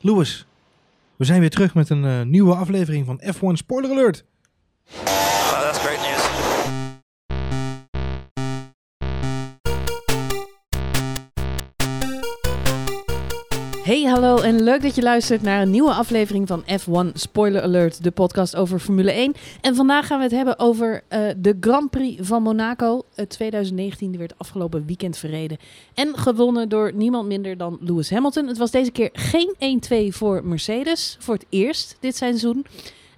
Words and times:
Louis, 0.00 0.46
we 1.16 1.24
zijn 1.24 1.40
weer 1.40 1.50
terug 1.50 1.74
met 1.74 1.90
een 1.90 2.04
eh, 2.04 2.22
nieuwe 2.22 2.54
aflevering 2.54 3.06
van 3.06 3.20
F1 3.34 3.52
Spoiler 3.52 3.90
Alert. 3.90 4.24
En 14.42 14.62
leuk 14.62 14.82
dat 14.82 14.94
je 14.94 15.02
luistert 15.02 15.42
naar 15.42 15.62
een 15.62 15.70
nieuwe 15.70 15.92
aflevering 15.92 16.48
van 16.48 16.62
F1 16.62 17.12
Spoiler 17.12 17.62
Alert, 17.62 18.02
de 18.02 18.10
podcast 18.10 18.56
over 18.56 18.78
Formule 18.78 19.12
1. 19.12 19.34
En 19.60 19.74
vandaag 19.74 20.06
gaan 20.06 20.18
we 20.18 20.24
het 20.24 20.32
hebben 20.32 20.58
over 20.58 21.02
eh, 21.08 21.20
de 21.36 21.56
Grand 21.60 21.90
Prix 21.90 22.26
van 22.26 22.42
Monaco. 22.42 23.02
Uh, 23.16 23.26
2019 23.26 24.10
die 24.10 24.18
werd 24.18 24.38
afgelopen 24.38 24.86
weekend 24.86 25.16
verreden 25.16 25.58
en 25.94 26.18
gewonnen 26.18 26.68
door 26.68 26.92
niemand 26.94 27.28
minder 27.28 27.56
dan 27.56 27.78
Lewis 27.80 28.10
Hamilton. 28.10 28.46
Het 28.46 28.58
was 28.58 28.70
deze 28.70 28.90
keer 28.90 29.10
geen 29.12 29.80
1-2 30.12 30.14
voor 30.14 30.44
Mercedes, 30.44 31.16
voor 31.18 31.34
het 31.34 31.46
eerst 31.48 31.96
dit 32.00 32.16
seizoen. 32.16 32.66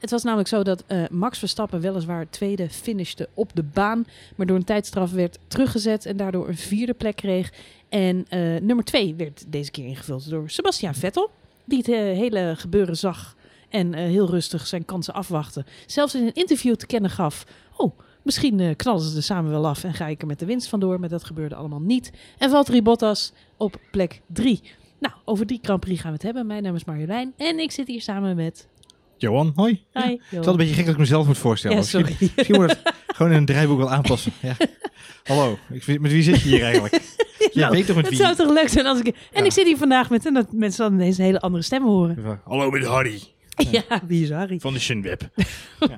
Het 0.01 0.10
was 0.10 0.23
namelijk 0.23 0.48
zo 0.48 0.62
dat 0.62 0.84
uh, 0.88 1.02
Max 1.10 1.38
Verstappen 1.38 1.80
weliswaar 1.80 2.30
tweede 2.30 2.71
finishte 2.71 3.29
op 3.34 3.51
de 3.55 3.62
baan, 3.62 4.07
maar 4.37 4.46
door 4.46 4.57
een 4.57 4.65
tijdstraf 4.65 5.12
werd 5.12 5.38
teruggezet 5.48 6.07
en 6.07 6.16
daardoor 6.16 6.48
een 6.48 6.57
vierde 6.57 6.95
plek 6.95 7.16
kreeg. 7.16 7.52
En 7.91 8.27
uh, 8.30 8.61
nummer 8.61 8.85
twee 8.85 9.15
werd 9.15 9.45
deze 9.49 9.71
keer 9.71 9.87
ingevuld 9.87 10.30
door 10.30 10.51
Sebastian 10.51 10.95
Vettel, 10.95 11.30
die 11.65 11.79
het 11.79 11.89
uh, 11.89 11.97
hele 11.97 12.55
gebeuren 12.57 12.97
zag 12.97 13.37
en 13.69 13.95
heel 13.95 14.30
rustig 14.30 14.66
zijn 14.66 14.85
kansen 14.85 15.15
afwachtte. 15.15 15.65
Zelfs 15.87 16.15
in 16.15 16.27
een 16.27 16.35
interview 16.35 16.75
te 16.75 16.87
kennen 16.87 17.11
gaf, 17.11 17.45
oh, 17.77 17.99
misschien 18.23 18.77
knallen 18.77 19.01
ze 19.01 19.16
er 19.16 19.23
samen 19.23 19.51
wel 19.51 19.66
af 19.66 19.85
en 19.85 19.95
ga 19.95 20.07
ik 20.07 20.21
er 20.21 20.27
met 20.27 20.39
de 20.39 20.47
winst 20.47 20.69
vandoor, 20.69 21.01
maar 21.01 21.09
dat 21.09 21.25
gebeurde 21.25 21.55
allemaal 21.55 21.80
niet. 21.80 22.11
En 22.39 22.51
Valtteri 22.51 22.83
Bottas 22.83 23.33
op 23.57 23.77
plek 23.91 24.21
drie. 24.27 24.61
Nou, 24.99 25.15
over 25.25 25.47
die 25.47 25.59
Grand 25.63 25.80
Prix 25.80 26.01
gaan 26.01 26.11
we 26.11 26.16
het 26.16 26.23
hebben. 26.23 26.47
Mijn 26.47 26.63
naam 26.63 26.75
is 26.75 26.85
Marjolein 26.85 27.33
en 27.37 27.59
ik 27.59 27.71
zit 27.71 27.87
hier 27.87 28.02
samen 28.02 28.37
met 28.37 28.69
Johan, 29.16 29.52
hoi. 29.55 29.85
Hi, 29.93 30.01
ja. 30.01 30.09
Het 30.09 30.21
is 30.30 30.37
altijd 30.37 30.47
een 30.47 30.57
beetje 30.57 30.75
gek 30.75 30.85
dat 30.85 30.95
ik 30.95 31.01
mezelf 31.01 31.27
moet 31.27 31.38
voorstellen. 31.38 31.77
Ja, 31.77 31.82
sorry. 31.82 32.07
Misschien, 32.07 32.32
misschien 32.37 32.60
moet 32.60 32.71
het 32.71 32.95
gewoon 33.07 33.32
in 33.32 33.38
een 33.38 33.45
draaiboek 33.45 33.79
wel 33.79 33.91
aanpassen. 33.91 34.32
Ja. 34.41 34.57
Hallo, 35.25 35.59
ik, 35.71 36.01
met 36.01 36.13
wie 36.13 36.23
zit 36.23 36.41
je 36.41 36.49
hier 36.49 36.63
eigenlijk? 36.63 37.02
Je 37.52 37.68
weet 37.70 37.87
toch 37.87 37.96
met 37.96 38.04
het 38.06 38.15
wie? 38.16 38.24
zou 38.24 38.37
toch 38.37 38.52
leuk 38.52 38.68
zijn 38.68 38.87
als 38.87 39.01
ik... 39.01 39.06
En 39.06 39.15
Ja. 39.32 39.45
ik 39.45 39.52
zit 39.52 39.66
hier 39.66 39.76
vandaag 39.76 40.10
met... 40.10 40.26
En 40.26 40.34
dat 40.34 40.52
mensen 40.52 40.84
dan 40.84 40.95
ineens 41.01 41.18
een 41.18 41.24
hele 41.24 41.40
andere 41.40 41.62
stem 41.62 41.82
horen. 41.82 42.40
Hallo 42.45 42.70
met 42.70 42.84
Harry 42.84 43.23
Ja, 43.70 43.82
wie 44.07 44.23
is 44.23 44.30
Harry? 44.30 44.59
van 44.60 44.73
de 44.73 44.79
Shinweb. 44.80 45.29
ja. 45.80 45.96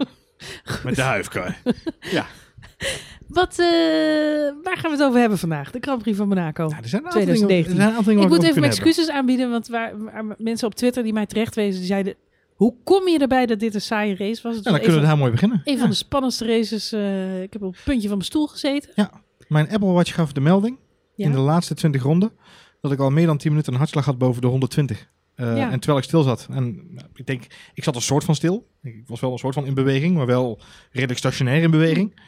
Met 0.84 0.94
de 0.96 1.02
huifkar. 1.02 1.56
Ja. 2.00 2.26
Wat, 3.28 3.50
eh, 3.58 3.66
waar 4.62 4.76
gaan 4.76 4.90
we 4.90 4.96
het 4.96 5.02
over 5.02 5.20
hebben 5.20 5.38
vandaag? 5.38 5.70
De 5.70 5.78
Grand 5.80 6.02
Prix 6.02 6.16
van 6.16 6.28
Monaco. 6.28 6.66
Nou, 6.66 6.82
er 6.82 6.88
zijn 6.88 7.00
een 7.02 7.06
aantal 7.08 7.20
dingen- 7.24 7.36
2019. 7.46 7.70
er 7.72 7.76
zijn 7.76 7.88
een 7.88 7.96
aantal 7.96 8.12
dingen 8.12 8.22
ik 8.22 8.36
moet 8.36 8.42
even 8.48 8.60
mijn 8.60 8.72
excuses 8.72 9.10
aanbieden, 9.10 9.50
want 9.50 9.68
waar, 9.68 9.98
waar 10.04 10.24
mensen 10.38 10.66
op 10.66 10.74
Twitter 10.74 11.02
die 11.02 11.12
mij 11.12 11.26
terecht 11.26 11.54
wezen, 11.54 11.78
die 11.78 11.86
zeiden... 11.88 12.14
Hoe 12.54 12.74
kom 12.84 13.08
je 13.08 13.18
erbij 13.18 13.46
dat 13.46 13.60
dit 13.60 13.74
een 13.74 13.80
saaie 13.80 14.16
race 14.16 14.42
was? 14.42 14.54
Het 14.54 14.62
kunnen 14.62 14.62
hebben. 14.62 14.72
Nou, 14.72 14.72
dan 14.72 14.72
was 14.72 14.80
kunnen 14.80 14.96
we 14.96 15.02
een, 15.02 15.08
daar 15.08 15.18
mooi 15.18 15.30
beginnen. 15.32 15.60
van, 15.64 15.72
een 15.72 15.78
van 15.78 15.90
de 15.90 15.96
spannendste 15.96 16.46
races. 16.46 16.92
eh, 16.92 17.42
ik 17.42 17.52
heb 17.52 17.62
op 17.62 17.72
het 17.74 17.84
puntje 17.84 18.08
van 18.08 18.16
mijn 18.16 18.28
stoel 18.28 18.46
gezeten. 18.46 19.10
Mijn 19.48 19.70
Apple 19.70 19.90
Watch 19.92 20.14
gaf 20.14 20.32
de 20.32 20.40
melding 20.40 20.76
Ja. 21.14 21.26
in 21.26 21.32
de 21.32 21.38
laatste 21.38 21.74
20 21.74 22.02
ronden 22.02 22.32
dat 22.80 22.92
ik 22.92 22.98
al 22.98 23.10
meer 23.10 23.26
dan 23.26 23.36
10 23.38 23.50
minuten 23.50 23.72
een 23.72 23.78
hartslag 23.78 24.04
had 24.04 24.18
boven 24.18 24.40
de 24.40 24.46
120. 24.46 25.08
Eh, 25.34 25.56
Ja. 25.56 25.70
En 25.70 25.78
terwijl 25.78 25.98
ik 25.98 26.04
stil 26.04 26.22
zat. 26.22 26.46
En 26.50 26.64
nou, 26.94 27.06
ik 27.14 27.26
denk, 27.26 27.46
ik 27.74 27.84
zat 27.84 27.94
een 27.94 28.02
soort 28.02 28.24
van 28.24 28.34
stil. 28.34 28.66
Ik 28.82 29.02
was 29.06 29.20
wel 29.20 29.32
een 29.32 29.38
soort 29.38 29.54
van 29.54 29.66
in 29.66 29.74
beweging, 29.74 30.16
maar 30.16 30.26
wel 30.26 30.60
redelijk 30.90 31.18
stationair 31.18 31.62
in 31.62 31.70
beweging. 31.70 32.20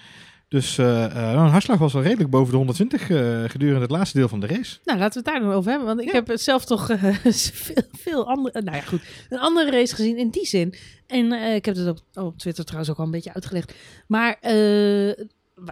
Dus 0.48 0.78
eh, 0.78 1.04
eh, 1.04 1.30
een 1.32 1.48
hartslag 1.48 1.78
was 1.78 1.92
wel 1.92 2.02
redelijk 2.02 2.30
boven 2.30 2.50
de 2.50 2.56
120 2.56 3.10
eh, 3.10 3.42
gedurende 3.46 3.80
het 3.80 3.90
laatste 3.90 4.18
deel 4.18 4.28
van 4.28 4.40
de 4.40 4.46
race. 4.46 4.78
Nou, 4.84 4.98
laten 4.98 5.22
we 5.22 5.30
het 5.30 5.40
daar 5.40 5.48
dan 5.48 5.56
over 5.58 5.70
hebben. 5.70 5.88
Want 5.88 6.00
ik 6.00 6.06
Ja. 6.06 6.12
heb 6.12 6.30
zelf 6.38 6.64
toch 6.64 6.90
eh, 6.90 7.14
veel, 7.64 7.82
veel 7.92 8.26
andere... 8.28 8.62
nou 8.62 8.76
ja, 8.76 8.82
goed. 8.82 9.00
Een 9.28 9.38
andere 9.38 9.70
race 9.70 9.94
gezien 9.94 10.16
in 10.18 10.28
die 10.30 10.46
zin. 10.46 10.74
En 11.06 11.32
eh, 11.32 11.54
ik 11.54 11.64
heb 11.64 11.76
het 11.76 11.88
op, 11.88 11.98
op 12.24 12.38
Twitter 12.38 12.64
trouwens 12.64 12.90
ook 12.92 12.98
al 12.98 13.04
een 13.04 13.10
beetje 13.10 13.34
uitgelegd. 13.34 13.74
Maar 14.06 14.36
eh, 14.40 15.24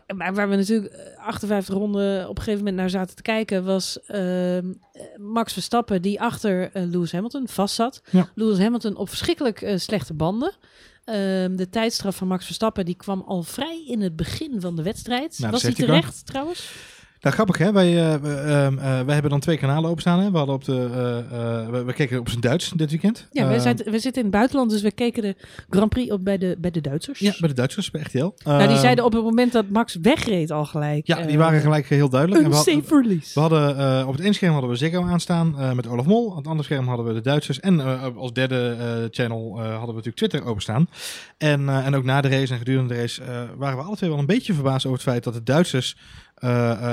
waar, 0.06 0.34
waar 0.34 0.48
we 0.48 0.56
natuurlijk 0.56 0.92
eh, 0.92 1.26
58 1.26 1.74
ronden 1.74 2.28
op 2.28 2.36
een 2.36 2.42
gegeven 2.42 2.58
moment 2.58 2.76
naar 2.76 2.90
zaten 2.90 3.16
te 3.16 3.22
kijken... 3.22 3.64
was 3.64 4.00
ehm, 4.06 4.72
eh, 4.92 5.02
Max 5.16 5.52
Verstappen 5.52 6.02
die 6.02 6.20
achter 6.20 6.70
eh, 6.72 6.82
Lewis 6.90 7.12
Hamilton 7.12 7.48
vast 7.48 7.74
zat. 7.74 8.02
Ja. 8.10 8.28
Lewis 8.34 8.58
Hamilton 8.58 8.96
op 8.96 9.08
verschrikkelijk 9.08 9.62
eh, 9.62 9.78
slechte 9.78 10.14
banden. 10.14 10.52
Ehm, 11.04 11.56
de 11.56 11.68
tijdstraf 11.70 12.16
van 12.16 12.28
Max 12.28 12.44
Verstappen 12.44 12.84
die 12.84 12.94
kwam 12.94 13.22
al 13.26 13.42
vrij 13.42 13.84
in 13.86 14.00
het 14.00 14.16
begin 14.16 14.60
van 14.60 14.76
de 14.76 14.82
wedstrijd. 14.82 15.38
Nou, 15.38 15.52
was 15.52 15.62
die 15.62 15.74
car. 15.74 15.86
terecht 15.86 16.26
trouwens? 16.26 16.70
Nou, 17.22 17.34
grappig 17.34 17.58
hè. 17.58 17.72
Wij, 17.72 18.20
we, 18.20 18.28
eh, 18.28 19.00
wij 19.04 19.12
hebben 19.14 19.30
dan 19.30 19.40
twee 19.40 19.56
kanalen 19.58 19.90
openstaan. 19.90 20.20
Hè. 20.20 20.30
We, 20.30 20.36
hadden 20.36 20.54
op 20.54 20.64
de, 20.64 20.88
eh, 21.30 21.70
we, 21.70 21.84
we 21.84 21.92
keken 21.92 22.18
op 22.18 22.28
zijn 22.28 22.40
Duits 22.40 22.72
dit 22.76 22.90
weekend. 22.90 23.26
Ja, 23.30 23.44
wij, 23.44 23.52
Ehm, 23.54 23.62
zijn, 23.62 23.76
we 23.76 23.98
zitten 23.98 24.14
in 24.14 24.22
het 24.22 24.30
buitenland, 24.30 24.70
dus 24.70 24.82
we 24.82 24.92
keken 24.92 25.22
de 25.22 25.36
Grand 25.70 25.88
Prix 25.90 26.10
op 26.12 26.24
bij 26.24 26.38
de, 26.38 26.56
bij 26.58 26.70
de 26.70 26.80
Duitsers. 26.80 27.18
Ja, 27.18 27.34
bij 27.38 27.48
de 27.48 27.54
Duitsers, 27.54 27.90
bij 27.90 28.00
RTL. 28.02 28.18
nou, 28.18 28.32
die 28.58 28.68
Ehm, 28.68 28.76
zeiden 28.80 29.04
op 29.04 29.12
het 29.12 29.22
moment 29.22 29.52
dat 29.52 29.68
Max 29.68 29.96
wegreed 30.02 30.50
al 30.50 30.64
gelijk. 30.64 31.06
Ja, 31.06 31.22
die 31.26 31.38
waren 31.38 31.60
gelijk 31.60 31.86
heel 31.86 32.08
duidelijk. 32.08 32.40
En 32.40 32.46
Een 32.46 32.52
we 32.52 32.70
safe 32.82 33.00
release. 33.02 33.30
We 33.34 33.40
hadden 33.40 34.06
op 34.06 34.12
het 34.12 34.22
ene 34.22 34.32
scherm 34.32 34.52
hadden 34.52 34.70
we 34.70 34.76
Ziggo 34.76 35.02
aanstaan 35.04 35.76
met 35.76 35.86
Olaf 35.86 36.06
Mol. 36.06 36.26
Op 36.26 36.36
het 36.36 36.46
andere 36.46 36.64
scherm 36.64 36.88
hadden 36.88 37.06
we 37.06 37.12
de 37.12 37.20
Duitsers. 37.20 37.60
En 37.60 37.80
als 38.16 38.32
derde 38.32 38.76
channel 39.10 39.56
hadden 39.60 39.80
we 39.80 39.86
natuurlijk 39.86 40.16
Twitter 40.16 40.44
openstaan. 40.44 40.88
En, 41.38 41.68
en 41.68 41.94
ook 41.94 42.04
na 42.04 42.20
de 42.20 42.28
race 42.28 42.52
en 42.52 42.58
gedurende 42.58 42.94
de 42.94 43.00
race 43.00 43.22
waren 43.56 43.78
we 43.78 43.84
alle 43.84 43.96
twee 43.96 44.10
wel 44.10 44.18
een 44.18 44.26
beetje 44.26 44.54
verbaasd 44.54 44.86
over 44.86 44.98
het 44.98 45.08
feit 45.08 45.24
dat 45.24 45.34
de 45.34 45.42
Duitsers 45.42 45.96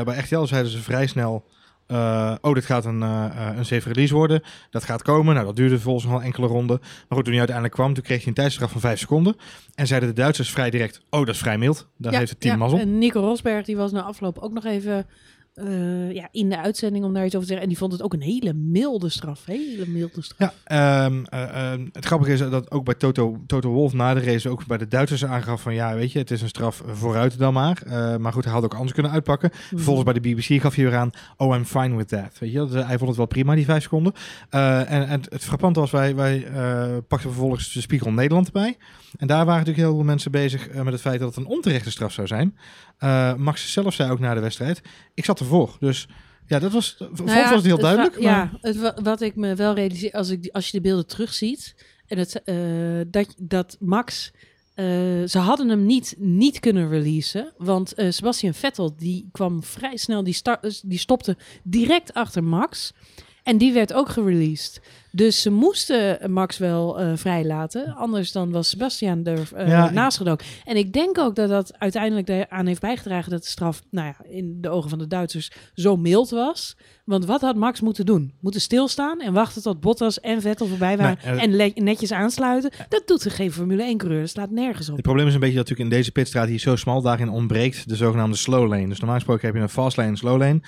bij 0.06 0.18
RTL 0.18 0.44
zeiden 0.44 0.72
ze 0.72 0.82
vrij 0.82 1.08
snel. 1.08 1.46
eh, 1.88 2.36
oh, 2.42 2.54
dit 2.54 2.66
gaat 2.66 2.86
een, 2.86 3.04
eh, 3.04 3.26
eh, 3.26 3.58
een 3.58 3.66
safe 3.66 3.88
release 3.90 4.14
worden. 4.14 4.42
Dat 4.70 4.84
gaat 4.84 5.02
komen. 5.02 5.34
Nou, 5.34 5.46
dat 5.46 5.56
duurde 5.56 5.74
vervolgens 5.74 6.06
nog 6.06 6.14
wel 6.14 6.24
enkele 6.24 6.48
ronden. 6.48 6.78
Maar 6.80 7.18
goed, 7.18 7.24
toen 7.24 7.28
hij 7.28 7.38
uiteindelijk 7.38 7.76
kwam, 7.76 7.94
toen 7.94 8.04
kreeg 8.04 8.18
hij 8.18 8.28
een 8.28 8.34
tijdstraf 8.34 8.72
van 8.72 8.82
5 8.82 9.00
seconden. 9.00 9.36
En 9.76 9.88
zeiden 9.88 10.10
de 10.10 10.16
Duitsers 10.16 10.52
vrij 10.52 10.70
direct: 10.70 11.02
Oh, 11.10 11.20
dat 11.20 11.36
is 11.36 11.42
vrij 11.42 11.58
mild. 11.58 11.88
Daar 11.98 12.14
heeft 12.14 12.30
het 12.30 12.40
team 12.40 12.54
ja, 12.54 12.60
mazzel. 12.60 12.80
En 12.80 12.98
Nico 12.98 13.20
Rosberg 13.20 13.66
die 13.66 13.78
was 13.78 13.92
na 13.92 14.02
afloop 14.02 14.38
ook 14.38 14.54
nog 14.54 14.66
even 14.66 15.08
eh, 15.60 16.12
ja, 16.12 16.28
in 16.32 16.50
de 16.50 16.58
uitzending 16.58 17.06
om 17.06 17.14
daar 17.14 17.26
iets 17.26 17.36
over 17.36 17.48
te 17.48 17.54
zeggen. 17.54 17.64
En 17.64 17.70
die 17.70 17.78
vond 17.78 17.92
het 17.92 18.02
ook 18.02 18.14
een 18.14 18.22
hele 18.22 18.54
milde 18.54 19.10
straf. 19.10 19.46
Hele 19.46 19.88
milde 19.88 20.22
straf. 20.22 20.54
Ja, 20.68 21.06
ehm, 21.06 21.24
eh, 21.24 21.72
ehm, 21.72 21.88
het 21.92 22.06
grappige 22.06 22.32
is 22.32 22.40
dat 22.40 22.72
ook 22.72 22.86
bij 22.86 22.96
Toto, 22.96 23.38
Toto 23.48 23.70
Wolf 23.70 23.94
na 23.94 24.14
de 24.14 24.20
race 24.20 24.50
ook 24.50 24.66
bij 24.66 24.78
de 24.78 24.88
Duitsers 24.88 25.26
aangaf 25.26 25.62
van 25.62 25.74
ja, 25.74 25.96
weet 25.96 26.12
je, 26.12 26.20
het 26.20 26.32
is 26.32 26.42
een 26.42 26.48
straf 26.48 26.84
vooruit 26.86 27.38
dan 27.38 27.54
maar. 27.54 27.82
Eh, 27.86 28.16
maar 28.18 28.34
goed, 28.34 28.44
hij 28.44 28.54
had 28.54 28.64
ook 28.64 28.74
anders 28.74 28.94
kunnen 28.94 29.12
uitpakken. 29.12 29.50
Vervolgens 29.54 30.06
bij 30.06 30.14
de 30.14 30.30
BBC 30.30 30.62
gaf 30.62 30.76
hij 30.76 30.84
weer 30.84 30.96
aan, 30.96 31.12
oh, 31.38 31.56
I'm 31.56 31.66
fine 31.66 31.96
with 31.96 32.08
that. 32.08 32.40
Weet 32.40 32.52
je, 32.52 32.60
eh, 32.60 32.88
hij 32.88 32.98
vond 32.98 33.10
het 33.10 33.18
wel 33.18 33.26
prima, 33.26 33.56
die 33.56 33.66
vijf 33.66 33.84
seconden. 33.84 34.14
Eh, 34.50 34.92
en, 34.92 35.08
en 35.08 35.22
het 35.30 35.44
frappante 35.44 35.80
was, 35.80 35.92
wij, 35.92 36.16
wij 36.16 36.46
eh, 36.46 36.98
pakten 37.08 37.30
vervolgens 37.30 37.74
de 37.74 37.82
Spiegel 37.82 38.12
Nederland 38.12 38.46
erbij. 38.46 38.78
En 39.18 39.28
daar 39.28 39.46
waren 39.46 39.60
natuurlijk 39.60 39.86
heel 39.88 39.96
veel 39.96 40.04
mensen 40.04 40.32
bezig 40.32 40.68
eh, 40.68 40.82
met 40.82 40.94
het 40.94 41.02
feit 41.02 41.20
dat 41.20 41.36
het 41.36 41.46
een 41.46 41.52
onterechte 41.52 41.92
straf 41.92 42.12
zou 42.12 42.28
zijn. 42.28 42.58
Eh, 42.98 43.34
Max 43.34 43.72
zelf 43.72 43.94
zei 43.94 44.12
ook 44.12 44.20
na 44.20 44.34
de 44.34 44.40
wedstrijd, 44.40 44.82
ik 45.14 45.26
zat 45.26 45.40
Dus 45.80 46.08
ja, 46.48 46.60
dat 46.60 46.72
was, 46.72 46.96
voor 46.98 47.26
Nou 47.26 47.38
ja, 47.38 47.42
ons 47.42 47.50
was 47.50 47.58
het 47.58 47.66
heel 47.66 47.78
duidelijk. 47.80 48.14
maar- 48.14 48.24
Ja, 48.24 48.58
het, 48.62 48.78
wa- 48.78 48.98
wat 49.04 49.22
ik 49.22 49.36
me 49.36 49.56
wel 49.56 49.74
realiseer, 49.74 50.12
als, 50.12 50.30
ik, 50.30 50.42
die- 50.42 50.54
als 50.54 50.66
je 50.66 50.72
de 50.72 50.82
beelden 50.82 51.08
terugziet, 51.08 51.76
en 52.08 52.18
het, 52.18 52.44
eh, 52.44 52.56
dat, 53.08 53.36
dat 53.38 53.78
Max, 53.80 54.32
eh, 54.74 54.86
ze 55.26 55.38
hadden 55.38 55.70
hem 55.70 55.86
niet, 55.86 56.16
niet 56.18 56.60
kunnen 56.60 56.90
releasen, 56.90 57.54
want 57.58 57.94
eh, 57.94 58.12
Sebastian 58.12 58.54
Vettel, 58.54 58.96
die 58.96 59.30
kwam 59.32 59.64
vrij 59.64 59.98
snel, 59.98 60.24
die, 60.24 60.34
sta- 60.34 60.60
die 60.84 61.00
stopte 61.00 61.38
direct 61.64 62.14
achter 62.14 62.44
Max. 62.44 62.92
En 63.44 63.58
die 63.58 63.74
werd 63.74 63.94
ook 63.94 64.10
gereleased. 64.10 64.82
Dus 65.12 65.42
ze 65.42 65.52
moesten 65.52 66.32
Max 66.32 66.58
wel 66.58 67.00
eh, 67.00 67.12
vrijlaten. 67.16 67.96
Anders 67.96 68.32
dan 68.32 68.52
was 68.52 68.70
Sebastian 68.70 69.26
er 69.26 69.68
Ja, 69.68 69.86
ik- 69.86 69.92
naast 69.92 70.18
gedoken. 70.18 70.46
En 70.66 70.76
ik 70.76 70.94
denk 70.94 71.18
ook 71.18 71.36
dat 71.36 71.50
dat 71.50 71.74
uiteindelijk 71.78 72.30
eraan 72.30 72.66
heeft 72.66 72.82
bijgedragen 72.82 73.32
dat 73.32 73.42
de 73.42 73.48
straf, 73.50 73.82
nou 73.92 74.08
ja, 74.08 74.16
in 74.30 74.58
de 74.62 74.70
ogen 74.70 74.90
van 74.90 75.00
de 75.00 75.08
Duitsers 75.08 75.52
zo 75.74 75.98
mild 75.98 76.30
was. 76.30 76.78
Want 77.06 77.26
wat 77.26 77.42
had 77.42 77.56
Max 77.56 77.82
moeten 77.82 78.06
doen? 78.06 78.34
Moeten 78.42 78.62
stilstaan 78.62 79.22
en 79.22 79.34
wachten 79.34 79.62
tot 79.62 79.80
Bottas 79.80 80.20
en 80.20 80.42
Vettel 80.42 80.68
voorbij 80.68 80.98
waren 80.98 81.18
Nee, 81.26 81.58
eh, 81.60 81.74
en 81.76 81.84
netjes 81.84 82.12
aansluiten? 82.12 82.72
Dat 82.90 83.04
doet 83.06 83.24
er 83.26 83.32
geen 83.32 83.52
Formule 83.52 83.84
1-coureur. 83.94 84.20
Dat 84.20 84.30
slaat 84.30 84.50
nergens 84.52 84.90
op. 84.90 84.96
Het 84.96 85.06
probleem 85.06 85.28
is 85.28 85.34
een 85.34 85.40
beetje 85.40 85.56
dat 85.56 85.64
natuurlijk 85.68 85.92
in 85.92 85.98
deze 85.98 86.12
pitstraat 86.12 86.48
hier 86.48 86.60
zo 86.60 86.76
smal 86.76 87.02
daarin 87.02 87.30
ontbreekt 87.30 87.90
de 87.90 87.96
zogenaamde 87.96 88.38
slow 88.38 88.70
lane. 88.70 88.88
Dus 88.88 88.98
normaal 88.98 89.16
gesproken 89.18 89.46
heb 89.46 89.56
je 89.56 89.62
een 89.62 89.70
fast 89.70 89.98
lane 89.98 90.10
en 90.10 90.18
slow 90.18 90.38
lane. 90.40 90.62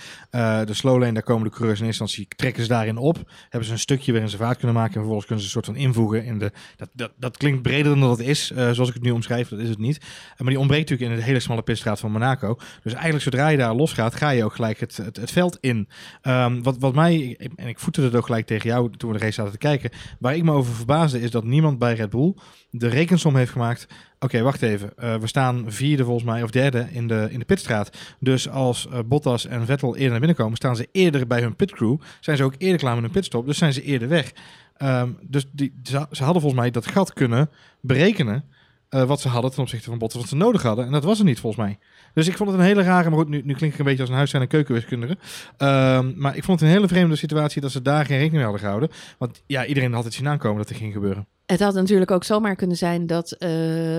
De 0.66 0.74
slow 0.74 1.00
lane, 1.00 1.14
daar 1.14 1.24
komen 1.24 1.44
de 1.44 1.50
coureurs 1.50 1.80
in 1.80 1.86
eerste 1.86 2.02
instantie, 2.04 2.36
trekken 2.36 2.64
ze 2.64 2.70
daarin 2.70 2.98
op. 2.98 3.16
Hebben 3.50 3.66
ze 3.68 3.74
een 3.74 3.80
stukje 3.80 4.12
waarin 4.12 4.30
ze 4.30 4.31
vaart 4.38 4.58
kunnen 4.58 4.76
maken 4.76 4.94
en 4.94 5.00
vervolgens 5.00 5.26
kunnen 5.26 5.46
ze 5.46 5.56
een 5.56 5.64
soort 5.64 5.76
van 5.76 5.86
invoegen 5.86 6.26
in 6.26 6.40
de... 6.40 6.52
Dat, 6.76 6.90
dat, 6.94 7.12
dat 7.16 7.38
klinkt 7.38 7.62
breder 7.62 7.92
dan 7.92 8.00
dat 8.00 8.18
het 8.18 8.28
is, 8.28 8.52
eh, 8.52 8.72
zoals 8.72 8.88
ik 8.90 8.94
het 8.94 9.04
nu 9.04 9.12
omschrijf, 9.12 9.50
dat 9.50 9.60
is 9.60 9.70
het 9.70 9.78
niet. 9.78 10.02
Maar 10.38 10.50
die 10.50 10.60
ontbreekt 10.60 10.90
natuurlijk 10.90 11.12
in 11.12 11.24
de 11.24 11.30
hele 11.30 11.40
smalle 11.40 11.62
pitstraat 11.62 12.00
van 12.00 12.12
Monaco. 12.12 12.58
Dus 12.84 12.94
eigenlijk 12.94 13.24
zodra 13.24 13.48
je 13.48 13.58
daar 13.58 13.76
losgaat, 13.76 14.16
ga 14.16 14.30
je 14.30 14.44
ook 14.44 14.56
gelijk 14.56 14.80
het, 14.80 14.98
het, 14.98 15.16
het 15.16 15.32
veld 15.32 15.58
in. 15.62 15.88
Ehm, 16.22 16.62
wat, 16.62 16.78
wat 16.78 16.96
mij, 16.96 17.38
en 17.56 17.68
ik 17.68 17.80
voette 17.80 18.02
het 18.02 18.16
ook 18.16 18.26
gelijk 18.26 18.46
tegen 18.46 18.70
jou 18.70 18.92
toen 18.98 19.12
we 19.12 19.18
de 19.18 19.24
race 19.24 19.36
zaten 19.36 19.52
te 19.52 19.58
kijken, 19.58 19.90
waar 20.20 20.36
ik 20.36 20.44
me 20.44 20.52
over 20.52 20.74
verbaasde 20.74 21.22
is 21.22 21.32
dat 21.32 21.44
niemand 21.44 21.80
bij 21.80 21.94
Red 21.94 22.10
Bull 22.10 22.34
de 22.72 22.88
rekensom 22.88 23.36
heeft 23.36 23.52
gemaakt 23.52 23.88
oké, 24.24 24.42
wacht 24.42 24.62
even. 24.62 24.92
Eh, 24.98 25.16
we 25.16 25.28
staan 25.28 25.66
vierde 25.68 26.04
volgens 26.04 26.26
mij, 26.26 26.44
of 26.44 26.50
derde 26.50 26.88
in 26.92 27.08
de, 27.08 27.28
in 27.32 27.40
de 27.40 27.46
pitstraat. 27.46 27.98
Dus 28.20 28.50
als 28.50 28.88
eh, 28.88 29.00
Bottas 29.06 29.46
en 29.46 29.66
Vettel 29.66 29.94
eerder 29.94 30.10
naar 30.10 30.20
binnen 30.20 30.38
komen, 30.38 30.58
staan 30.58 30.76
ze 30.76 30.88
eerder 30.92 31.28
bij 31.28 31.42
hun 31.42 31.56
pitcrew. 31.56 31.98
Zijn 32.20 32.38
ze 32.38 32.44
ook 32.44 32.56
eerder 32.58 32.80
klaar 32.80 32.94
met 32.94 33.04
hun 33.04 33.12
pitstop, 33.12 33.46
dus 33.46 33.58
zijn 33.58 33.74
ze 33.74 33.84
eerder 33.84 34.08
weg. 34.08 34.32
Ehm, 34.78 35.10
dus 35.22 35.46
die, 35.52 35.80
ze, 35.84 35.98
hadden 35.98 36.42
volgens 36.42 36.62
mij 36.62 36.72
dat 36.72 36.88
gat 36.88 37.14
kunnen 37.14 37.50
berekenen. 37.82 38.44
eh, 38.90 39.04
wat 39.04 39.22
ze 39.22 39.28
hadden 39.28 39.52
ten 39.52 39.62
opzichte 39.62 39.90
van 39.90 39.98
Bottas, 39.98 40.20
wat 40.20 40.30
ze 40.30 40.36
nodig 40.36 40.62
hadden. 40.62 40.86
En 40.86 40.92
dat 40.92 41.04
was 41.04 41.20
er 41.20 41.26
niet 41.26 41.40
volgens 41.40 41.66
mij. 41.66 41.80
Dus 42.14 42.28
ik 42.28 42.38
vond 42.38 42.50
het 42.50 42.60
een 42.60 42.66
hele 42.66 42.84
rare, 42.84 43.10
maar 43.10 43.20
goed, 43.20 43.30
nu, 43.30 43.42
nu 43.46 43.54
klink 43.54 43.74
ik 43.74 43.80
een 43.80 43.86
beetje 43.86 44.02
als 44.02 44.10
een 44.10 44.16
huis- 44.16 44.34
en 44.34 44.48
keukenwiskundige. 44.48 45.18
Ehm, 45.58 46.14
maar 46.16 46.36
ik 46.36 46.44
vond 46.44 46.60
het 46.60 46.70
een 46.70 46.76
hele 46.76 46.88
vreemde 46.88 47.16
situatie 47.16 47.62
dat 47.62 47.72
ze 47.72 47.82
daar 47.82 48.06
geen 48.06 48.18
rekening 48.18 48.34
mee 48.34 48.44
hadden 48.44 48.62
gehouden. 48.62 48.90
Want 49.18 49.44
ja, 49.48 49.66
iedereen 49.66 49.94
had 49.94 50.04
het 50.04 50.14
zien 50.14 50.28
aankomen 50.28 50.58
dat 50.58 50.70
er 50.70 50.76
ging 50.76 50.94
gebeuren. 50.94 51.28
Het 51.46 51.60
had 51.60 51.74
natuurlijk 51.74 52.12
ook 52.12 52.24
zomaar 52.24 52.56
kunnen 52.56 52.78
zijn 52.78 53.08
dat 53.08 53.32
eh, 53.32 53.98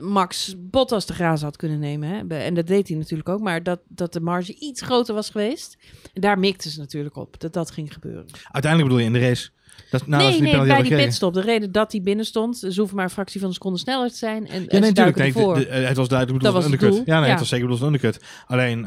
Max 0.00 0.54
Bottas 0.58 1.06
de 1.06 1.14
graas 1.14 1.42
had 1.42 1.56
kunnen 1.56 1.78
nemen. 1.78 2.08
Hè? 2.08 2.38
En 2.38 2.54
dat 2.54 2.66
deed 2.66 2.88
hij 2.88 2.96
natuurlijk 2.96 3.28
ook. 3.28 3.40
Maar 3.40 3.62
dat, 3.62 3.80
dat 3.88 4.12
de 4.12 4.20
marge 4.20 4.54
iets 4.54 4.82
groter 4.82 5.14
was 5.14 5.30
geweest. 5.30 5.78
En 6.12 6.20
daar 6.20 6.38
mikten 6.38 6.70
ze 6.70 6.78
natuurlijk 6.78 7.16
op 7.16 7.40
dat 7.40 7.52
dat 7.52 7.70
ging 7.70 7.92
gebeuren. 7.92 8.26
Uiteindelijk 8.50 8.92
bedoel 8.92 8.98
je 8.98 9.14
in 9.14 9.20
de 9.20 9.28
race. 9.28 9.50
Dat, 9.90 10.06
nou, 10.06 10.22
als 10.24 10.38
nee, 10.38 10.52
nee, 10.52 10.66
bij 10.66 10.82
die 10.82 10.96
pitstop. 10.96 11.34
De 11.34 11.40
reden 11.40 11.72
dat 11.72 11.92
hij 11.92 12.00
binnen 12.02 12.24
stond. 12.24 12.56
Ze 12.58 12.72
hoeven 12.76 12.96
maar 12.96 13.04
een 13.04 13.10
fractie 13.10 13.40
van 13.40 13.48
een 13.48 13.54
seconde 13.54 13.78
sneller 13.78 14.08
te 14.10 14.16
zijn. 14.16 14.46
En, 14.48 14.52
Ja, 14.62 14.66
nee, 14.66 14.80
natuurlijk. 14.80 14.94
duiken 14.96 15.20
Nee, 15.22 15.32
ervoor. 15.34 15.54
de- 15.54 15.60
de- 15.60 15.66
eh, 15.68 15.88
het 15.88 15.96
was 15.96 16.08
duidelijk 16.08 16.38
bedoeld 16.38 16.56
als 16.56 16.64
een 16.64 16.72
undercut. 16.72 17.06
Ja, 17.06 17.14
nee, 17.16 17.24
Ja. 17.24 17.30
het 17.30 17.38
was 17.38 17.48
zeker 17.48 17.66
bedoeld 17.66 17.82
als 17.82 17.90
een 17.92 17.94
undercut. 18.00 18.24
Alleen, 18.46 18.78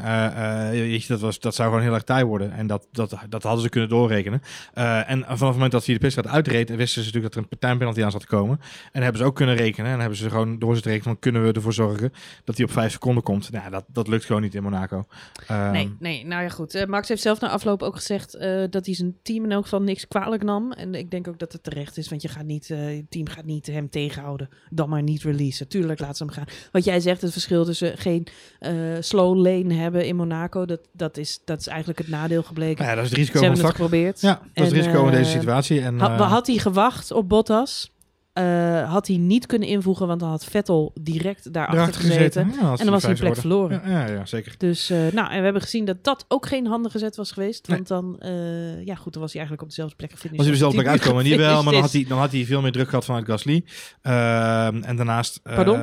je, 0.92 1.04
dat, 1.08 1.20
was, 1.20 1.40
dat 1.40 1.54
zou 1.54 1.68
gewoon 1.68 1.84
heel 1.84 1.94
erg 1.94 2.02
taai 2.02 2.24
worden. 2.24 2.52
En 2.52 2.66
dat, 2.66 2.86
dat, 2.92 3.14
dat 3.28 3.42
hadden 3.42 3.62
ze 3.62 3.68
kunnen 3.68 3.88
doorrekenen. 3.88 4.42
En 4.74 5.18
vanaf 5.24 5.38
het 5.40 5.52
moment 5.52 5.72
dat 5.72 5.84
hij 5.84 5.94
de 5.94 6.00
pitstraat 6.00 6.26
uitreed, 6.26 6.68
wisten 6.68 6.88
ze 6.88 6.98
natuurlijk 6.98 7.24
dat 7.24 7.34
er 7.34 7.42
een 7.42 7.58
partijpenalty 7.58 8.02
aan 8.04 8.10
zat 8.10 8.20
te 8.20 8.26
komen. 8.26 8.60
En 8.92 9.02
hebben 9.02 9.20
ze 9.20 9.26
ook 9.26 9.34
kunnen 9.36 9.56
rekenen. 9.56 9.92
En 9.92 10.00
hebben 10.00 10.18
ze 10.18 10.28
gewoon 10.30 10.58
door 10.58 10.74
zitten 10.74 10.92
rekenen 10.92 11.12
van, 11.12 11.20
kunnen 11.22 11.44
we 11.46 11.52
ervoor 11.52 11.72
zorgen 11.72 12.12
dat 12.44 12.56
hij 12.56 12.66
op 12.66 12.72
vijf 12.72 12.92
seconden 12.92 13.22
komt. 13.22 13.50
Nou, 13.50 13.70
dat, 13.70 13.84
dat 13.92 14.08
lukt 14.08 14.24
gewoon 14.24 14.42
niet 14.42 14.54
in 14.54 14.62
Monaco. 14.62 15.04
Ehm, 15.46 15.70
Nee, 15.70 15.94
nee, 15.98 16.26
nou 16.26 16.42
ja 16.42 16.48
goed. 16.48 16.86
Max 16.88 17.08
heeft 17.08 17.22
zelf 17.22 17.40
na 17.40 17.48
afloop 17.48 17.82
ook 17.82 17.94
gezegd 17.94 18.32
dat 18.70 18.86
hij 18.86 18.94
zijn 18.94 19.16
team 19.22 19.44
in 19.44 19.52
elk 19.52 19.62
geval 19.62 19.82
niks 19.82 20.08
kwalijk 20.08 20.42
nam. 20.42 20.72
En 20.78 20.94
ik 20.94 21.10
denk 21.10 21.28
ook 21.28 21.38
dat 21.38 21.52
het 21.52 21.62
terecht 21.62 21.96
is, 21.96 22.08
want 22.08 22.22
je 22.22 22.28
gaat 22.28 22.44
niet, 22.44 22.70
eh, 22.70 22.96
je 22.96 23.04
team 23.08 23.26
gaat 23.28 23.44
niet 23.44 23.66
hem 23.66 23.90
tegenhouden. 23.90 24.48
Dan 24.70 24.88
maar 24.88 25.02
niet 25.02 25.22
releasen. 25.22 25.68
Tuurlijk, 25.68 26.00
laat 26.00 26.16
ze 26.16 26.24
hem 26.24 26.32
gaan. 26.32 26.44
Wat 26.72 26.84
jij 26.84 27.00
zegt, 27.00 27.22
het 27.22 27.32
verschil 27.32 27.64
tussen 27.64 27.98
geen 27.98 28.26
eh, 28.58 28.72
slow 29.00 29.36
lane 29.36 29.74
hebben 29.74 30.06
in 30.06 30.16
Monaco, 30.16 30.64
dat, 30.66 30.80
dat, 30.92 31.16
is, 31.16 31.40
dat 31.44 31.60
is 31.60 31.66
eigenlijk 31.66 31.98
het 31.98 32.08
nadeel 32.08 32.42
gebleken. 32.42 32.84
ja, 32.84 32.94
dat 32.94 33.04
is 33.04 33.10
het 33.10 33.18
risico 33.18 33.38
Ze 33.38 33.44
van 33.44 33.54
hebben 33.54 33.66
het 33.66 33.76
geprobeerd. 33.76 34.20
Ja, 34.20 34.32
dat 34.34 34.42
is 34.54 34.62
het 34.62 34.72
En, 34.72 34.78
risico 34.78 35.04
in 35.06 35.10
deze 35.12 35.32
eh, 35.32 35.38
situatie. 35.38 35.80
En, 35.80 35.98
Ha- 35.98 36.16
eh, 36.16 36.30
had 36.30 36.46
hij 36.46 36.56
gewacht 36.58 37.10
op 37.12 37.28
Bottas, 37.28 37.90
eh, 38.38 38.90
had 38.90 39.06
hij 39.06 39.16
niet 39.16 39.46
kunnen 39.46 39.68
invoegen, 39.68 40.06
want 40.06 40.20
dan 40.20 40.28
had 40.28 40.44
Vettel 40.44 40.92
direct 41.00 41.52
daarachter 41.52 42.00
gezeten. 42.00 42.44
gezeten. 42.44 42.66
Ja, 42.66 42.70
En 42.70 42.76
dan 42.76 42.90
was 42.90 43.02
hij 43.02 43.14
plek 43.14 43.36
verloren. 43.36 43.80
Ja, 43.84 44.06
ja, 44.06 44.12
ja, 44.12 44.26
zeker. 44.26 44.54
Dus, 44.58 44.90
eh, 44.90 44.98
nou, 45.12 45.30
en 45.30 45.38
we 45.38 45.44
hebben 45.44 45.62
gezien 45.62 45.84
dat 45.84 46.04
dat 46.04 46.24
ook 46.28 46.46
geen 46.46 46.66
handige 46.66 46.98
zet 46.98 47.16
was 47.16 47.32
geweest. 47.32 47.68
Nee. 47.68 47.76
Want 47.76 47.88
dan, 47.88 48.20
eh, 48.20 48.84
ja 48.84 48.94
goed, 48.94 49.12
dan 49.12 49.22
was 49.22 49.32
hij 49.32 49.40
eigenlijk 49.40 49.62
op 49.62 49.68
dezelfde 49.68 49.96
plek 49.96 50.10
gefinished. 50.10 50.36
Was 50.36 50.46
hij 50.46 50.54
dezelfde 50.54 50.78
plek 50.78 50.90
uitkomen? 50.90 51.24
Niet 51.28 51.36
wel, 51.36 51.62
maar 51.62 51.72
dan 51.72 51.82
had, 51.82 51.92
hij, 51.92 52.04
dan 52.08 52.18
had 52.18 52.32
hij 52.32 52.44
veel 52.44 52.60
meer 52.60 52.72
druk 52.72 52.88
gehad 52.88 53.04
vanuit 53.04 53.26
Gasly. 53.26 53.64
Ehm, 54.02 54.82
en 54.82 54.96
daarnaast... 54.96 55.40
Pardon? 55.42 55.78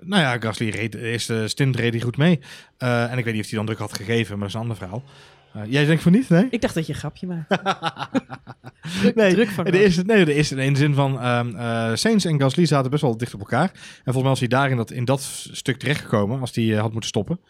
nou 0.00 0.22
ja, 0.22 0.38
Gasly 0.38 0.68
reed 0.68 0.92
de 0.92 1.00
eerste 1.00 1.48
stint 1.48 1.76
reed 1.76 1.92
hij 1.92 2.02
goed 2.02 2.16
mee. 2.16 2.40
En 2.78 3.18
ik 3.18 3.24
weet 3.24 3.34
niet 3.34 3.42
of 3.44 3.48
hij 3.48 3.58
dan 3.58 3.66
druk 3.66 3.78
had 3.78 3.96
gegeven, 3.96 4.38
maar 4.38 4.38
dat 4.38 4.48
is 4.48 4.54
een 4.54 4.60
ander 4.60 4.76
verhaal. 4.76 5.02
Eh, 5.54 5.62
jij 5.66 5.84
denkt 5.84 6.02
van 6.02 6.12
niet, 6.12 6.28
nee? 6.28 6.46
Ik 6.50 6.60
dacht 6.60 6.74
dat 6.74 6.86
je 6.86 6.92
een 6.92 6.98
grapje 6.98 7.26
maakt. 7.26 7.48
druk, 9.00 9.14
Nee, 9.14 9.34
druk 9.34 9.48
van 9.48 9.64
de 9.64 9.82
eerste, 9.82 10.02
nee, 10.02 10.24
de 10.24 10.34
eerste 10.34 10.56
in 10.56 10.72
de 10.72 10.78
zin 10.78 10.94
van 10.94 11.20
eh 11.20 11.90
Sainz 11.94 12.24
en 12.24 12.40
Gasly 12.40 12.66
zaten 12.66 12.90
best 12.90 13.02
wel 13.02 13.16
dicht 13.16 13.34
op 13.34 13.40
elkaar. 13.40 13.70
En 13.72 14.12
volgens 14.12 14.22
mij 14.22 14.30
was 14.30 14.38
hij 14.38 14.48
daar 14.48 14.70
in 14.70 14.76
dat, 14.76 14.90
in 14.90 15.04
dat 15.04 15.20
stuk 15.52 15.78
terechtgekomen 15.78 16.40
als 16.40 16.54
hij 16.54 16.74
eh, 16.74 16.80
had 16.80 16.90
moeten 16.90 17.08
stoppen. 17.08 17.40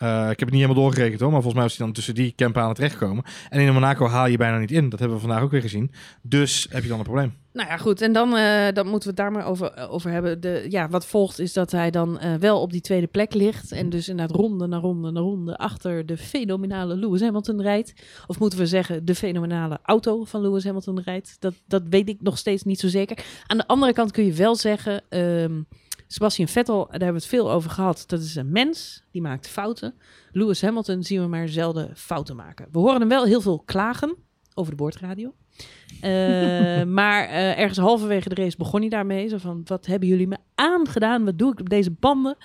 Eh, 0.00 0.20
ik 0.20 0.38
heb 0.38 0.48
het 0.48 0.50
niet 0.50 0.60
helemaal 0.60 0.82
doorgerekend 0.82 1.20
hoor, 1.20 1.30
maar 1.30 1.42
volgens 1.42 1.54
mij 1.54 1.62
was 1.62 1.76
hij 1.76 1.86
dan 1.86 1.94
tussen 1.94 2.14
die 2.14 2.34
het 2.36 2.74
terechtkomen. 2.74 3.24
En 3.48 3.60
in 3.60 3.72
Monaco 3.72 4.06
haal 4.06 4.26
je 4.26 4.36
bijna 4.36 4.58
niet 4.58 4.70
in. 4.70 4.88
Dat 4.88 4.98
hebben 4.98 5.16
we 5.18 5.26
vandaag 5.26 5.42
ook 5.42 5.50
weer 5.50 5.60
gezien. 5.60 5.92
Dus 6.22 6.66
heb 6.70 6.82
je 6.82 6.88
dan 6.88 6.98
een 6.98 7.04
probleem. 7.04 7.34
Nou 7.52 7.68
ja, 7.68 7.76
goed. 7.76 8.00
En 8.00 8.12
dan, 8.12 8.36
eh, 8.36 8.72
dan 8.72 8.86
moeten 8.86 9.02
we 9.02 9.06
het 9.08 9.16
daar 9.16 9.32
maar 9.32 9.46
over, 9.46 9.88
over 9.88 10.10
hebben. 10.10 10.40
De, 10.40 10.66
ja, 10.68 10.88
wat 10.88 11.06
volgt 11.06 11.38
is 11.38 11.52
dat 11.52 11.70
hij 11.70 11.90
dan 11.90 12.18
eh, 12.18 12.34
wel 12.34 12.60
op 12.60 12.72
die 12.72 12.80
tweede 12.80 13.06
plek 13.06 13.34
ligt. 13.34 13.72
En 13.72 13.90
dus 13.90 14.08
inderdaad 14.08 14.36
ronde 14.36 14.66
na 14.66 14.78
ronde 14.78 15.10
na 15.10 15.20
ronde 15.20 15.56
achter 15.56 16.06
de 16.06 16.16
fenomenale 16.16 16.94
Lewis 16.96 17.20
Hamilton 17.20 17.62
rijdt. 17.62 17.92
Of 18.26 18.38
moeten 18.38 18.58
we 18.58 18.66
zeggen, 18.66 19.04
de 19.04 19.14
fenomenale 19.14 19.78
auto 19.82 20.24
van 20.24 20.40
Lewis 20.40 20.64
Hamilton 20.64 21.00
rijdt. 21.00 21.36
Dat, 21.38 21.54
dat 21.66 21.82
weet 21.90 22.08
ik 22.08 22.22
nog 22.22 22.38
steeds 22.38 22.62
niet 22.62 22.80
zo 22.80 22.88
zeker. 22.88 23.24
Aan 23.46 23.58
de 23.58 23.66
andere 23.66 23.92
kant 23.92 24.10
kun 24.10 24.24
je 24.24 24.32
wel 24.32 24.56
zeggen... 24.56 25.02
ehm, 25.08 25.52
Sebastian 26.12 26.48
Vettel, 26.48 26.76
daar 26.76 26.90
hebben 26.90 27.08
we 27.08 27.14
het 27.14 27.26
veel 27.26 27.50
over 27.50 27.70
gehad. 27.70 28.04
Dat 28.06 28.20
is 28.20 28.34
een 28.34 28.52
mens, 28.52 29.02
die 29.10 29.22
maakt 29.22 29.48
fouten. 29.48 29.94
Lewis 30.32 30.62
Hamilton 30.62 31.02
zien 31.02 31.20
we 31.20 31.26
maar 31.26 31.48
zelden 31.48 31.90
fouten 31.94 32.36
maken. 32.36 32.66
We 32.72 32.78
horen 32.78 33.00
hem 33.00 33.08
wel 33.08 33.24
heel 33.24 33.40
veel 33.40 33.62
klagen 33.64 34.16
over 34.54 34.70
de 34.70 34.76
boordradio. 34.76 35.34
Eh, 36.00 36.82
maar 37.00 37.24
eh, 37.24 37.58
ergens 37.58 37.78
halverwege 37.78 38.28
de 38.28 38.42
race 38.42 38.56
begon 38.56 38.80
hij 38.80 38.88
daarmee. 38.88 39.28
Zo 39.28 39.38
van, 39.38 39.62
wat 39.64 39.86
hebben 39.86 40.08
jullie 40.08 40.26
me 40.26 40.36
aangedaan? 40.54 41.24
Wat 41.24 41.38
doe 41.38 41.52
ik 41.52 41.60
op 41.60 41.68
deze 41.68 41.90
banden? 41.90 42.36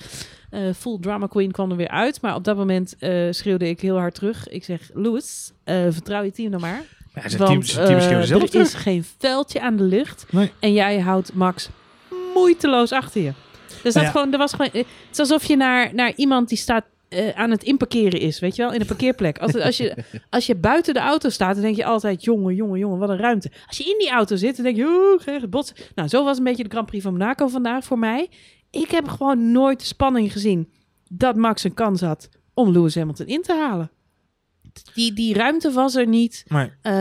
Eh, 0.50 0.74
full 0.74 0.98
drama 1.00 1.28
queen 1.28 1.52
kwam 1.52 1.72
er 1.72 1.78
weer 1.78 1.90
uit. 1.90 2.22
Maar 2.22 2.36
op 2.36 2.44
dat 2.44 2.58
moment 2.58 2.96
schreeuwde 3.30 3.70
ik 3.70 3.82
heel 3.82 3.98
hard 3.98 4.16
terug. 4.16 4.48
Ik 4.48 4.64
zeg, 4.64 4.90
Lewis, 4.94 5.52
vertrouw 5.66 6.24
je 6.24 6.32
team 6.32 6.52
dan 6.52 6.62
maar. 6.62 6.84
Ja, 7.16 7.22
team, 7.22 7.40
Want 7.40 7.74
team 7.74 8.00
zelf 8.24 8.42
er 8.42 8.50
terug. 8.50 8.66
is 8.66 8.74
geen 8.74 9.04
veldje 9.18 9.62
aan 9.62 9.76
de 9.76 9.84
lucht. 9.84 10.26
Nee. 10.32 10.52
En 10.60 10.74
jij 10.74 11.00
houdt 11.00 11.34
Max 11.34 11.70
moeiteloos 12.34 12.92
achter 12.92 13.22
je. 13.22 13.32
Dus 13.86 13.94
dat 13.94 14.04
ja. 14.04 14.10
gewoon, 14.10 14.32
er 14.32 14.38
was 14.38 14.52
gewoon, 14.52 14.68
eh, 14.72 14.74
het 14.80 15.12
is 15.12 15.20
alsof 15.20 15.46
je 15.46 15.56
naar, 15.56 15.94
naar 15.94 16.14
iemand 16.16 16.50
die 16.50 16.58
staat 16.58 16.86
eh, 17.10 17.30
aan 17.36 17.52
het 17.52 17.64
inparkeren 17.64 18.20
is, 18.20 18.40
weet 18.40 18.56
je 18.56 18.62
wel, 18.62 18.74
in 18.74 18.80
een 18.82 18.86
parkeerplek. 18.88 19.38
Als, 19.38 19.56
als, 19.56 19.78
je, 19.78 19.96
als 20.30 20.46
je 20.46 20.56
buiten 20.56 20.94
de 20.94 21.00
auto 21.00 21.30
staat, 21.30 21.54
dan 21.54 21.64
denk 21.64 21.76
je 21.76 21.86
altijd, 21.86 22.24
jongen, 22.24 22.56
jongen, 22.56 22.80
jongen, 22.80 23.00
wat 23.00 23.10
een 23.10 23.18
ruimte. 23.18 23.52
Als 23.68 23.78
je 23.78 23.84
in 23.84 23.98
die 23.98 24.10
auto 24.10 24.36
zit, 24.36 24.56
dan 24.56 24.66
denk 24.66 24.78
je, 24.78 25.18
geen 25.22 25.40
gebot. 25.40 25.74
Nou, 25.96 26.10
zo 26.10 26.24
was 26.24 26.38
een 26.38 26.44
beetje 26.44 26.64
de 26.64 26.70
Grand 26.70 26.86
Prix 26.86 27.04
van 27.04 27.14
Monaco 27.14 27.48
vandaag 27.48 27.84
voor 27.84 28.00
mij. 28.00 28.30
Ik 28.72 28.92
heb 28.92 29.08
gewoon 29.08 29.52
nooit 29.52 29.80
de 29.80 29.86
spanning 29.86 30.32
gezien 30.32 30.72
dat 31.10 31.36
Max 31.36 31.64
een 31.64 31.74
kans 31.74 32.02
had 32.02 32.30
om 32.54 32.72
Lewis 32.72 32.96
Hamilton 32.96 33.28
in 33.28 33.42
te 33.42 33.54
halen. 33.54 33.90
Die, 34.94 35.14
die 35.14 35.34
ruimte 35.34 35.72
was 35.72 35.96
er 35.96 36.08
niet. 36.08 36.44
Maar, 36.48 36.78
Eh, 36.82 36.94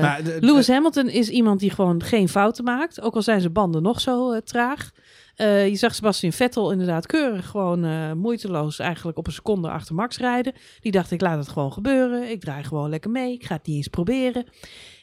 maar 0.00 0.24
de- 0.24 0.36
Lewis 0.40 0.68
Hamilton 0.68 1.08
is 1.08 1.28
iemand 1.28 1.60
die 1.60 1.70
gewoon 1.70 2.02
geen 2.02 2.28
fouten 2.28 2.64
maakt. 2.64 3.00
Ook 3.00 3.14
al 3.14 3.22
zijn 3.22 3.40
zijn 3.40 3.52
banden 3.52 3.82
nog 3.82 4.00
zo 4.00 4.40
traag. 4.40 4.90
Eh, 5.36 5.68
je 5.68 5.76
zag 5.76 5.94
Sebastian 5.94 6.32
Vettel 6.32 6.72
inderdaad 6.72 7.06
keurig 7.06 7.48
gewoon 7.48 7.84
eh, 7.84 8.12
moeiteloos 8.12 8.78
eigenlijk 8.78 9.18
op 9.18 9.26
een 9.26 9.32
seconde 9.32 9.70
achter 9.70 9.94
Max 9.94 10.18
rijden. 10.18 10.52
Die 10.80 10.92
dacht 10.92 11.10
ik 11.10 11.20
laat 11.20 11.38
het 11.38 11.48
gewoon 11.48 11.72
gebeuren. 11.72 12.30
Ik 12.30 12.40
draai 12.40 12.64
gewoon 12.64 12.90
lekker 12.90 13.10
mee. 13.10 13.32
Ik 13.32 13.44
ga 13.44 13.54
het 13.54 13.66
niet 13.66 13.76
eens 13.76 13.88
proberen. 13.88 14.44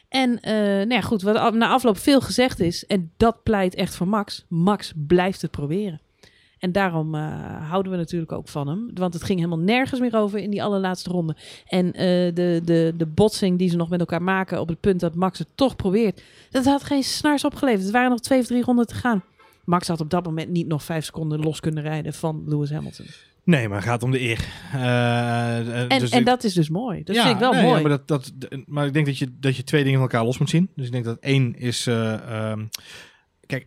En 0.08 0.40
eh, 0.40 0.54
nou 0.54 0.92
ja, 0.92 1.00
goed, 1.00 1.22
wat 1.22 1.54
na 1.54 1.68
afloop 1.68 1.98
veel 1.98 2.20
gezegd 2.20 2.60
is, 2.60 2.86
en 2.86 3.12
dat 3.16 3.42
pleit 3.42 3.74
echt 3.74 3.94
voor 3.94 4.08
Max. 4.08 4.44
Max 4.48 4.92
blijft 5.06 5.42
het 5.42 5.50
proberen. 5.50 6.00
En 6.58 6.72
daarom 6.72 7.14
houden 7.14 7.92
we 7.92 7.98
natuurlijk 7.98 8.32
ook 8.32 8.48
van 8.48 8.68
hem. 8.68 8.90
Want 8.94 9.14
het 9.14 9.22
ging 9.22 9.38
helemaal 9.38 9.64
nergens 9.64 10.00
meer 10.00 10.16
over 10.16 10.38
in 10.38 10.50
die 10.50 10.62
allerlaatste 10.62 11.10
ronde. 11.10 11.36
En 11.66 11.92
de, 12.34 12.60
de, 12.64 12.94
de 12.96 13.06
botsing 13.06 13.58
die 13.58 13.68
ze 13.68 13.76
nog 13.76 13.88
met 13.88 14.00
elkaar 14.00 14.22
maken 14.22 14.60
op 14.60 14.68
het 14.68 14.80
punt 14.80 15.00
dat 15.00 15.14
Max 15.14 15.38
het 15.38 15.48
toch 15.54 15.76
probeert. 15.76 16.22
Dat 16.50 16.64
had 16.64 16.84
geen 16.84 17.02
snars 17.02 17.44
opgeleverd. 17.44 17.82
Het 17.82 17.92
waren 17.92 18.10
nog 18.10 18.20
twee 18.20 18.40
of 18.40 18.46
drie 18.46 18.62
ronden 18.64 18.86
te 18.86 18.94
gaan. 18.94 19.22
Max 19.70 19.88
had 19.88 20.00
op 20.00 20.10
dat 20.10 20.24
moment 20.24 20.50
niet 20.50 20.66
nog 20.66 20.82
vijf 20.82 21.04
seconden 21.04 21.40
los 21.40 21.60
kunnen 21.60 21.82
rijden 21.82 22.12
van 22.14 22.42
Lewis 22.46 22.70
Hamilton. 22.70 23.06
nee, 23.44 23.68
maar 23.68 23.76
het 23.78 23.86
gaat 23.86 24.02
om 24.02 24.10
de 24.10 24.20
eer. 24.20 24.44
Eh, 24.72 25.82
En, 25.92 25.98
dus 26.00 26.10
en 26.10 26.18
ik- 26.20 26.26
dat 26.26 26.44
is 26.44 26.52
dus 26.54 26.68
mooi. 26.68 27.02
Dat 27.04 27.16
Ja, 27.16 27.22
vind 27.22 27.34
ik 27.34 27.40
wel 27.40 27.52
nee, 27.52 27.62
mooi. 27.62 27.74
ja, 27.82 27.88
maar, 27.88 27.98
dat, 28.06 28.08
dat, 28.08 28.32
maar 28.66 28.86
ik 28.86 28.92
denk 28.92 29.06
dat 29.06 29.18
je, 29.18 29.28
dat 29.40 29.56
je 29.56 29.64
twee 29.64 29.82
dingen 29.84 30.00
van 30.00 30.08
elkaar 30.08 30.24
los 30.26 30.38
moet 30.38 30.50
zien. 30.50 30.70
Dus 30.76 30.86
ik 30.86 30.92
denk 30.92 31.04
dat 31.04 31.18
één 31.20 31.54
is... 31.54 31.86
eh, 31.86 32.12
ehm, 32.50 32.64
kijk, 33.46 33.66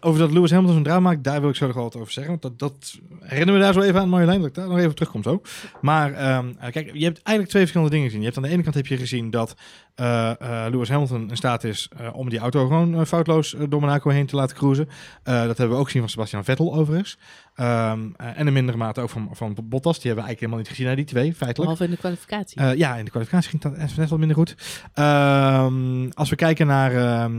over 0.00 0.20
dat 0.20 0.32
Lewis 0.32 0.50
Hamilton 0.50 0.74
zo'n 0.74 0.84
drama 0.84 1.00
maakt, 1.00 1.24
daar 1.24 1.40
wil 1.40 1.50
ik 1.50 1.56
zo 1.56 1.66
nog 1.66 1.74
wel 1.74 1.84
wat 1.84 1.96
over 1.96 2.12
zeggen. 2.12 2.38
Want 2.40 2.42
dat, 2.42 2.58
dat 2.58 3.00
herinner 3.20 3.54
me 3.54 3.60
daar 3.60 3.72
zo 3.72 3.80
even 3.80 4.00
aan, 4.00 4.24
lijn, 4.24 4.38
dat 4.38 4.48
ik 4.48 4.54
daar 4.54 4.68
nog 4.68 4.76
even 4.76 4.90
op 4.90 4.96
terugkom 4.96 5.22
zo. 5.22 5.40
Maar 5.80 6.12
ehm, 6.12 6.52
eh, 6.58 6.72
kijk, 6.72 6.90
je 6.92 7.04
hebt 7.04 7.22
eigenlijk 7.22 7.48
twee 7.48 7.62
verschillende 7.62 7.90
dingen 7.90 8.06
gezien. 8.06 8.20
Je 8.20 8.26
hebt 8.26 8.36
aan 8.36 8.42
de 8.44 8.48
ene 8.48 8.62
kant 8.62 8.74
heb 8.74 8.86
je 8.86 8.96
gezien 8.96 9.30
dat 9.30 9.56
eh, 9.94 10.32
Lewis 10.70 10.88
Hamilton 10.88 11.30
in 11.30 11.36
staat 11.36 11.64
is 11.64 11.88
om 12.12 12.28
die 12.28 12.38
auto 12.38 12.66
gewoon 12.66 13.06
foutloos 13.06 13.54
door 13.68 13.80
Monaco 13.80 14.10
heen 14.10 14.26
te 14.26 14.36
laten 14.36 14.56
cruisen. 14.56 14.88
Dat 15.22 15.58
hebben 15.58 15.70
we 15.70 15.76
ook 15.76 15.84
gezien 15.84 16.00
van 16.00 16.10
Sebastian 16.10 16.44
Vettel 16.44 16.74
overigens. 16.74 17.18
Ehm, 17.54 18.08
eh, 18.16 18.38
en 18.38 18.46
in 18.46 18.52
mindere 18.52 18.78
mate 18.78 19.00
ook 19.00 19.10
van, 19.10 19.28
van 19.32 19.56
Bottas. 19.64 20.00
Die 20.00 20.06
hebben 20.06 20.24
we 20.24 20.28
eigenlijk 20.28 20.40
helemaal 20.40 20.58
niet 20.58 20.68
gezien, 20.68 20.86
hè, 20.86 20.94
die 20.94 21.04
twee, 21.04 21.34
feitelijk. 21.34 21.56
Behalve 21.56 21.84
in 21.84 21.90
de 21.90 21.96
kwalificatie. 21.96 22.76
Ja, 22.76 22.96
in 22.96 23.04
de 23.04 23.10
kwalificatie 23.10 23.50
ging 23.50 23.62
dat 23.62 23.96
net 23.96 24.08
wat 24.08 24.18
minder 24.18 24.36
goed. 24.36 24.56
Ehm, 24.94 26.08
als 26.10 26.30
we 26.30 26.36
kijken 26.36 26.66
naar 26.66 27.30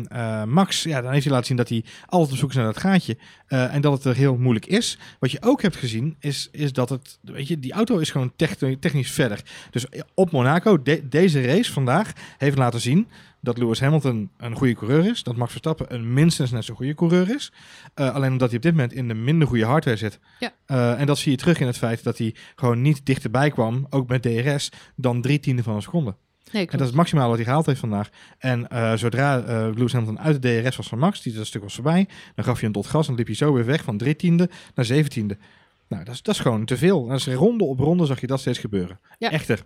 Max, 0.48 0.84
ja, 0.84 1.02
dan 1.02 1.12
heeft 1.12 1.24
hij 1.24 1.34
laten 1.34 1.48
zien 1.48 1.58
dat 1.58 1.70
hij 1.70 1.84
altijd 2.16 2.32
op 2.34 2.38
zoek 2.38 2.50
is 2.50 2.56
naar 2.56 2.66
dat 2.66 2.78
gaatje. 2.78 3.18
Eh, 3.48 3.74
en 3.74 3.82
dat 3.82 3.94
het 3.94 4.04
er 4.04 4.16
heel 4.16 4.38
moeilijk 4.38 4.66
is. 4.66 4.98
Wat 5.20 5.32
je 5.32 5.42
ook 5.42 5.62
hebt 5.62 5.76
gezien, 5.76 6.16
is, 6.20 6.50
is 6.52 6.74
dat 6.74 6.90
het, 6.90 7.20
weet 7.22 7.48
je, 7.48 7.60
die 7.60 7.72
auto 7.74 7.98
is 7.98 8.12
gewoon 8.12 8.34
techni- 8.36 8.80
technisch 8.80 9.12
verder. 9.12 9.42
Dus 9.72 9.86
op 10.14 10.32
Monaco, 10.32 10.82
de- 10.82 11.08
deze 11.08 11.42
race 11.46 11.72
vandaag, 11.74 12.14
heeft 12.38 12.58
laten 12.58 12.82
zien 12.82 13.08
dat 13.42 13.58
Lewis 13.58 13.80
Hamilton 13.80 14.30
een 14.38 14.56
goede 14.56 14.74
coureur 14.76 15.06
is. 15.06 15.24
Dat 15.24 15.36
Max 15.36 15.50
Verstappen 15.52 15.94
een 15.94 16.14
minstens 16.14 16.52
net 16.52 16.66
zo 16.66 16.74
goede 16.76 16.94
coureur 16.96 17.36
is. 17.36 17.52
Eh, 17.94 18.14
alleen 18.16 18.32
omdat 18.32 18.48
hij 18.48 18.58
op 18.58 18.64
dit 18.64 18.72
moment 18.72 18.94
in 18.94 19.08
de 19.08 19.14
minder 19.14 19.48
goede 19.48 19.66
hardware 19.66 19.98
zit. 19.98 20.20
Ja. 20.40 20.54
Eh, 20.66 21.00
en 21.00 21.06
dat 21.06 21.18
zie 21.18 21.32
je 21.32 21.38
terug 21.38 21.60
in 21.60 21.68
het 21.68 21.78
feit 21.78 22.04
dat 22.04 22.18
hij 22.18 22.36
gewoon 22.56 22.82
niet 22.82 23.06
dichterbij 23.06 23.50
kwam, 23.50 23.88
ook 23.90 24.08
met 24.08 24.22
DRS, 24.22 24.70
dan 24.96 25.22
drie 25.22 25.40
tiende 25.40 25.64
van 25.64 25.76
een 25.76 25.82
seconde. 25.82 26.16
Nee, 26.56 26.64
En 26.64 26.72
dat 26.72 26.82
is 26.82 26.88
het 26.88 26.96
maximaal 26.96 27.28
wat 27.28 27.36
hij 27.36 27.46
gehaald 27.46 27.66
heeft 27.66 27.80
vandaag. 27.80 28.10
En 28.38 28.68
eh, 28.68 28.94
zodra 28.94 29.38
Lewis 29.76 29.94
Hamilton 29.94 30.20
uit 30.20 30.42
de 30.42 30.62
DRS 30.62 30.76
was 30.76 30.88
van 30.88 31.00
Max, 31.00 31.22
die 31.22 31.34
dat 31.34 31.46
stuk 31.46 31.62
was 31.62 31.74
voorbij, 31.74 32.08
dan 32.36 32.46
gaf 32.46 32.60
je 32.60 32.66
een 32.66 32.72
tot 32.72 32.88
gas 32.88 33.08
en 33.08 33.16
liep 33.16 33.26
hij 33.26 33.36
zo 33.36 33.54
weer 33.54 33.66
weg 33.66 33.84
van 33.84 33.98
drie 33.98 34.16
tiende 34.16 34.50
naar 34.76 34.86
zeventiende. 34.86 35.38
Nou, 35.88 36.04
dat 36.04 36.14
is, 36.14 36.22
dat 36.22 36.36
is 36.36 36.42
gewoon 36.42 36.66
te 36.66 36.78
veel. 36.78 37.08
Dat 37.08 37.18
is 37.18 37.28
ronde 37.28 37.64
op 37.64 37.80
ronde 37.80 38.06
zag 38.06 38.22
je 38.22 38.28
dat 38.28 38.40
steeds 38.40 38.60
gebeuren. 38.60 39.00
Ja. 39.18 39.32
Echter. 39.32 39.64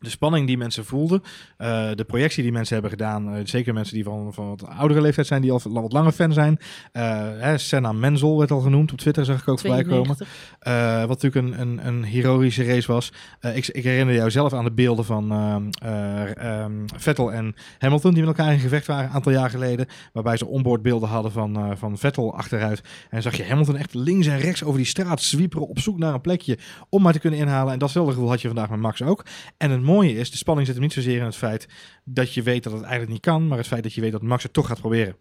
De 0.00 0.10
spanning 0.10 0.46
die 0.46 0.58
mensen 0.58 0.84
voelden, 0.84 1.22
eh, 1.56 1.90
de 1.94 2.04
projectie 2.04 2.42
die 2.42 2.52
mensen 2.52 2.72
hebben 2.72 2.90
gedaan, 2.90 3.34
eh, 3.34 3.40
zeker 3.44 3.74
mensen 3.74 3.94
die 3.94 4.04
van, 4.04 4.34
van 4.34 4.48
wat 4.48 4.66
oudere 4.66 5.00
leeftijd 5.00 5.26
zijn, 5.26 5.42
die 5.42 5.52
al 5.52 5.60
wat 5.64 5.92
langer 5.92 6.12
fan 6.12 6.32
zijn. 6.32 6.58
Eh 6.92 7.02
hè, 7.38 7.58
Senna 7.58 7.92
Menzel 7.92 8.38
werd 8.38 8.50
al 8.50 8.60
genoemd 8.60 8.92
op 8.92 8.98
Twitter, 8.98 9.24
zag 9.24 9.40
ik 9.40 9.48
ook 9.48 9.60
voorbij 9.60 9.84
komen. 9.84 10.16
92. 10.16 11.08
Wat 11.08 11.22
natuurlijk 11.22 11.46
een, 11.46 11.60
een, 11.60 11.86
een 11.86 12.04
heroïsche 12.04 12.64
race 12.64 12.92
was. 12.92 13.12
Ik, 13.54 13.68
ik 13.68 13.84
herinner 13.84 14.14
jou 14.14 14.30
zelf 14.30 14.52
aan 14.52 14.64
de 14.64 14.72
beelden 14.72 15.04
van 15.04 15.32
ehm, 15.32 15.62
eh, 15.82 16.60
ehm, 16.62 16.72
Vettel 16.96 17.32
en 17.32 17.54
Hamilton, 17.78 18.14
die 18.14 18.24
met 18.24 18.38
elkaar 18.38 18.52
in 18.52 18.58
gevecht 18.58 18.86
waren 18.86 19.04
een 19.04 19.10
aantal 19.10 19.32
jaar 19.32 19.50
geleden. 19.50 19.86
Waarbij 20.12 20.36
ze 20.36 20.46
onboardbeelden 20.46 21.08
hadden 21.08 21.32
van, 21.32 21.78
van 21.78 21.98
Vettel 21.98 22.34
achteruit. 22.34 22.82
En 23.10 23.22
zag 23.22 23.36
je 23.36 23.44
Hamilton 23.44 23.76
echt 23.76 23.94
links 23.94 24.26
en 24.26 24.38
rechts 24.38 24.64
over 24.64 24.76
die 24.76 24.86
straat 24.86 25.22
zwieperen 25.22 25.68
op 25.68 25.78
zoek 25.78 25.98
naar 25.98 26.14
een 26.14 26.20
plekje 26.20 26.58
om 26.88 27.02
maar 27.02 27.12
te 27.12 27.18
kunnen 27.18 27.38
inhalen. 27.38 27.72
En 27.72 27.78
datzelfde 27.78 28.12
gevoel 28.12 28.28
had 28.28 28.40
je 28.40 28.46
vandaag 28.46 28.70
met 28.70 28.80
Max 28.80 29.02
ook. 29.02 29.24
En 29.56 29.70
het 29.70 29.82
mooie 29.92 30.14
is, 30.14 30.30
de 30.30 30.36
spanning 30.36 30.66
zit 30.66 30.76
hem 30.76 30.84
niet 30.84 30.94
zozeer 30.94 31.18
in 31.18 31.24
het 31.24 31.36
feit 31.36 31.68
dat 32.04 32.34
je 32.34 32.42
weet 32.42 32.62
dat 32.62 32.72
het 32.72 32.82
eigenlijk 32.82 33.12
niet 33.12 33.20
kan, 33.20 33.48
maar 33.48 33.58
het 33.58 33.66
feit 33.66 33.82
dat 33.82 33.92
je 33.92 34.00
weet 34.00 34.12
dat 34.12 34.22
Max 34.22 34.42
het 34.42 34.52
toch 34.52 34.66
gaat 34.66 34.80
proberen. 34.80 35.16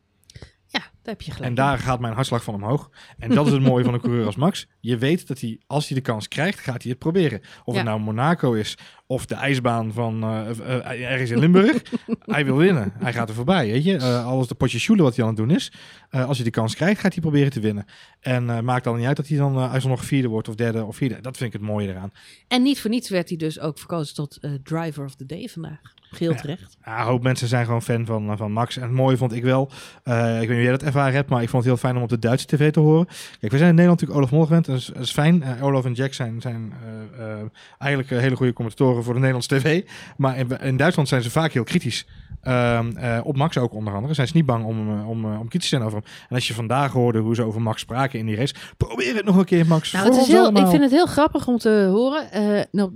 Heb 1.10 1.22
je 1.22 1.32
gelijk. 1.32 1.50
En 1.50 1.56
daar 1.56 1.78
gaat 1.80 2.00
mijn 2.00 2.14
hartslag 2.14 2.44
van 2.44 2.54
omhoog. 2.54 2.90
En 3.18 3.30
dat 3.30 3.46
is 3.48 3.52
het 3.52 3.62
mooie 3.62 3.84
van 3.84 3.94
een 3.94 4.00
coureur 4.02 4.26
als 4.26 4.36
Max. 4.36 4.68
Je 4.80 4.98
weet 4.98 5.28
dat 5.28 5.40
hij, 5.40 5.60
als 5.68 5.88
hij 5.88 5.98
de 5.98 6.04
kans 6.04 6.28
krijgt, 6.28 6.60
gaat 6.60 6.82
hij 6.82 6.92
het 6.92 7.00
proberen. 7.00 7.40
Of 7.64 7.74
Ja. 7.74 7.80
het 7.80 7.90
nou 7.90 8.00
Monaco 8.00 8.54
is 8.54 8.78
of 9.08 9.26
de 9.26 9.36
ijsbaan 9.36 9.94
van 9.94 10.24
eh, 10.24 11.12
ergens 11.12 11.30
in 11.30 11.40
Limburg. 11.40 11.82
hij 12.26 12.46
wil 12.46 12.56
winnen. 12.56 12.94
Hij 12.98 13.14
gaat 13.14 13.30
er 13.30 13.36
voorbij, 13.36 13.68
weet 13.68 13.84
je. 13.84 13.96
Eh 13.98 14.26
alles 14.26 14.48
de 14.48 14.56
potje 14.56 14.80
sjoelen 14.80 15.06
wat 15.06 15.16
hij 15.16 15.24
aan 15.26 15.30
het 15.30 15.40
doen 15.40 15.52
is. 15.52 15.72
Als 16.10 16.36
hij 16.38 16.46
de 16.46 16.52
kans 16.52 16.76
krijgt, 16.76 17.02
gaat 17.02 17.14
hij 17.14 17.22
proberen 17.22 17.52
te 17.52 17.60
winnen. 17.60 17.86
En 18.20 18.66
maakt 18.66 18.84
dan 18.84 18.98
niet 18.98 19.06
uit 19.08 19.18
dat 19.18 19.28
hij 19.28 19.38
dan 19.38 19.56
eh, 19.56 19.74
als 19.74 19.84
er 19.84 19.90
nog 19.90 20.06
vierde 20.06 20.28
wordt 20.28 20.48
of 20.48 20.56
derde 20.56 20.86
of 20.86 20.96
vierde. 20.96 21.22
Dat 21.22 21.38
vind 21.38 21.54
ik 21.54 21.60
het 21.60 21.70
mooie 21.70 21.88
eraan. 21.88 22.12
En 22.48 22.62
niet 22.62 22.82
voor 22.82 22.90
niets 22.90 23.10
werd 23.10 23.30
hij 23.30 23.38
dus 23.38 23.60
ook 23.60 23.78
verkozen 23.78 24.16
tot 24.16 24.40
driver 24.64 25.06
of 25.06 25.16
the 25.16 25.26
day 25.26 25.48
vandaag. 25.48 25.82
Geheel 26.12 26.32
Ja. 26.32 26.38
terecht. 26.38 26.78
Ja, 26.86 27.00
een 27.00 27.06
hoop 27.06 27.24
mensen 27.24 27.48
zijn 27.48 27.66
gewoon 27.66 27.82
fan 27.82 28.06
van, 28.06 28.30
eh, 28.32 28.38
van 28.38 28.52
Max. 28.52 28.76
En 28.78 28.82
het 28.84 28.92
mooie 28.92 29.18
vond 29.18 29.34
ik 29.34 29.44
wel, 29.44 29.72
eh, 30.04 30.14
ik 30.24 30.30
weet 30.32 30.40
niet 30.40 30.50
hoe 30.50 30.62
jij 30.62 30.72
dat 30.72 30.84
ervaren 30.84 31.14
hebt, 31.14 31.30
maar 31.30 31.42
ik 31.42 31.50
vond 31.50 31.64
het 31.64 31.72
heel 31.74 31.82
fijn 31.82 31.96
om 31.96 32.04
op 32.04 32.10
de 32.10 32.20
Duitse 32.20 32.46
tv 32.48 32.72
te 32.72 32.80
horen. 32.80 33.06
Kijk, 33.40 33.52
we 33.52 33.58
zijn 33.58 33.70
in 33.70 33.76
Nederland 33.76 34.02
natuurlijk 34.02 34.20
Olaf 34.20 34.32
Mol 34.32 34.46
gewend, 34.46 34.66
dat 34.66 34.78
is, 34.78 34.86
dat 34.86 35.04
is 35.04 35.12
fijn. 35.12 35.44
Eh, 35.44 35.64
Olaf 35.64 35.86
en 35.86 35.94
Jack 35.94 36.14
zijn, 36.14 36.42
zijn 36.42 36.74
eh, 37.18 37.32
eh, 37.32 37.38
eigenlijk 37.78 38.22
hele 38.22 38.36
goede 38.36 38.54
commentatoren 38.54 39.04
voor 39.04 39.14
de 39.14 39.20
Nederlandse 39.20 39.56
tv. 39.58 39.84
Maar 40.18 40.38
in, 40.38 40.60
in 40.62 40.78
Duitsland 40.78 41.08
zijn 41.10 41.22
ze 41.22 41.32
vaak 41.32 41.52
heel 41.52 41.64
kritisch. 41.64 42.06
Ehm, 42.42 42.98
eh, 42.98 43.20
op 43.24 43.38
Max 43.38 43.58
ook 43.58 43.74
onder 43.74 43.94
andere. 43.94 44.14
Zijn 44.14 44.28
ze 44.28 44.36
niet 44.36 44.46
bang 44.46 44.66
om, 44.66 44.90
eh, 44.90 45.10
om, 45.10 45.26
eh, 45.26 45.40
om 45.40 45.48
kritisch 45.48 45.70
te 45.70 45.76
zijn 45.76 45.88
over 45.88 45.98
hem. 45.98 46.08
En 46.30 46.36
als 46.36 46.48
je 46.48 46.54
vandaag 46.54 46.92
hoorde 46.92 47.20
hoe 47.20 47.36
ze 47.36 47.44
over 47.44 47.62
Max 47.62 47.82
spraken 47.82 48.20
in 48.20 48.26
die 48.26 48.36
race, 48.36 48.54
probeer 48.78 49.16
het 49.16 49.26
nog 49.26 49.36
een 49.36 49.46
keer, 49.46 49.66
Max. 49.66 49.92
Nou, 49.92 50.06
het 50.06 50.18
is 50.18 50.28
heel, 50.28 50.50
ik 50.50 50.68
vind 50.68 50.82
het 50.82 50.92
heel 50.92 51.06
grappig 51.06 51.48
om 51.48 51.58
te 51.58 51.88
horen. 51.92 52.28
Nou, 52.72 52.92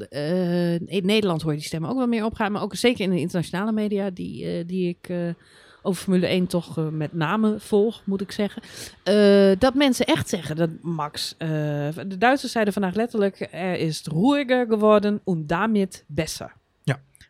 in 0.86 1.06
Nederland 1.06 1.42
hoor 1.42 1.52
je 1.52 1.58
die 1.58 1.68
stemmen 1.68 1.90
ook 1.90 1.98
wel 1.98 2.08
meer 2.08 2.26
opgaan. 2.26 2.52
Maar 2.52 2.62
ook 2.62 2.76
zeker 2.76 3.04
in 3.04 3.10
de 3.10 3.20
internationale 3.20 3.72
media, 3.72 4.10
die, 4.10 4.66
die 4.66 4.88
ik 4.88 5.34
over 5.82 6.04
Formule 6.04 6.28
1 6.28 6.48
toch 6.48 6.92
met 6.92 7.14
name 7.14 7.56
volg, 7.60 8.02
moet 8.06 8.22
ik 8.22 8.32
zeggen. 8.32 8.62
Dat 9.60 9.74
mensen 9.74 10.06
echt 10.06 10.30
zeggen 10.30 10.56
dat 10.56 10.70
Max. 10.82 11.36
de 11.38 12.16
Duitsers 12.18 12.52
zeiden 12.52 12.74
vandaag 12.74 12.96
letterlijk: 12.96 13.48
er 13.52 13.76
is 13.76 14.04
ruhiger 14.04 14.66
geworden 14.68 15.22
en 15.26 15.44
damit 15.48 16.04
besser. 16.08 16.62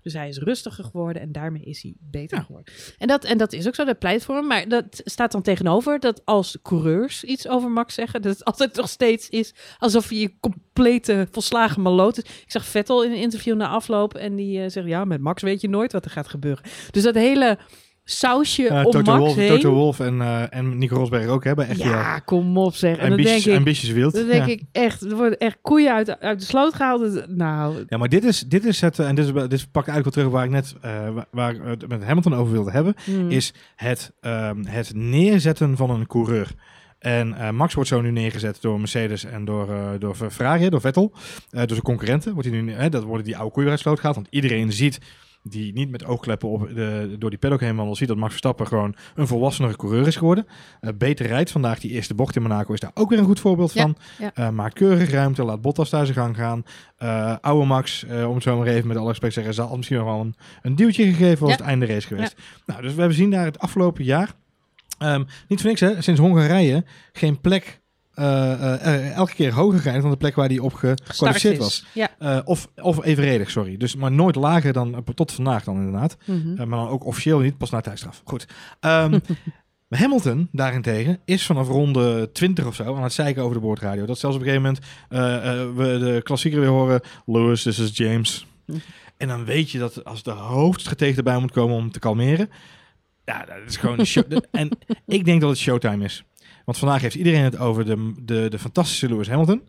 Dus 0.03 0.13
hij 0.13 0.27
is 0.27 0.37
rustiger 0.37 0.83
geworden 0.83 1.21
en 1.21 1.31
daarmee 1.31 1.61
is 1.63 1.81
hij 1.81 1.93
beter 1.99 2.37
Ja. 2.37 2.43
geworden. 2.43 2.73
En 2.97 3.07
dat, 3.07 3.23
en 3.23 3.37
dat 3.37 3.53
is 3.53 3.67
ook 3.67 3.75
zo, 3.75 3.85
dat 3.85 3.99
pleit 3.99 4.23
voor 4.25 4.35
hem. 4.35 4.47
Maar 4.47 4.67
dat 4.67 5.01
staat 5.03 5.31
dan 5.31 5.41
tegenover 5.41 5.99
dat 5.99 6.21
als 6.25 6.57
coureurs 6.61 7.23
iets 7.23 7.47
over 7.47 7.69
Max 7.69 7.93
zeggen, 7.93 8.21
dat 8.21 8.31
het 8.33 8.45
altijd 8.45 8.75
nog 8.75 8.89
steeds 8.89 9.29
is 9.29 9.53
alsof 9.77 10.09
je 10.09 10.33
complete 10.39 11.27
volslagen 11.31 11.81
maloot 11.81 12.17
is. 12.17 12.23
Ik 12.23 12.51
zag 12.51 12.65
Vettel 12.65 13.03
in 13.03 13.11
een 13.11 13.17
interview 13.17 13.55
na 13.55 13.67
afloop 13.67 14.13
en 14.15 14.35
die 14.35 14.63
eh, 14.63 14.69
zegt, 14.69 14.87
ja, 14.87 15.05
met 15.05 15.21
Max 15.21 15.41
weet 15.41 15.61
je 15.61 15.69
nooit 15.69 15.91
wat 15.91 16.05
er 16.05 16.11
gaat 16.11 16.27
gebeuren. 16.27 16.63
Dus 16.91 17.03
dat 17.03 17.15
hele 17.15 17.57
sausje 18.03 18.67
Eh, 18.67 18.85
om 18.85 18.91
Toto, 18.91 19.11
Max 19.11 19.23
Wolf, 19.23 19.35
heen. 19.35 19.47
Toto 19.47 19.71
Wolf 19.73 19.99
en, 19.99 20.21
eh, 20.21 20.43
en 20.49 20.77
Nico 20.77 20.95
Rosberg 20.95 21.27
ook, 21.27 21.43
hè, 21.43 21.53
bij 21.53 21.67
RTL. 21.71 21.83
ja, 21.87 22.19
kom 22.19 22.57
op 22.57 22.75
zeg. 22.75 22.97
En 22.97 23.07
dan 23.09 23.17
denk 23.17 23.19
Ambitious, 23.27 23.45
ik, 23.47 23.57
ambitious 23.57 23.91
wild. 23.93 24.13
dan 24.13 24.25
denk 24.27 24.45
Ja. 24.45 24.51
ik 24.51 24.61
echt, 24.71 25.01
er 25.01 25.15
worden 25.15 25.37
echt 25.37 25.57
koeien 25.61 25.93
uit, 25.93 26.19
uit 26.19 26.39
de 26.39 26.45
sloot 26.45 26.73
gehaald. 26.73 27.01
Dus, 27.13 27.23
Nou, 27.27 27.83
Ja, 27.87 27.97
maar 27.97 28.09
dit 28.09 28.23
is, 28.23 28.39
dit 28.39 28.65
is 28.65 28.81
het, 28.81 28.99
en 28.99 29.15
dit, 29.15 29.25
is, 29.25 29.31
dit 29.31 29.67
pakt 29.71 29.87
eigenlijk 29.87 30.03
wel 30.03 30.11
terug 30.11 30.29
waar 30.29 30.45
ik 30.45 30.51
net 30.51 30.75
eh, 30.81 31.09
wa- 31.13 31.25
waar, 31.31 31.53
ik 31.55 31.61
het 31.65 31.87
met 31.87 32.03
Hamilton 32.03 32.33
over 32.35 32.53
wilde 32.53 32.71
hebben, 32.71 32.95
hmm. 33.05 33.29
is 33.29 33.53
het, 33.75 34.11
ehm, 34.21 34.63
het 34.65 34.91
neerzetten 34.95 35.77
van 35.77 35.89
een 35.89 36.07
coureur. 36.07 36.47
En 36.99 37.55
Max 37.55 37.73
wordt 37.73 37.89
zo 37.89 38.01
nu 38.01 38.11
neergezet 38.11 38.57
door 38.61 38.79
Mercedes 38.79 39.23
en 39.25 39.45
door, 39.45 39.69
eh, 39.69 39.89
door 39.99 40.15
Ferrari, 40.15 40.69
door 40.69 40.81
Vettel, 40.81 41.11
eh, 41.49 41.59
door 41.59 41.67
zijn 41.69 41.81
concurrenten. 41.81 42.33
Wordt 42.33 42.49
hij 42.49 42.61
nu, 42.61 42.71
hè, 42.73 42.89
dat 42.89 43.03
worden 43.03 43.25
die 43.25 43.37
oude 43.37 43.51
koeien 43.51 43.69
uit 43.69 43.77
de 43.77 43.83
sloot 43.83 43.97
gehaald, 43.99 44.15
want 44.15 44.27
iedereen 44.29 44.71
ziet 44.71 44.99
die 45.43 45.73
niet 45.73 45.89
met 45.89 46.05
oogkleppen 46.05 46.49
op 46.49 46.69
de, 46.75 47.15
door 47.19 47.29
die 47.29 47.39
paddock 47.39 47.59
heen 47.59 47.75
wandelt, 47.75 47.97
ziet 47.97 48.07
dat 48.07 48.17
Max 48.17 48.29
Verstappen 48.29 48.67
gewoon 48.67 48.95
een 49.15 49.27
volwassenere 49.27 49.75
coureur 49.75 50.07
is 50.07 50.15
geworden. 50.15 50.47
Eh, 50.79 50.89
beter 50.97 51.25
rijdt 51.25 51.51
vandaag. 51.51 51.79
Die 51.79 51.91
eerste 51.91 52.13
bocht 52.13 52.35
in 52.35 52.41
Monaco 52.41 52.73
is 52.73 52.79
daar 52.79 52.91
ook 52.93 53.09
weer 53.09 53.19
een 53.19 53.25
goed 53.25 53.39
voorbeeld 53.39 53.71
van. 53.71 53.97
ja. 54.19 54.31
Eh, 54.33 54.49
maakt 54.49 54.73
keurig 54.73 55.09
ruimte, 55.11 55.43
laat 55.43 55.61
Bottas 55.61 55.89
daar 55.89 56.05
zijn 56.05 56.17
gang 56.17 56.35
gaan. 56.35 56.63
Eh 56.97 57.35
oude 57.41 57.65
Max, 57.65 58.03
om 58.03 58.33
het 58.33 58.43
zo 58.43 58.57
maar 58.57 58.67
even 58.67 58.87
met 58.87 58.97
alle 58.97 59.07
respect 59.07 59.33
te 59.33 59.39
zeggen, 59.41 59.63
zal 59.63 59.75
misschien 59.77 59.97
nog 59.97 60.05
wel 60.07 60.19
een, 60.19 60.35
een 60.61 60.75
duwtje 60.75 61.03
gegeven 61.05 61.39
was 61.39 61.49
Ja. 61.49 61.55
het 61.55 61.65
einde 61.65 61.85
race 61.85 62.07
geweest. 62.07 62.35
Nou, 62.65 62.81
dus 62.81 62.93
we 62.93 62.99
hebben 62.99 63.17
zien 63.17 63.29
daar 63.29 63.45
het 63.45 63.59
afgelopen 63.59 64.03
jaar, 64.03 64.33
ehm, 64.97 65.23
niet 65.47 65.59
voor 65.61 65.69
niks 65.69 65.81
hè, 65.81 66.01
sinds 66.01 66.19
Hongarije, 66.19 66.83
geen 67.13 67.41
plek 67.41 67.81
elke 68.13 69.33
keer 69.33 69.53
hoger 69.53 69.81
rijden 69.81 70.01
dan 70.01 70.11
de 70.11 70.17
plek 70.17 70.35
waar 70.35 70.47
hij 70.47 70.59
op 70.59 70.73
gekwalificeerd 70.73 71.57
was. 71.57 71.85
Ja. 71.93 72.09
Eh, 72.19 72.39
of, 72.43 72.67
of 72.75 73.05
evenredig, 73.05 73.51
sorry. 73.51 73.77
Dus 73.77 73.95
maar 73.95 74.11
nooit 74.11 74.35
lager 74.35 74.73
dan, 74.73 74.95
eh, 74.95 75.13
tot 75.15 75.31
vandaag 75.31 75.63
dan 75.63 75.75
inderdaad. 75.75 76.17
Mhm. 76.25 76.51
Eh, 76.57 76.65
maar 76.65 76.79
dan 76.79 76.87
ook 76.87 77.05
officieel 77.05 77.39
niet, 77.39 77.57
pas 77.57 77.69
na 77.69 77.81
tijdstraf. 77.81 78.21
Goed. 78.23 78.47
Ehm, 78.79 79.19
Hamilton 79.95 80.47
daarentegen 80.51 81.19
is 81.25 81.45
vanaf 81.45 81.67
ronde 81.67 82.31
20 82.31 82.65
of 82.65 82.75
zo 82.75 82.95
aan 82.95 83.03
het 83.03 83.13
zeiken 83.13 83.43
over 83.43 83.55
de 83.55 83.61
boordradio. 83.61 84.05
Dat 84.05 84.19
zelfs 84.19 84.35
op 84.35 84.41
een 84.41 84.47
gegeven 84.47 84.69
moment 84.71 84.85
eh, 85.09 85.61
eh, 85.61 85.75
we 85.75 85.97
de 85.97 86.21
klassieker 86.23 86.59
weer 86.59 86.69
horen. 86.69 87.01
Lewis, 87.25 87.63
this 87.63 87.79
is 87.79 87.97
James. 87.97 88.47
Hm. 88.65 88.73
En 89.17 89.27
dan 89.27 89.45
weet 89.45 89.71
je 89.71 89.79
dat 89.79 90.05
als 90.05 90.23
de 90.23 90.31
hoofdstratege 90.31 91.17
erbij 91.17 91.39
moet 91.39 91.51
komen 91.51 91.75
om 91.75 91.91
te 91.91 91.99
kalmeren. 91.99 92.49
Ja, 93.25 93.45
dat 93.45 93.55
is 93.67 93.77
gewoon 93.77 93.99
een 93.99 94.05
show. 94.05 94.31
en 94.51 94.69
ik 95.07 95.25
denk 95.25 95.41
dat 95.41 95.49
het 95.49 95.59
showtime 95.59 96.03
is. 96.03 96.23
Want 96.65 96.77
vandaag 96.77 97.01
heeft 97.01 97.15
iedereen 97.15 97.43
het 97.43 97.57
over 97.57 97.85
de, 97.85 98.13
de, 98.21 98.49
de 98.49 98.59
fantastische 98.59 99.07
Lewis 99.07 99.29
Hamilton. 99.29 99.61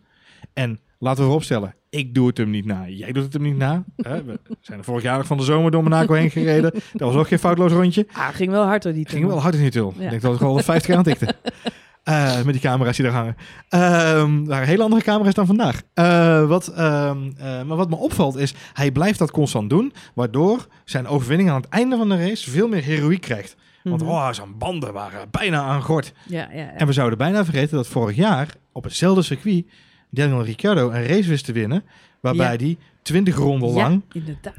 En 0.52 0.80
laten 0.98 1.18
we 1.18 1.24
vooropstellen, 1.24 1.74
ik 1.90 2.14
doe 2.14 2.26
het 2.26 2.36
hem 2.38 2.50
niet 2.50 2.64
na. 2.64 2.88
Jij 2.88 3.12
doet 3.12 3.24
het 3.24 3.32
hem 3.32 3.42
niet 3.42 3.56
na. 3.56 3.84
Hè, 3.96 4.24
we 4.24 4.40
zijn 4.60 4.78
er 4.78 4.84
vorig 4.84 5.02
jaar 5.02 5.26
van 5.26 5.36
de 5.36 5.42
zomer 5.42 5.70
door 5.70 5.82
Monaco 5.82 6.14
heen 6.14 6.30
gereden. 6.30 6.72
Dat 6.72 7.12
was 7.12 7.14
ook 7.14 7.28
geen 7.28 7.38
foutloos 7.38 7.72
rondje. 7.72 8.06
Ah, 8.12 8.28
ging 8.28 8.50
wel 8.50 8.64
hard 8.64 8.82
door 8.82 8.92
die 8.92 9.08
Ging 9.08 9.26
wel 9.26 9.40
hard 9.40 9.54
in 9.54 9.70
die. 9.70 9.82
Ja. 9.82 9.88
Ik 9.88 9.98
denk 9.98 10.22
dat 10.22 10.30
het 10.30 10.38
gewoon 10.38 10.54
wel 10.54 10.62
50 10.62 10.86
keer 10.86 10.96
aan 10.96 11.02
tikte. 11.02 11.34
Eh, 12.04 12.42
met 12.42 12.52
die 12.52 12.60
camera's 12.60 12.96
die 12.96 13.04
daar 13.04 13.14
hangen. 13.14 13.36
Ehm 13.68 14.44
waren 14.44 14.66
hele 14.66 14.82
andere 14.82 15.02
camera's 15.02 15.34
dan 15.34 15.46
vandaag. 15.46 15.82
Eh, 15.94 16.46
wat, 16.46 16.68
ehm, 16.68 17.30
eh, 17.36 17.62
maar 17.62 17.76
wat 17.76 17.90
me 17.90 17.96
opvalt 17.96 18.36
is, 18.36 18.54
hij 18.72 18.90
blijft 18.92 19.18
dat 19.18 19.30
constant 19.30 19.70
doen. 19.70 19.92
Waardoor 20.14 20.66
zijn 20.84 21.06
overwinning 21.06 21.50
aan 21.50 21.60
het 21.60 21.68
einde 21.68 21.96
van 21.96 22.08
de 22.08 22.16
race 22.16 22.50
veel 22.50 22.68
meer 22.68 22.82
heroïek 22.82 23.20
krijgt. 23.20 23.56
Want 23.84 24.00
Mhm. 24.02 24.10
oh, 24.10 24.32
zijn 24.32 24.58
banden 24.58 24.92
waren 24.92 25.28
bijna 25.30 25.62
aan 25.62 25.82
gort. 25.82 26.12
Ja, 26.26 26.48
ja, 26.52 26.58
ja. 26.58 26.72
En 26.74 26.86
we 26.86 26.92
zouden 26.92 27.18
bijna 27.18 27.44
vergeten 27.44 27.76
dat 27.76 27.86
vorig 27.86 28.16
jaar 28.16 28.48
op 28.72 28.84
hetzelfde 28.84 29.22
circuit 29.22 29.64
Daniel 30.10 30.44
Ricciardo 30.44 30.90
een 30.90 31.06
race 31.06 31.28
wist 31.28 31.44
te 31.44 31.52
winnen. 31.52 31.84
Waarbij 32.20 32.50
Ja. 32.50 32.56
die 32.56 32.78
20 33.02 33.36
ronden 33.36 33.70
lang 33.70 34.02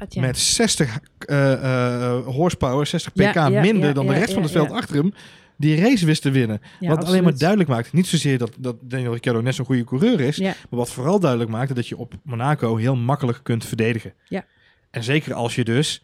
Ja, 0.08 0.20
met 0.20 0.38
60 0.38 0.98
eh, 1.18 1.52
eh, 1.52 2.26
horsepower, 2.26 2.86
60 2.86 3.12
pk 3.12 3.48
minder 3.48 3.94
dan 3.94 4.06
de 4.06 4.12
rest 4.12 4.32
van 4.32 4.42
het 4.42 4.50
veld 4.50 4.70
achter 4.70 4.96
hem, 4.96 5.12
die 5.56 5.80
race 5.80 6.06
wist 6.06 6.22
te 6.22 6.30
winnen. 6.30 6.60
Ja, 6.80 6.88
wat 6.88 7.04
alleen 7.04 7.22
maar 7.22 7.38
duidelijk 7.38 7.68
maakt, 7.68 7.92
niet 7.92 8.06
zozeer 8.06 8.38
dat, 8.38 8.52
dat 8.58 8.76
Daniel 8.80 9.12
Ricciardo 9.12 9.40
net 9.40 9.54
zo'n 9.54 9.64
goede 9.64 9.84
coureur 9.84 10.20
is, 10.20 10.36
Ja, 10.36 10.44
maar 10.70 10.78
wat 10.78 10.90
vooral 10.90 11.20
duidelijk 11.20 11.50
maakte 11.50 11.74
dat 11.74 11.88
je 11.88 11.96
op 11.96 12.14
Monaco 12.22 12.76
heel 12.76 12.96
makkelijk 12.96 13.40
kunt 13.42 13.64
verdedigen. 13.64 14.12
Ja. 14.28 14.44
En 14.90 15.02
zeker 15.04 15.34
als 15.34 15.54
je 15.54 15.64
dus 15.64 16.02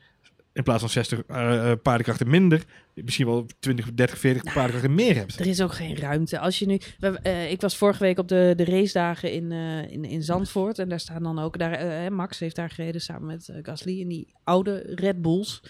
in 0.52 0.62
plaats 0.62 0.80
van 0.80 0.90
60 0.90 1.22
eh, 1.26 1.70
eh, 1.70 1.78
paardenkrachten 1.82 2.30
minder, 2.30 2.64
misschien 2.94 3.26
wel 3.26 3.46
20, 3.60 3.94
30, 3.94 4.18
40 4.18 4.42
Nou, 4.42 4.54
paardenkrachten 4.54 4.94
meer 4.94 5.14
hebt. 5.14 5.38
Er 5.38 5.46
is 5.46 5.60
ook 5.60 5.74
geen 5.74 5.96
ruimte. 5.96 6.38
Als 6.38 6.58
je 6.58 6.66
nu, 6.66 6.80
we, 6.98 7.18
eh, 7.22 7.50
ik 7.50 7.60
was 7.60 7.76
vorige 7.76 8.02
week 8.02 8.18
op 8.18 8.28
de, 8.28 8.52
de 8.56 8.64
racedagen 8.64 9.32
in, 9.32 9.52
in, 9.90 10.04
in 10.04 10.22
Zandvoort. 10.22 10.78
En 10.78 10.88
daar 10.88 11.00
staan 11.00 11.22
dan 11.22 11.38
ook, 11.38 11.58
daar, 11.58 12.12
Max 12.12 12.38
heeft 12.38 12.56
daar 12.56 12.70
gereden 12.70 13.00
samen 13.00 13.26
met 13.26 13.52
Gasly 13.62 14.00
in 14.00 14.08
die 14.08 14.34
oude 14.44 14.82
Red 14.94 15.22
Bulls. 15.22 15.62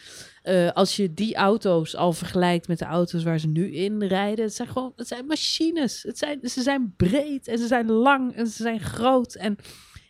Als 0.73 0.97
je 0.97 1.15
die 1.15 1.35
auto's 1.35 1.97
al 1.97 2.13
vergelijkt 2.13 2.69
met 2.69 2.79
de 2.79 2.85
auto's 2.85 3.23
waar 3.23 3.39
ze 3.39 3.49
nu 3.49 3.73
in 3.73 4.03
rijden. 4.03 4.45
Het 4.45 4.55
zijn 4.55 4.69
gewoon, 4.69 4.93
het 4.97 5.09
zijn 5.09 5.27
machines. 5.27 6.03
Het 6.03 6.19
zijn, 6.19 6.39
ze 6.43 6.63
zijn 6.63 6.95
breed 6.97 7.49
en 7.49 7.59
ze 7.59 7.67
zijn 7.67 7.91
lang 7.91 8.35
en 8.35 8.47
ze 8.47 8.63
zijn 8.63 8.81
groot. 8.81 9.35
En 9.35 9.57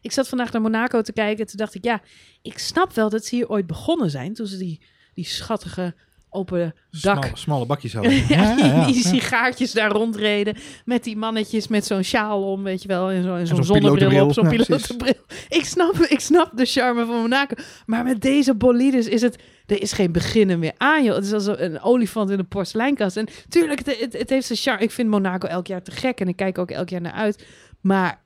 ik 0.02 0.12
zat 0.12 0.28
vandaag 0.28 0.52
naar 0.52 0.62
Monaco 0.62 1.00
te 1.02 1.12
kijken. 1.12 1.40
En 1.40 1.46
toen 1.46 1.56
dacht 1.56 1.74
ik, 1.74 1.84
ja, 1.84 2.00
ik 2.42 2.58
snap 2.58 2.92
wel 2.92 3.08
dat 3.08 3.24
ze 3.24 3.34
hier 3.34 3.48
ooit 3.48 3.66
begonnen 3.66 4.10
zijn. 4.10 4.34
Toen 4.34 4.46
ze 4.46 4.56
die, 4.56 4.80
die 5.14 5.24
schattige 5.24 5.94
open 6.34 6.74
dak 6.90 7.24
Smalle, 7.24 7.36
smalle 7.36 7.66
bakjes 7.66 7.92
hadden. 7.92 8.12
ja, 8.14 8.22
Ja, 8.28 8.54
die, 8.54 8.64
ja, 8.64 8.74
ja. 8.74 8.86
die 8.86 9.06
sigaartjes 9.06 9.72
daar 9.72 9.90
rondreden. 9.90 10.56
Met 10.84 11.04
die 11.04 11.16
mannetjes 11.16 11.68
met 11.68 11.84
zo'n 11.84 12.02
sjaal 12.02 12.52
om, 12.52 12.62
weet 12.62 12.82
je 12.82 12.88
wel. 12.88 13.10
En, 13.10 13.22
zo, 13.22 13.36
zo'n 13.36 13.46
zo'n 13.46 13.64
zonnebril 13.64 14.08
pilotenbril. 14.08 14.26
op, 14.26 14.32
zo'n 14.32 14.48
pilotenbril. 14.48 15.14
Ik 15.48 15.64
snap, 15.64 15.94
ik 15.96 16.20
snap 16.20 16.50
de 16.56 16.64
charme 16.64 17.06
van 17.06 17.20
Monaco. 17.20 17.54
Maar 17.86 18.04
met 18.04 18.20
deze 18.20 18.54
bolides 18.54 19.06
is 19.06 19.22
het... 19.22 19.38
Er 19.66 19.82
is 19.82 19.92
geen 19.92 20.12
beginnen 20.12 20.58
meer 20.58 20.72
aan, 20.76 21.04
joh. 21.04 21.14
Het 21.14 21.24
is 21.24 21.32
als 21.32 21.46
een 21.46 21.80
olifant 21.80 22.30
in 22.30 22.38
een 22.38 22.48
porseleinkast. 22.48 23.16
En 23.16 23.28
tuurlijk, 23.48 23.78
het, 23.84 24.00
het, 24.00 24.12
het 24.12 24.30
heeft 24.30 24.46
zijn 24.46 24.58
charme. 24.58 24.82
Ik 24.82 24.90
vind 24.90 25.08
Monaco 25.08 25.48
elk 25.48 25.66
jaar 25.66 25.82
te 25.82 25.90
gek. 25.90 26.20
En 26.20 26.28
ik 26.28 26.36
kijk 26.36 26.58
ook 26.58 26.70
elk 26.70 26.88
jaar 26.88 27.00
naar 27.00 27.12
uit. 27.12 27.46
Maar, 27.80 28.22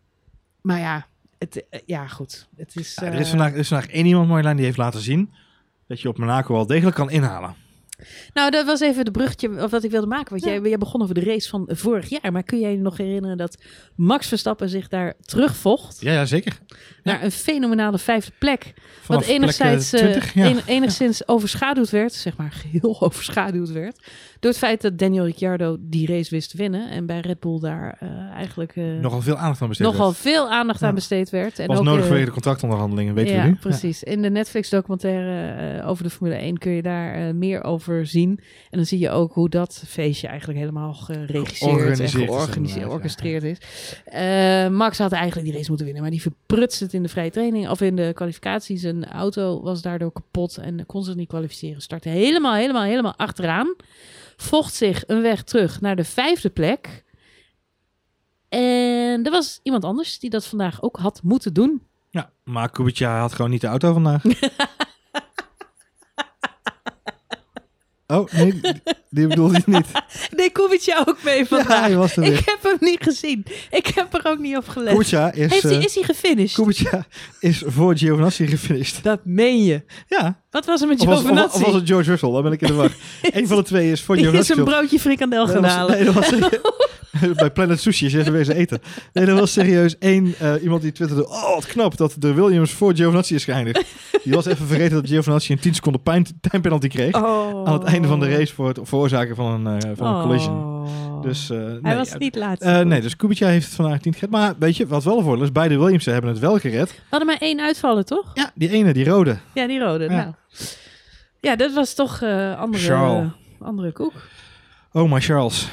maar 0.61 0.79
ja, 0.79 1.07
het, 1.39 1.69
eh, 1.71 1.81
ja, 1.87 2.07
goed. 2.07 2.49
Het 2.57 2.77
is... 2.77 2.95
Ja, 3.01 3.07
er, 3.07 3.15
is 3.15 3.21
eh, 3.25 3.29
vandaag, 3.29 3.53
er 3.53 3.59
is 3.59 3.69
vandaag 3.69 3.89
één 3.91 4.07
iemand, 4.07 4.29
Marjolein, 4.29 4.57
die 4.57 4.65
heeft 4.65 4.77
laten 4.77 5.01
zien 5.01 5.33
dat 5.87 6.01
je 6.01 6.09
op 6.09 6.19
Monaco 6.19 6.55
wel 6.55 6.67
degelijk 6.67 6.97
kan 6.97 7.11
inhalen. 7.11 7.55
Nou, 8.35 8.51
dat 8.51 8.67
was 8.67 8.81
even 8.81 9.05
de 9.05 9.11
bruggetje 9.11 9.63
of 9.63 9.71
wat 9.71 9.85
ik 9.85 9.91
wilde 9.91 10.07
maken. 10.07 10.31
Want 10.31 10.45
Ja. 10.45 10.51
jij, 10.51 10.61
jij 10.61 10.79
begon 10.79 11.03
over 11.03 11.15
de 11.15 11.25
race 11.25 11.49
van 11.49 11.69
vorig 11.73 12.09
jaar. 12.09 12.33
Maar 12.33 12.43
kun 12.43 12.61
jij 12.61 12.71
je 12.71 12.79
nog 12.79 12.97
herinneren 12.97 13.37
dat 13.37 13.63
Max 13.95 14.29
Verstappen 14.29 14.69
zich 14.69 14.89
daar 14.89 15.15
terugvocht 15.21 16.01
Ja, 16.01 16.13
ja 16.13 16.25
zeker. 16.27 16.59
Naar 17.07 17.23
een 17.23 17.31
fenomenale 17.31 17.99
vijfde 17.99 18.33
plek? 18.39 18.75
Vanaf 19.01 19.27
wat 19.27 19.37
plek, 19.39 19.59
eh, 19.59 19.73
eh, 19.73 19.79
20, 19.79 20.35
ja. 20.35 20.45
en- 20.45 20.63
enigszins 20.67 21.29
overschaduwd 21.29 21.91
werd, 21.91 22.13
zeg 22.13 22.37
maar 22.37 22.53
geheel 22.53 22.97
overschaduwd 23.07 23.73
werd. 23.73 23.99
Door 24.41 24.51
het 24.51 24.61
feit 24.61 24.81
dat 24.81 24.99
Daniel 24.99 25.25
Ricciardo 25.25 25.77
die 25.81 26.07
race 26.07 26.31
wist 26.31 26.51
te 26.51 26.57
winnen. 26.57 26.91
En 26.91 27.07
bij 27.07 27.21
Red 27.21 27.41
Bull 27.41 27.61
daar 27.61 27.97
eh, 28.01 28.09
eigenlijk 28.35 28.77
eh, 28.77 28.85
Nogal 29.01 29.21
veel 29.21 29.37
aandacht 29.37 29.63
aan 29.63 29.69
besteed 29.69 29.87
nogal 29.87 30.07
werd. 30.07 30.19
veel 30.19 30.51
aandacht 30.51 30.83
aan 30.83 30.95
besteed 30.95 31.31
werd. 31.31 31.59
En 31.59 31.67
was 31.67 31.79
ook, 31.79 31.85
nodig 31.85 32.01
eh, 32.01 32.07
vanwege 32.07 32.27
de 32.27 32.33
contractonderhandelingen, 32.33 33.15
weten 33.15 33.35
ja, 33.35 33.43
we 33.43 33.49
nu. 33.49 33.55
precies. 33.55 34.03
In 34.03 34.23
de 34.23 34.31
Netflix-documentaire 34.31 35.79
eh, 35.79 35.89
over 35.89 36.05
de 36.05 36.11
Formule 36.11 36.37
1 36.37 36.59
kun 36.59 36.73
je 36.73 36.83
daar 36.83 37.15
eh, 37.29 37.35
meer 37.35 37.65
over 37.65 38.07
zien. 38.07 38.31
En 38.71 38.79
dan 38.79 38.85
zie 38.87 38.99
je 38.99 39.11
ook 39.11 39.33
hoe 39.33 39.49
dat 39.49 39.85
feestje 39.87 40.27
eigenlijk 40.29 40.59
helemaal 40.59 40.95
geregisseerd 40.95 42.01
en 42.01 42.09
Georganiseerd 42.09 42.85
georchestreerd 42.87 43.43
is. 43.43 43.59
Eh, 44.05 44.69
Max 44.69 44.99
had 44.99 45.13
eigenlijk 45.13 45.47
die 45.47 45.57
race 45.57 45.69
moeten 45.69 45.85
winnen, 45.87 46.03
maar 46.03 46.13
die 46.13 46.23
verprutste 46.23 46.85
het 46.85 46.93
in 46.97 47.03
de 47.03 47.09
vrije 47.09 47.31
training 47.31 47.69
of 47.69 47.81
in 47.81 47.97
de 47.97 48.11
kwalificatie. 48.15 48.77
Zijn 48.77 49.09
auto 49.09 49.63
was 49.63 49.83
daardoor 49.83 50.13
kapot 50.13 50.57
en 50.57 50.87
kon 50.87 51.05
zich 51.05 51.15
niet 51.15 51.29
kwalificeren. 51.29 51.83
Startte 51.83 52.09
helemaal, 52.09 52.55
helemaal, 52.55 52.83
helemaal 52.83 53.17
achteraan. 53.17 53.75
Vocht 54.37 54.75
zich 54.75 55.05
een 55.07 55.23
weg 55.23 55.43
terug 55.43 55.81
naar 55.81 55.97
de 55.97 56.05
vijfde 56.05 56.51
plek. 56.51 57.05
En 58.49 59.25
er 59.25 59.31
was 59.31 59.61
iemand 59.63 59.85
anders 59.85 60.19
die 60.19 60.31
dat 60.31 60.47
vandaag 60.47 60.83
ook 60.83 60.97
had 60.97 61.21
moeten 61.23 61.55
doen. 61.55 61.83
Ja, 62.11 62.31
maar 62.45 62.71
Kubica 62.71 63.21
had 63.21 63.33
gewoon 63.33 63.51
niet 63.51 63.61
de 63.61 63.67
auto 63.67 63.93
vandaag. 63.93 64.23
oh, 68.07 68.31
nee, 68.33 68.61
die- 69.11 69.27
bedoelde 69.27 69.57
ik 69.59 69.67
niet. 69.67 69.87
Nee, 70.37 70.51
Kubica 70.51 71.05
ook 71.07 71.17
mee 71.23 71.39
Ja, 71.39 71.45
vandaag. 71.45 71.81
hij 71.81 71.97
was 71.97 72.17
er 72.17 72.23
ik 72.25 72.43
heb 72.45 72.59
hem 72.63 72.77
niet 72.81 73.03
gezien. 73.03 73.45
Ik 73.71 73.87
heb 73.87 74.15
er 74.15 74.31
ook 74.31 74.39
niet 74.39 74.57
op 74.57 74.69
gelet. 74.69 74.93
Kubica 74.93 75.33
is, 75.33 75.51
Heeft 75.51 75.63
hij, 75.63 75.73
eh, 75.77 75.83
is 75.85 75.95
hij 75.95 76.03
gefinished? 76.05 76.55
Kubica 76.55 77.07
is 77.41 77.63
voor 77.67 77.97
Giovinazzi 77.97 78.47
gefinished. 78.47 79.03
Dat 79.03 79.21
meen 79.25 79.65
je. 79.65 79.83
Ja, 80.09 80.41
Wat 80.51 80.67
was 80.67 80.81
er 80.83 80.89
met 80.89 81.01
of 81.01 81.07
was, 81.07 81.15
of, 81.19 81.23
Giovinazzi? 81.23 81.57
of 81.59 81.65
was 81.65 81.75
het 81.75 81.89
George 81.89 82.11
Russell? 82.11 82.31
Dan 82.31 82.43
ben 82.43 82.53
ik 82.53 82.61
in 82.61 82.67
de 82.67 82.75
war. 82.75 82.91
Eén 83.33 83.47
van 83.47 83.57
de 83.57 83.63
twee 83.63 83.91
is 83.91 84.03
voor 84.03 84.17
Die 84.17 84.25
is 84.25 84.31
Giovinazzi. 84.31 84.61
een 84.61 84.65
broodje 84.81 85.01
frikandel 85.01 85.45
Nee, 85.47 85.53
gaan 85.55 85.63
dat 85.63 85.71
was- 85.71 85.81
halen. 85.81 85.95
nee, 85.97 86.05
dat 86.05 86.15
was 86.15 86.31
bij 87.37 87.51
Planet 87.51 87.81
Sushi 87.81 88.07
is 88.07 88.15
even 88.15 88.33
wezen 88.33 88.55
eten. 88.57 88.81
Nee, 89.13 89.27
dat 89.27 89.39
was 89.39 89.53
serieus 89.53 89.99
één 89.99 90.35
eh, 90.39 90.63
iemand 90.63 90.83
die 90.83 90.93
twitterde... 90.93 91.29
Oh, 91.29 91.55
wat 91.55 91.67
knap 91.67 91.97
dat 91.97 92.17
de 92.19 92.35
Williams 92.35 92.73
voor 92.73 92.95
Giovinazzi 92.95 93.35
is 93.35 93.45
geëindigd. 93.45 93.85
Die 94.25 94.33
was 94.33 94.47
even 94.47 94.67
vergeten 94.67 94.97
dat 94.97 95.07
Giovinazzi 95.07 95.53
een 95.53 95.59
10 95.59 95.75
seconden 95.75 96.03
pijn, 96.03 96.27
timepenalty 96.41 96.89
kreeg. 96.89 97.15
Oh. 97.15 97.67
Aan 97.69 97.73
het 97.73 97.83
einde 97.83 98.09
van 98.09 98.21
de 98.21 98.37
race 98.37 98.55
voor 98.55 98.69
het 98.69 98.79
veroorzaken 98.83 99.37
van 99.37 99.67
een, 99.67 99.83
eh, 99.83 99.91
van 99.97 100.15
een 100.15 100.23
collision. 100.23 100.57
Oh. 100.57 101.23
Dus, 101.23 101.51
eh, 101.51 101.57
Hij 101.59 101.79
nee, 101.83 101.95
was 101.95 102.15
niet 102.19 102.35
laat. 102.37 102.85
nee, 102.85 103.01
dus 103.01 103.17
Kubica 103.17 103.47
heeft 103.47 103.67
het 103.67 103.75
vandaag 103.75 104.05
niet 104.05 104.15
gered. 104.15 104.31
Maar 104.31 104.55
weet 104.59 104.77
je, 104.77 104.87
wat 104.87 105.05
wel 105.05 105.23
voordeel 105.23 105.45
is, 105.45 105.53
beide 105.53 105.79
Williamsen 105.79 106.13
hebben 106.13 106.31
het 106.31 106.41
wel 106.41 106.59
gered. 106.59 106.91
We 106.91 107.01
hadden 107.11 107.29
maar 107.29 107.39
één 107.41 107.61
uitvallen, 107.61 108.05
toch? 108.05 108.31
Ja, 108.35 108.51
die 108.55 108.69
ene, 108.69 108.93
die 108.93 109.05
rode. 109.05 109.37
Ja, 109.55 109.67
die 109.67 109.79
rode. 109.81 110.05
Ja. 110.05 110.11
Nou. 110.11 110.33
Ja, 111.41 111.57
dat 111.57 111.73
was 111.75 111.95
toch 111.95 112.23
andere, 112.59 113.31
andere 113.61 113.93
koek. 113.93 114.13
Oh, 114.93 115.11
maar 115.11 115.21
Charles. 115.21 115.69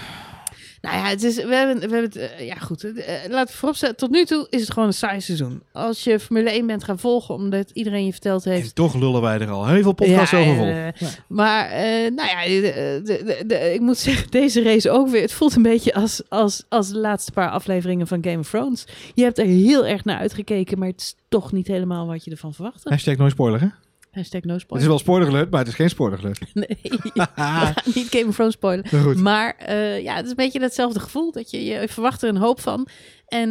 Nou 0.84 0.96
ja, 0.98 1.04
het 1.06 1.24
is, 1.24 1.36
we 1.36 1.56
hebben, 1.56 1.76
we 1.76 1.82
hebben 1.96 2.02
het, 2.04 2.16
eh, 2.16 2.46
ja 2.48 2.56
goed, 2.56 2.84
laten 3.30 3.54
we 3.54 3.58
vooropstellen, 3.60 3.96
tot 3.96 4.12
nu 4.12 4.26
toe 4.26 4.48
is 4.50 4.62
het 4.62 4.72
gewoon 4.72 4.88
een 4.88 4.94
saai 4.94 5.22
seizoen. 5.22 5.62
Als 5.72 6.04
je 6.04 6.20
Formule 6.20 6.52
1 6.52 6.68
bent 6.68 6.84
gaan 6.84 7.00
volgen, 7.00 7.36
omdat 7.36 7.70
iedereen 7.74 8.06
je 8.06 8.12
verteld 8.12 8.44
heeft, 8.44 8.68
En 8.68 8.74
toch 8.74 8.96
lullen 8.96 9.22
wij 9.22 9.40
er 9.40 9.50
al 9.50 9.68
heel 9.68 9.82
veel 9.82 9.94
podcasts 9.94 10.32
Ja, 10.32 10.40
over 10.40 10.56
vol. 10.56 10.66
eh, 10.66 10.88
Maar, 11.28 11.70
eh, 11.70 12.12
nou 12.12 12.30
ja, 12.30 12.44
de, 12.46 13.02
de, 13.04 13.24
de- 13.26 13.44
de- 13.48 13.74
ik 13.74 13.80
moet 13.80 13.98
zeggen, 13.98 14.32
deze 14.42 14.62
race 14.64 14.90
ook 14.92 15.10
weer. 15.10 15.22
Het 15.22 15.34
voelt 15.34 15.56
een 15.56 15.62
beetje 15.62 15.94
als, 15.94 16.22
als, 16.30 16.64
als 16.70 16.90
de 16.90 16.98
laatste 16.98 17.32
paar 17.32 17.50
afleveringen 17.50 18.08
van 18.08 18.24
Game 18.24 18.40
of 18.40 18.50
Thrones. 18.50 18.86
Je 19.14 19.24
hebt 19.24 19.38
er 19.38 19.46
heel 19.46 19.86
erg 19.86 20.04
naar 20.06 20.18
uitgekeken, 20.18 20.80
maar 20.80 20.88
het 20.88 21.02
is 21.02 21.16
toch 21.30 21.52
niet 21.52 21.68
helemaal 21.68 22.08
wat 22.08 22.24
je 22.24 22.32
ervan 22.32 22.54
verwachtte. 22.54 22.90
Hashtag 22.90 23.16
nooit 23.18 23.32
spoiler, 23.32 23.60
hè? 23.62 23.68
Hashtag 24.14 24.42
no 24.42 24.52
Het 24.54 24.58
is 24.58 24.64
spoiler. 24.66 24.88
wel 24.88 25.00
spoiler 25.00 25.28
alert, 25.28 25.50
maar 25.50 25.60
het 25.60 25.68
is 25.70 25.76
geen 25.76 25.90
spoiler 25.90 26.20
alert. 26.20 26.40
Nee, 26.54 26.78
niet 27.96 28.08
Game 28.10 28.26
of 28.28 28.36
Thrones 28.36 28.54
spoilen. 28.54 28.86
Maar 28.92 29.02
goed. 29.02 29.18
Maar 29.18 29.56
eh, 29.58 30.02
ja, 30.04 30.16
het 30.16 30.24
is 30.24 30.30
een 30.30 30.36
beetje 30.36 30.62
hetzelfde 30.62 31.00
gevoel. 31.00 31.32
Dat 31.32 31.52
je, 31.52 31.66
je 31.66 31.88
verwacht 31.88 32.22
er 32.24 32.30
een 32.30 32.38
hoop 32.38 32.60
van. 32.60 32.88
En, 33.28 33.50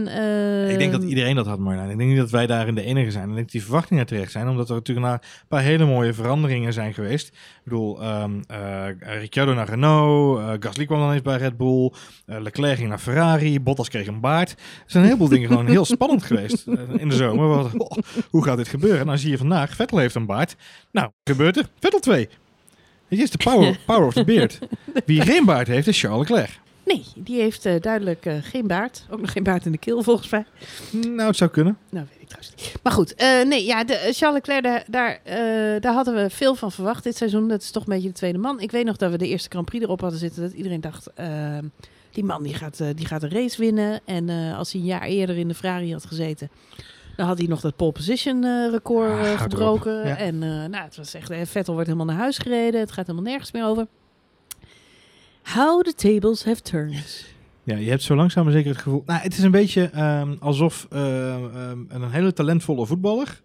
Ik 0.71 0.79
denk 0.79 0.93
dat 0.93 1.01
ehm, 1.01 1.09
iedereen 1.09 1.35
dat 1.37 1.47
had, 1.47 1.59
Marjolein. 1.59 1.91
Ik 1.91 1.97
denk 1.99 2.11
niet 2.11 2.19
dat 2.19 2.31
wij 2.31 2.47
daarin 2.47 2.75
de 2.75 2.83
enige 2.83 3.11
zijn. 3.11 3.23
Ik 3.29 3.35
denk 3.35 3.43
dat 3.43 3.51
die 3.51 3.63
verwachtingen 3.63 4.07
terecht 4.07 4.33
zijn, 4.33 4.49
omdat 4.49 4.69
er 4.69 4.75
natuurlijk 4.75 5.07
na 5.07 5.13
een 5.13 5.47
paar 5.49 5.63
hele 5.63 5.85
mooie 5.85 6.13
veranderingen 6.13 6.73
zijn 6.73 6.95
geweest. 6.95 7.29
Ik 7.29 7.61
bedoel, 7.65 8.03
ehm 8.03 8.31
eh, 8.47 8.85
Ricciardo 8.99 9.55
naar 9.55 9.69
Renault, 9.69 10.39
eh, 10.39 10.53
Gasly 10.61 10.87
kwam 10.87 10.99
dan 10.99 11.13
eens 11.13 11.23
bij 11.23 11.37
Red 11.37 11.57
Bull, 11.57 11.93
eh, 12.27 12.41
Leclerc 12.41 12.77
ging 12.77 12.89
naar 12.89 12.99
Ferrari, 12.99 13.61
Bottas 13.61 13.89
kreeg 13.89 14.07
een 14.07 14.21
baard. 14.21 14.51
Er 14.51 14.57
zijn 14.87 15.03
een 15.03 15.09
heleboel 15.09 15.29
dingen 15.29 15.49
gewoon 15.49 15.67
heel 15.67 15.85
spannend 15.85 16.23
geweest 16.23 16.67
in 16.97 17.09
de 17.09 17.15
zomer. 17.17 17.49
Wat- 17.49 17.75
oh, 17.77 17.99
hoe 18.31 18.45
gaat 18.45 18.57
dit 18.57 18.69
gebeuren? 18.69 19.01
En 19.01 19.07
dan 19.07 19.19
zie 19.19 19.31
je 19.31 19.39
vandaag, 19.39 19.75
Vettel 19.75 19.99
heeft 19.99 20.15
een 20.15 20.27
baard. 20.27 20.57
Nou, 20.93 21.11
gebeurt 21.25 21.57
er? 21.57 21.67
Vettel 21.81 22.01
2. 22.01 22.29
Het 23.09 23.19
is 23.21 23.31
de 23.31 23.39
power, 23.45 23.79
power 23.87 24.07
of 24.07 24.13
the 24.15 24.25
beard. 24.25 24.59
Wie 25.07 25.21
geen 25.21 25.45
baard 25.45 25.67
heeft, 25.67 25.87
is 25.87 26.01
Charles 26.01 26.29
Leclerc. 26.29 26.61
Nee, 26.93 27.05
die 27.17 27.41
heeft 27.41 27.67
eh, 27.67 27.81
duidelijk 27.81 28.27
eh, 28.27 28.35
geen 28.41 28.67
baard. 28.67 29.07
Ook 29.11 29.21
nog 29.21 29.33
geen 29.33 29.43
baard 29.43 29.67
in 29.67 29.73
de 29.73 29.79
keel, 29.79 30.03
volgens 30.03 30.29
mij. 30.31 30.45
Nou, 30.91 31.21
het 31.29 31.37
zou 31.37 31.51
kunnen. 31.51 31.79
Nou, 31.91 32.07
weet 32.11 32.21
ik 32.23 32.29
trouwens 32.29 32.55
niet. 32.57 32.83
Maar 32.83 32.93
goed, 32.93 33.15
eh, 33.15 33.43
nee, 33.43 33.65
ja, 33.65 33.85
de, 33.85 33.95
Charles 34.13 34.35
Leclerc, 34.47 34.63
daar, 34.63 34.85
daar, 34.89 35.21
daar 35.81 35.93
hadden 35.95 36.15
we 36.15 36.31
veel 36.31 36.55
van 36.55 36.73
verwacht 36.73 37.05
dit 37.05 37.17
seizoen. 37.17 37.49
Dat 37.49 37.63
is 37.63 37.71
toch 37.71 37.87
een 37.87 37.93
beetje 37.93 38.09
de 38.09 38.15
tweede 38.15 38.39
man. 38.39 38.61
Ik 38.61 38.71
weet 38.71 38.85
nog 38.85 38.97
dat 38.97 39.11
we 39.11 39.19
de 39.19 39.29
eerste 39.29 39.49
Grand 39.51 39.67
Prix 39.67 39.85
erop 39.85 40.01
hadden 40.01 40.19
zitten. 40.19 40.43
Dat 40.43 40.53
iedereen 40.53 40.81
dacht, 40.81 41.07
eh, 41.15 41.59
die 42.11 42.25
man 42.25 42.43
die 42.43 42.55
gaat, 42.55 42.81
die 42.95 43.07
gaat 43.07 43.23
een 43.23 43.31
race 43.31 43.61
winnen. 43.61 44.01
En 44.05 44.29
als 44.57 44.73
hij 44.73 44.81
een 44.81 44.87
jaar 44.87 45.03
eerder 45.03 45.37
in 45.37 45.49
de 45.49 45.55
Ferrari 45.55 45.93
had 45.93 46.05
gezeten... 46.07 46.51
Dan 47.17 47.27
had 47.27 47.39
hij 47.39 47.47
nog 47.47 47.61
dat 47.61 47.77
pole 47.77 47.93
position 47.93 48.69
record 48.71 49.11
Ah, 49.11 49.41
gebroken. 49.41 50.07
ja. 50.07 50.17
En 50.17 50.43
eh, 50.43 50.49
nou, 50.49 50.85
het 50.85 50.97
was 50.97 51.15
echt, 51.15 51.33
Vettel 51.51 51.73
wordt 51.73 51.89
helemaal 51.89 52.09
naar 52.15 52.23
huis 52.23 52.39
gereden. 52.39 52.81
Het 52.81 52.93
gaat 52.93 53.07
helemaal 53.07 53.31
nergens 53.31 53.53
meer 53.53 53.65
over. 53.65 53.87
How 55.43 55.83
the 55.83 55.95
tables 55.95 56.45
have 56.45 56.63
turned. 56.63 57.31
Ja, 57.65 57.77
je 57.77 57.91
hebt 57.91 58.03
zo 58.03 58.15
langzaam 58.15 58.45
maar 58.45 58.53
zeker 58.53 58.71
het 58.71 58.81
gevoel... 58.81 59.03
Nou, 59.07 59.21
het 59.21 59.33
is 59.33 59.43
een 59.43 59.51
beetje 59.51 59.85
ehm, 59.85 60.35
alsof 60.41 60.87
ehm, 60.91 61.45
ehm, 61.55 61.85
een 61.89 62.11
hele 62.11 62.33
talentvolle 62.33 62.87
voetballer... 62.87 63.43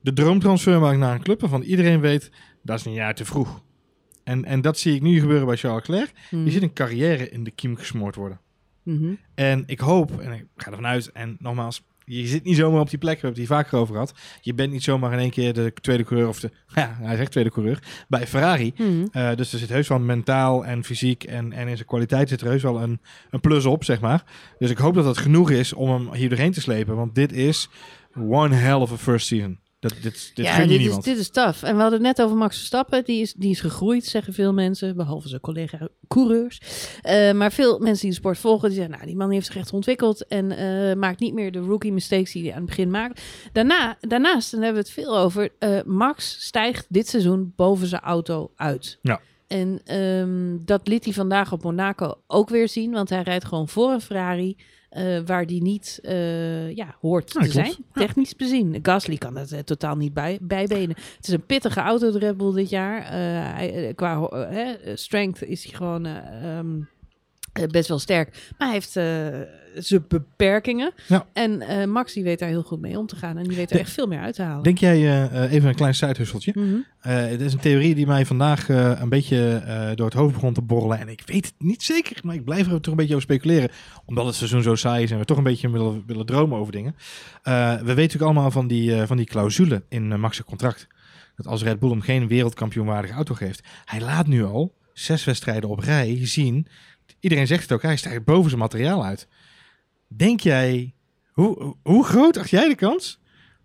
de 0.00 0.12
droomtransfer 0.12 0.80
maakt 0.80 0.98
naar 0.98 1.14
een 1.14 1.22
club... 1.22 1.40
waarvan 1.40 1.62
iedereen 1.62 2.00
weet, 2.00 2.30
dat 2.62 2.78
is 2.78 2.84
een 2.84 2.92
jaar 2.92 3.14
te 3.14 3.24
vroeg. 3.24 3.62
En, 4.22 4.44
en 4.44 4.60
dat 4.60 4.78
zie 4.78 4.94
ik 4.94 5.02
nu 5.02 5.20
gebeuren 5.20 5.46
bij 5.46 5.56
Charles 5.56 5.86
Leclerc. 5.86 6.12
Mhm. 6.30 6.42
Die 6.42 6.52
ziet 6.52 6.62
een 6.62 6.72
carrière 6.72 7.30
in 7.30 7.44
de 7.44 7.50
kiem 7.50 7.76
gesmoord 7.76 8.14
worden. 8.14 8.40
Mhm. 8.82 9.12
En 9.34 9.62
ik 9.66 9.80
hoop, 9.80 10.20
en 10.20 10.32
ik 10.32 10.46
ga 10.56 10.70
ervan 10.70 10.86
uit... 10.86 11.12
en 11.12 11.36
nogmaals, 11.38 11.84
je 12.04 12.26
zit 12.26 12.44
niet 12.44 12.56
zomaar 12.56 12.80
op 12.80 12.90
die 12.90 12.98
plek... 12.98 13.20
we 13.20 13.26
hebben 13.26 13.40
het 13.40 13.48
hier 13.48 13.58
vaker 13.58 13.78
over 13.78 13.92
gehad. 13.92 14.14
Je 14.40 14.54
bent 14.54 14.72
niet 14.72 14.82
zomaar 14.82 15.12
in 15.12 15.18
één 15.18 15.30
keer 15.30 15.52
de 15.52 15.72
tweede 15.80 16.04
coureur... 16.04 16.28
of 16.28 16.40
de, 16.40 16.50
ja, 16.74 16.96
hij 17.00 17.16
zegt 17.16 17.30
tweede 17.30 17.50
coureur... 17.50 17.78
bij 18.08 18.26
Ferrari... 18.26 18.72
Mhm. 18.76 19.06
Uh, 19.12 19.34
dus 19.34 19.52
er 19.52 19.58
zit 19.58 19.68
heus 19.68 19.88
wel 19.88 19.98
mentaal 19.98 20.64
en 20.64 20.84
fysiek 20.84 21.24
en, 21.24 21.52
en 21.52 21.68
in 21.68 21.76
zijn 21.76 21.88
kwaliteit 21.88 22.28
zit 22.28 22.40
er 22.40 22.46
heus 22.46 22.62
wel 22.62 22.82
een, 22.82 23.00
een 23.30 23.40
plus 23.40 23.64
op, 23.64 23.84
zeg 23.84 24.00
maar. 24.00 24.24
Dus 24.58 24.70
ik 24.70 24.78
hoop 24.78 24.94
dat 24.94 25.04
dat 25.04 25.18
genoeg 25.18 25.50
is 25.50 25.72
om 25.72 25.90
hem 25.90 26.14
hier 26.14 26.28
doorheen 26.28 26.52
te 26.52 26.60
slepen. 26.60 26.96
Want 26.96 27.14
dit 27.14 27.32
is 27.32 27.68
one 28.16 28.54
hell 28.54 28.74
of 28.74 28.92
a 28.92 28.96
first 28.96 29.26
season. 29.26 29.58
Dat, 29.84 29.94
dit 30.02 30.30
dit 30.34 30.46
ja, 30.46 30.66
dit 30.66 30.80
is, 30.80 30.96
dit 30.96 31.18
is 31.18 31.30
tough. 31.30 31.64
En 31.64 31.74
we 31.74 31.80
hadden 31.80 32.04
het 32.04 32.16
net 32.16 32.26
over 32.26 32.36
Max 32.36 32.56
Verstappen. 32.56 33.04
Die 33.04 33.20
is, 33.20 33.34
die 33.34 33.50
is 33.50 33.60
gegroeid, 33.60 34.04
zeggen 34.04 34.32
veel 34.32 34.52
mensen. 34.52 34.96
Behalve 34.96 35.28
zijn 35.28 35.40
collega-coureurs. 35.40 36.60
Eh, 37.02 37.32
maar 37.32 37.52
veel 37.52 37.78
mensen 37.78 38.00
die 38.00 38.10
de 38.10 38.16
sport 38.16 38.38
volgen, 38.38 38.68
die 38.68 38.78
zeggen... 38.78 38.94
Nou, 38.94 39.06
die 39.06 39.16
man 39.16 39.30
heeft 39.30 39.46
zich 39.46 39.56
echt 39.56 39.72
ontwikkeld. 39.72 40.26
En 40.26 40.50
eh, 40.50 40.96
maakt 40.96 41.20
niet 41.20 41.34
meer 41.34 41.52
de 41.52 41.58
rookie 41.58 41.92
mistakes 41.92 42.32
die 42.32 42.42
hij 42.42 42.52
aan 42.52 42.58
het 42.58 42.66
begin 42.66 42.90
maakte. 42.90 43.22
Daarna, 43.52 43.96
daarnaast, 44.00 44.50
dan 44.50 44.62
hebben 44.62 44.82
we 44.82 44.88
het 44.88 44.98
veel 44.98 45.18
over... 45.18 45.48
eh, 45.58 45.82
Max 45.84 46.36
stijgt 46.46 46.86
dit 46.88 47.08
seizoen 47.08 47.52
boven 47.56 47.86
zijn 47.86 48.02
auto 48.02 48.50
uit. 48.56 48.98
Ja. 49.02 49.20
En 49.46 49.80
ehm, 49.84 50.56
dat 50.64 50.88
liet 50.88 51.04
hij 51.04 51.12
vandaag 51.12 51.52
op 51.52 51.62
Monaco 51.62 52.14
ook 52.26 52.48
weer 52.48 52.68
zien. 52.68 52.92
Want 52.92 53.10
hij 53.10 53.22
rijdt 53.22 53.44
gewoon 53.44 53.68
voor 53.68 53.90
een 53.90 54.00
Ferrari... 54.00 54.56
eh, 54.90 55.20
waar 55.26 55.46
die 55.46 55.62
niet 55.62 55.98
eh, 56.02 56.74
ja, 56.76 56.96
hoort 57.00 57.30
te 57.30 57.50
zijn, 57.50 57.74
technisch 57.92 58.36
bezien. 58.36 58.78
Gasly 58.82 59.16
kan 59.16 59.34
dat 59.34 59.50
eh, 59.50 59.58
totaal 59.58 59.96
niet 59.96 60.14
bij, 60.14 60.38
bijbenen. 60.42 60.96
Het 61.16 61.28
is 61.28 61.32
een 61.32 61.46
pittige 61.46 61.80
auto, 61.80 62.12
de 62.12 62.18
Red 62.18 62.36
Bull, 62.36 62.52
dit 62.52 62.70
jaar. 62.70 63.12
Hij, 63.56 63.92
qua 63.94 64.28
strength 64.94 65.42
is 65.42 65.64
hij 65.64 65.74
gewoon 65.74 66.06
eh, 66.06 66.56
ehm, 66.58 66.76
eh, 66.76 66.86
best 67.70 67.88
wel 67.88 67.98
sterk. 67.98 68.52
Maar 68.58 68.68
hij 68.68 68.76
heeft 68.76 68.96
eh, 68.96 69.82
zijn 69.82 70.04
beperkingen. 70.08 70.92
Ja. 71.08 71.26
En 71.32 71.60
eh, 71.60 71.86
Max 71.86 72.12
die 72.12 72.22
weet 72.24 72.38
daar 72.38 72.48
heel 72.48 72.62
goed 72.62 72.80
mee 72.80 72.98
om 72.98 73.06
te 73.06 73.16
gaan. 73.16 73.36
En 73.38 73.44
die 73.44 73.56
weet 73.56 73.70
er 73.70 73.76
De- 73.76 73.82
echt 73.82 73.92
veel 73.92 74.06
meer 74.06 74.18
uit 74.20 74.34
te 74.34 74.42
halen. 74.42 74.62
Denk 74.62 74.78
jij, 74.78 74.96
eh, 74.96 75.44
eh, 75.44 75.52
even 75.52 75.68
een 75.68 75.74
klein 75.74 75.94
sidehusseltje. 75.94 76.52
Mhm. 76.54 76.74
Eh, 77.00 77.16
het 77.16 77.40
is 77.40 77.52
een 77.52 77.58
theorie 77.58 77.94
die 77.94 78.06
mij 78.06 78.26
vandaag 78.26 78.68
eh, 78.68 79.00
een 79.00 79.08
beetje 79.08 79.62
eh, 79.66 79.90
door 79.94 80.06
het 80.06 80.14
hoofd 80.14 80.34
begon 80.34 80.52
te 80.52 80.62
borrelen. 80.62 80.98
En 80.98 81.08
ik 81.08 81.22
weet 81.26 81.44
het 81.46 81.54
niet 81.58 81.82
zeker, 81.82 82.20
maar 82.24 82.34
ik 82.34 82.44
blijf 82.44 82.66
er 82.70 82.80
toch 82.80 82.90
een 82.92 82.96
beetje 82.98 83.14
over 83.14 83.26
speculeren. 83.28 83.68
Omdat 84.04 84.26
het 84.26 84.34
seizoen 84.34 84.62
zo 84.62 84.74
saai 84.74 85.02
is 85.02 85.10
en 85.10 85.18
we 85.18 85.24
toch 85.24 85.36
een 85.38 85.42
beetje 85.42 85.70
willen, 85.70 86.02
willen 86.06 86.26
dromen 86.26 86.58
over 86.58 86.72
dingen. 86.72 86.94
Eh, 87.42 87.70
we 87.72 87.76
weten 87.84 87.94
natuurlijk 87.94 88.22
allemaal 88.22 88.50
van 88.50 88.66
die, 88.66 88.94
eh, 89.00 89.06
van 89.06 89.16
die 89.16 89.26
clausule 89.26 89.82
in 89.88 90.10
uh, 90.10 90.16
Max' 90.16 90.42
contract. 90.44 90.86
Dat 91.36 91.46
als 91.46 91.62
Red 91.62 91.78
Bull 91.78 91.90
hem 91.90 92.00
geen 92.00 92.28
wereldkampioenwaardige 92.28 93.14
auto 93.14 93.34
geeft. 93.34 93.62
Hij 93.84 94.00
laat 94.00 94.26
nu 94.26 94.44
al 94.44 94.74
zes 94.92 95.24
wedstrijden 95.24 95.68
op 95.70 95.78
rij 95.78 96.18
zien. 96.26 96.66
Iedereen 97.24 97.46
zegt 97.46 97.62
het 97.62 97.72
ook, 97.72 97.82
hij 97.82 97.96
stijgt 97.96 98.24
boven 98.24 98.48
zijn 98.48 98.60
materiaal 98.60 99.04
uit. 99.04 99.28
Denk 100.08 100.40
jij, 100.40 100.94
hoe, 101.32 101.76
hoe 101.82 102.04
groot 102.04 102.36
acht 102.36 102.50
jij 102.50 102.68
de 102.68 102.74
kans 102.74 103.20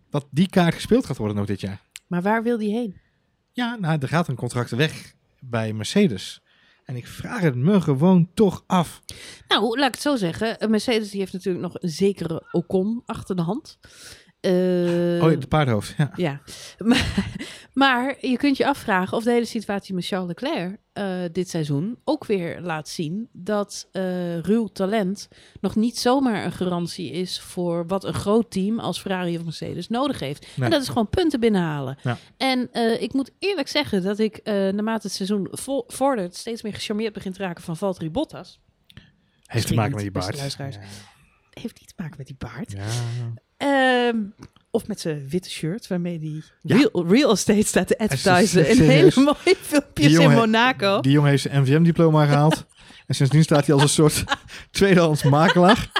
dat 0.09 0.27
die 0.31 0.49
kaart 0.49 0.73
gespeeld 0.73 1.05
gaat 1.05 1.17
worden 1.17 1.37
nog 1.37 1.45
dit 1.45 1.61
jaar? 1.61 1.81
Maar 2.07 2.21
waar 2.21 2.43
wil 2.43 2.57
die 2.57 2.71
heen? 2.71 2.97
Ja, 3.51 3.75
nou, 3.75 3.99
er 3.99 4.07
gaat 4.07 4.27
een 4.27 4.35
contract 4.35 4.71
weg 4.71 5.13
bij 5.39 5.73
Mercedes. 5.73 6.41
En 6.85 6.95
ik 6.95 7.07
vraag 7.07 7.41
het 7.41 7.55
me 7.55 7.81
gewoon 7.81 8.29
toch 8.33 8.63
af. 8.67 9.01
Nou, 9.47 9.77
laat 9.77 9.87
ik 9.87 9.93
het 9.93 10.01
zo 10.01 10.15
zeggen. 10.15 10.69
Mercedes 10.69 11.09
die 11.09 11.19
heeft 11.19 11.33
natuurlijk 11.33 11.63
nog 11.63 11.81
een 11.81 11.89
zekere 11.89 12.47
Ocon 12.51 13.03
achter 13.05 13.35
de 13.35 13.41
hand. 13.41 13.79
Eh, 14.39 15.23
oh, 15.23 15.29
het 15.29 15.47
paardhoofd. 15.47 15.95
Ja. 15.97 16.11
Ja, 16.15 16.41
maar, 16.89 17.25
maar 17.73 18.15
je 18.21 18.37
kunt 18.37 18.57
je 18.57 18.67
afvragen 18.67 19.17
of 19.17 19.23
de 19.23 19.31
hele 19.31 19.45
situatie 19.45 19.95
met 19.95 20.05
Charles 20.05 20.27
Leclerc 20.27 20.77
eh, 20.93 21.19
dit 21.31 21.49
seizoen 21.49 21.97
ook 22.03 22.25
weer 22.25 22.61
laat 22.61 22.89
zien 22.89 23.29
dat 23.31 23.87
eh, 23.91 24.39
ruw 24.39 24.67
talent 24.67 25.27
nog 25.61 25.75
niet 25.75 25.97
zomaar 25.97 26.45
een 26.45 26.51
garantie 26.51 27.11
is 27.11 27.39
voor 27.39 27.87
wat 27.87 28.03
een 28.03 28.13
groot 28.13 28.51
team 28.51 28.79
als 28.79 29.01
Ferrari 29.01 29.37
of 29.37 29.43
Mercedes 29.43 29.87
nodig 29.87 30.19
heeft. 30.19 30.47
Nee. 30.55 30.65
En 30.65 30.71
dat 30.71 30.81
is 30.81 30.87
gewoon 30.87 31.09
punten 31.09 31.39
binnenhalen. 31.39 31.97
Ja. 32.03 32.17
En 32.37 32.69
ik 33.01 33.13
moet 33.13 33.31
eerlijk 33.39 33.67
zeggen 33.67 34.03
dat 34.03 34.19
ik 34.19 34.39
uh, 34.43 34.53
naarmate 34.53 35.07
het 35.07 35.15
seizoen 35.15 35.47
vo 35.51 35.83
vordert 35.87 36.35
steeds 36.35 36.61
meer 36.61 36.73
gecharmeerd 36.73 37.13
begin 37.13 37.33
te 37.33 37.43
raken 37.43 37.63
van 37.63 37.77
Valtteri 37.77 38.11
Bottas. 38.11 38.59
Heeft 39.45 39.67
te 39.67 39.73
maken 39.73 39.91
met 39.91 40.01
die 40.01 40.11
baard. 40.11 40.41
Heeft 41.49 41.79
niet 41.79 41.87
te 41.87 41.93
maken 41.97 42.15
met 42.17 42.27
die 42.27 42.35
baard. 42.37 42.71
Ja. 42.71 42.85
Ehm, 43.59 44.15
of 44.71 44.87
met 44.87 44.99
zijn 44.99 45.27
witte 45.29 45.49
shirt, 45.49 45.87
waarmee 45.87 46.43
Ja. 46.61 46.75
real, 46.77 47.05
real 47.07 47.31
estate 47.31 47.63
staat 47.65 47.87
te 47.87 47.95
Is- 47.97 48.05
is- 48.05 48.11
advertisen. 48.27 48.69
In 48.69 48.81
hele 48.89 49.11
mooie 49.15 49.55
filmpjes 49.61 50.07
Die 50.07 50.21
in 50.21 50.31
Monaco. 50.31 51.01
Die 51.01 51.11
jongen 51.11 51.29
heeft 51.29 51.41
zijn 51.41 51.61
MVM-diploma 51.61 52.25
gehaald. 52.25 52.65
en 53.07 53.15
sindsdien 53.15 53.43
staat 53.43 53.65
hij 53.65 53.73
als 53.73 53.83
een 53.83 53.89
soort 53.89 54.23
tweedehands 54.71 55.23
makelaar. 55.23 55.91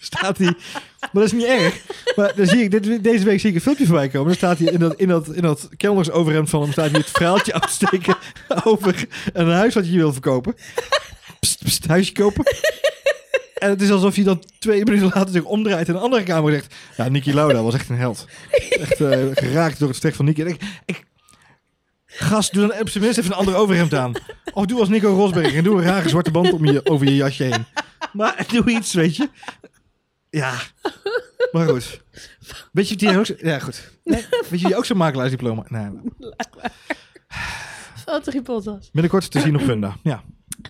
staat 0.00 0.38
hij... 0.38 0.54
Maar 1.00 1.22
dat 1.22 1.24
is 1.24 1.32
niet 1.32 1.44
erg. 1.44 1.80
Maar 2.16 2.32
dan 2.36 2.46
zie 2.46 2.62
ik, 2.62 2.70
dit, 2.70 3.04
deze 3.04 3.24
week 3.24 3.40
zie 3.40 3.48
ik 3.48 3.54
een 3.54 3.60
filmpje 3.60 3.86
voorbij 3.86 4.08
komen. 4.08 4.26
Dan 4.26 4.36
staat 4.36 4.58
hij 4.58 4.72
in 4.72 4.78
dat, 4.78 4.94
in 4.94 5.08
dat, 5.08 5.28
in 5.34 5.42
dat 5.42 5.68
kelnersoverhemd 5.76 6.50
van 6.50 6.62
hem... 6.62 6.72
staat 6.72 6.90
hij 6.90 7.00
het 7.00 7.10
verhaaltje 7.10 7.54
af 7.54 7.66
te 7.66 7.72
steken 7.72 8.16
over 8.64 9.08
een 9.32 9.50
huis 9.50 9.74
wat 9.74 9.86
je 9.90 9.96
wil 9.96 10.12
verkopen. 10.12 10.54
Pst, 11.40 11.64
pst, 11.64 11.86
huisje 11.86 12.12
kopen. 12.12 12.44
En 13.54 13.70
het 13.70 13.82
is 13.82 13.90
alsof 13.90 14.14
hij 14.14 14.24
dan 14.24 14.42
twee 14.58 14.84
minuten 14.84 15.10
later 15.14 15.32
zich 15.32 15.44
omdraait 15.44 15.88
en 15.88 15.94
een 15.94 16.00
andere 16.00 16.22
kamer 16.22 16.52
zegt... 16.52 16.74
Ja, 16.96 17.08
Niki 17.08 17.34
Lauda 17.34 17.62
was 17.62 17.74
echt 17.74 17.88
een 17.88 17.96
held. 17.96 18.26
Echt 18.70 19.00
eh, 19.00 19.26
geraakt 19.32 19.78
door 19.78 19.88
het 19.88 19.96
stek 19.96 20.14
van 20.14 20.24
Niki. 20.24 20.42
En 20.42 20.48
ik, 20.48 20.62
ik, 20.84 21.04
gast, 22.06 22.52
doe 22.52 22.66
dan 22.66 22.80
op 22.80 22.88
zijn 22.88 23.04
minst 23.04 23.18
even 23.18 23.30
een 23.30 23.38
ander 23.38 23.54
overhemd 23.54 23.94
aan. 23.94 24.12
Of 24.52 24.66
doe 24.66 24.80
als 24.80 24.88
Nico 24.88 25.08
Rosberg 25.08 25.54
en 25.54 25.64
doe 25.64 25.78
een 25.78 25.84
rare 25.84 26.08
zwarte 26.08 26.30
band 26.30 26.52
om 26.52 26.64
je, 26.64 26.86
over 26.86 27.06
je 27.06 27.16
jasje 27.16 27.42
heen. 27.42 27.64
Maar 28.12 28.46
doe 28.52 28.70
iets, 28.70 28.92
weet 28.92 29.16
je. 29.16 29.28
Ja, 30.30 30.54
maar 31.52 31.68
goed. 31.68 32.02
Weet 32.72 32.88
je 32.88 32.96
die 32.96 33.18
ook. 33.18 33.26
Ja, 33.26 33.58
goed. 33.58 33.90
Nee, 34.04 34.24
weet 34.50 34.60
je 34.60 34.66
die 34.66 34.76
ook 34.76 34.84
zo'n 34.84 34.96
makelaarsdiploma? 34.96 35.64
Nee, 35.68 35.88
Valtteri 38.04 38.42
Bottas. 38.42 38.90
binnenkort 38.92 39.30
te 39.30 39.40
zien 39.40 39.54
op 39.54 39.62
Funda. 39.62 39.96
Ja. 40.02 40.22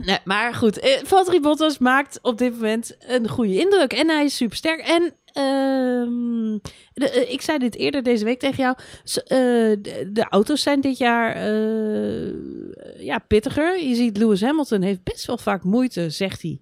Nee, 0.05 0.19
maar 0.25 0.55
goed, 0.55 0.79
eh, 0.79 1.05
Valtteri 1.05 1.41
Bottas 1.41 1.79
maakt 1.79 2.19
op 2.23 2.39
dit 2.39 2.53
moment 2.53 2.97
een 3.07 3.29
goede 3.29 3.59
indruk. 3.59 3.93
En 3.93 4.09
hij 4.09 4.25
is 4.25 4.37
super 4.37 4.57
sterk. 4.57 4.81
En 4.81 5.15
ehm, 5.33 6.59
eh, 6.95 7.33
ik 7.33 7.41
zei 7.41 7.59
dit 7.59 7.75
eerder 7.75 8.03
deze 8.03 8.25
week 8.25 8.39
tegen 8.39 8.63
jou. 8.63 8.77
Eh, 9.15 9.37
de, 10.13 10.27
auto's 10.31 10.63
zijn 10.63 10.81
dit 10.81 10.99
jaar 10.99 11.51
ja, 12.99 13.19
pittiger. 13.19 13.79
Je 13.89 13.95
ziet 13.95 14.17
Lewis 14.17 14.41
Hamilton 14.41 14.83
heeft 14.83 15.03
best 15.03 15.27
wel 15.27 15.39
vaak 15.39 15.65
moeite, 15.65 16.11
zegt 16.11 16.43
hij. 16.43 16.61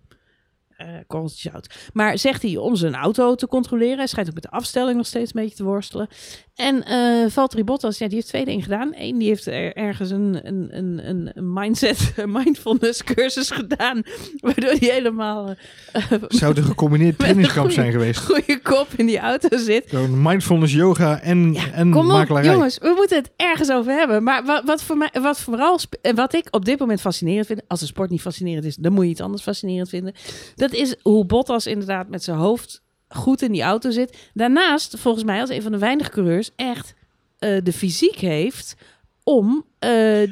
korreltjes 1.07 1.53
zout. 1.53 1.91
Maar 1.93 2.19
zegt 2.19 2.43
hij 2.43 2.57
om 2.57 2.77
zijn 2.77 2.95
auto 2.95 3.35
te 3.35 3.47
controleren. 3.47 3.97
Hij 3.97 4.07
schijnt 4.07 4.29
ook 4.29 4.35
met 4.35 4.43
de 4.43 4.51
afstelling 4.51 4.97
nog 4.97 5.07
steeds 5.07 5.35
een 5.35 5.43
beetje 5.43 5.57
te 5.57 5.65
worstelen. 5.65 6.09
En 6.55 6.85
eh 6.85 7.31
Valtteri 7.31 7.65
Bottas, 7.65 7.99
ja, 7.99 8.07
die 8.07 8.15
heeft 8.15 8.29
twee 8.29 8.45
dingen 8.45 8.62
gedaan. 8.62 8.93
Eén, 8.95 9.19
die 9.19 9.29
heeft 9.29 9.47
er 9.47 9.77
ergens 9.77 10.11
een, 10.11 10.41
een, 10.43 10.69
een, 10.79 11.09
een- 11.09 11.53
mindset, 11.53 12.12
een 12.17 12.33
mindfulness 12.33 13.05
cursus 13.05 13.51
gedaan. 13.51 14.03
Waardoor 14.41 14.71
hij 14.71 14.88
helemaal 14.93 15.55
eh, 15.93 16.03
Zou 16.29 16.57
er 16.57 16.62
gecombineerd 16.62 17.19
trainingskamp 17.19 17.71
zijn 17.71 17.93
geweest. 17.93 18.21
goede 18.21 18.61
kop 18.62 18.87
in 18.97 19.07
die 19.07 19.19
auto 19.19 19.57
zit. 19.57 19.85
Gewoon 19.88 20.23
mindfulness 20.23 20.73
yoga 20.75 21.21
en, 21.21 21.57
en 21.73 21.91
Kom 21.91 22.01
op, 22.01 22.12
makelarij. 22.12 22.53
jongens, 22.53 22.79
we 22.79 22.93
moeten 22.97 23.17
het 23.19 23.31
ergens 23.37 23.71
over 23.71 23.93
hebben. 23.93 24.23
Maar 24.23 24.45
wat, 24.45 24.62
wat, 24.65 24.83
voor 24.83 24.97
mij, 24.97 25.11
wat 25.23 25.41
vooral 25.41 25.79
en 26.03 26.15
wat 26.15 26.35
ik 26.35 26.47
op 26.51 26.65
dit 26.65 26.79
moment 26.79 27.01
fascinerend 27.01 27.47
vind, 27.47 27.62
als 27.69 27.81
een 27.81 27.87
sport 27.87 28.11
niet 28.11 28.21
fascinerend 28.21 28.65
is, 28.65 28.77
dan 28.77 28.93
moet 28.93 29.05
je 29.05 29.11
iets 29.11 29.21
anders 29.21 29.43
fascinerend 29.43 29.88
vinden. 29.88 30.12
Dat 30.55 30.73
is 30.73 30.95
hoe 31.03 31.25
Bottas 31.27 31.67
inderdaad 31.67 32.09
met 32.09 32.23
zijn 32.25 32.37
hoofd 32.37 32.82
goed 33.12 33.42
in 33.42 33.53
die 33.53 33.62
auto 33.62 33.90
zit. 33.90 34.31
Daarnaast, 34.35 34.98
volgens 34.98 35.25
mij 35.25 35.40
als 35.40 35.51
een 35.51 35.62
van 35.62 35.72
de 35.72 35.79
weinige 35.79 36.11
coureurs, 36.11 36.51
echt 36.57 36.94
eh, 37.38 37.59
de 37.62 37.72
fysiek 37.72 38.16
heeft 38.16 38.77
om, 39.25 39.64
eh, 39.79 40.22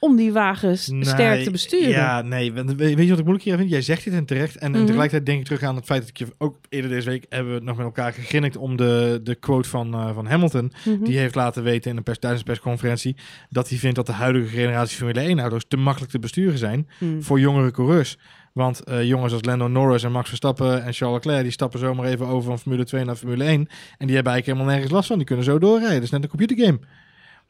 om 0.00 0.16
die 0.16 0.32
wagens 0.32 0.84
sterk 1.00 1.42
te 1.44 1.50
besturen. 1.50 1.88
Ja, 1.88 2.22
nee. 2.22 2.52
Weet 2.52 2.78
je 2.98 3.08
wat 3.08 3.18
ik 3.18 3.24
moeilijk 3.24 3.42
hier 3.44 3.56
vind? 3.56 3.70
Jij 3.70 3.82
zegt 3.82 4.04
dit 4.04 4.12
en 4.12 4.24
terecht. 4.24 4.56
En, 4.56 4.60
en 4.66 4.70
Mhm. 4.70 4.80
tegelijkertijd 4.80 5.26
denk 5.26 5.38
ik 5.38 5.44
terug 5.44 5.62
aan 5.62 5.76
het 5.76 5.84
feit 5.84 6.00
dat 6.00 6.08
ik 6.08 6.16
je 6.18 6.26
ook 6.38 6.56
eerder 6.68 6.90
deze 6.90 7.08
week 7.08 7.26
hebben 7.28 7.48
we 7.50 7.54
het 7.54 7.64
nog 7.64 7.76
met 7.76 7.86
elkaar 7.86 8.12
gegrinnikt 8.12 8.56
om 8.56 8.76
de, 8.76 9.20
de 9.22 9.34
quote 9.34 9.68
van, 9.68 9.94
eh, 9.94 10.14
van 10.14 10.26
Hamilton. 10.26 10.72
Mhm. 10.84 11.04
Die 11.04 11.18
heeft 11.18 11.34
laten 11.34 11.62
weten 11.62 11.90
in 11.90 11.96
een 11.96 12.02
pers, 12.02 12.18
tijdens 12.18 12.42
persconferentie 12.42 13.16
dat 13.50 13.68
hij 13.68 13.78
vindt 13.78 13.96
dat 13.96 14.06
de 14.06 14.12
huidige 14.12 14.46
generatie 14.48 14.96
Formule 14.96 15.20
1 15.20 15.40
auto's 15.40 15.64
te 15.68 15.76
makkelijk 15.76 16.12
te 16.12 16.18
besturen 16.18 16.58
zijn 16.58 16.88
Hmm. 16.98 17.22
voor 17.22 17.40
jongere 17.40 17.70
coureurs. 17.70 18.18
Want 18.60 18.84
eh, 18.84 19.04
jongens 19.04 19.32
als 19.32 19.44
Lando 19.44 19.68
Norris 19.68 20.02
en 20.02 20.12
Max 20.12 20.28
Verstappen 20.28 20.84
en 20.84 20.92
Charles 20.92 21.16
Leclerc, 21.16 21.42
die 21.42 21.52
stappen 21.52 21.78
zomaar 21.78 22.06
even 22.06 22.26
over 22.26 22.48
van 22.48 22.58
Formule 22.58 22.84
2 22.84 23.04
naar 23.04 23.16
Formule 23.16 23.44
1. 23.44 23.52
En 23.54 23.66
die 24.06 24.14
hebben 24.14 24.32
eigenlijk 24.32 24.46
helemaal 24.46 24.66
nergens 24.66 24.92
last 24.92 25.06
van. 25.06 25.16
Die 25.16 25.26
kunnen 25.26 25.44
zo 25.44 25.58
doorrijden. 25.58 25.94
Dat 25.94 26.02
is 26.02 26.10
net 26.10 26.22
een 26.22 26.28
computergame. 26.28 26.78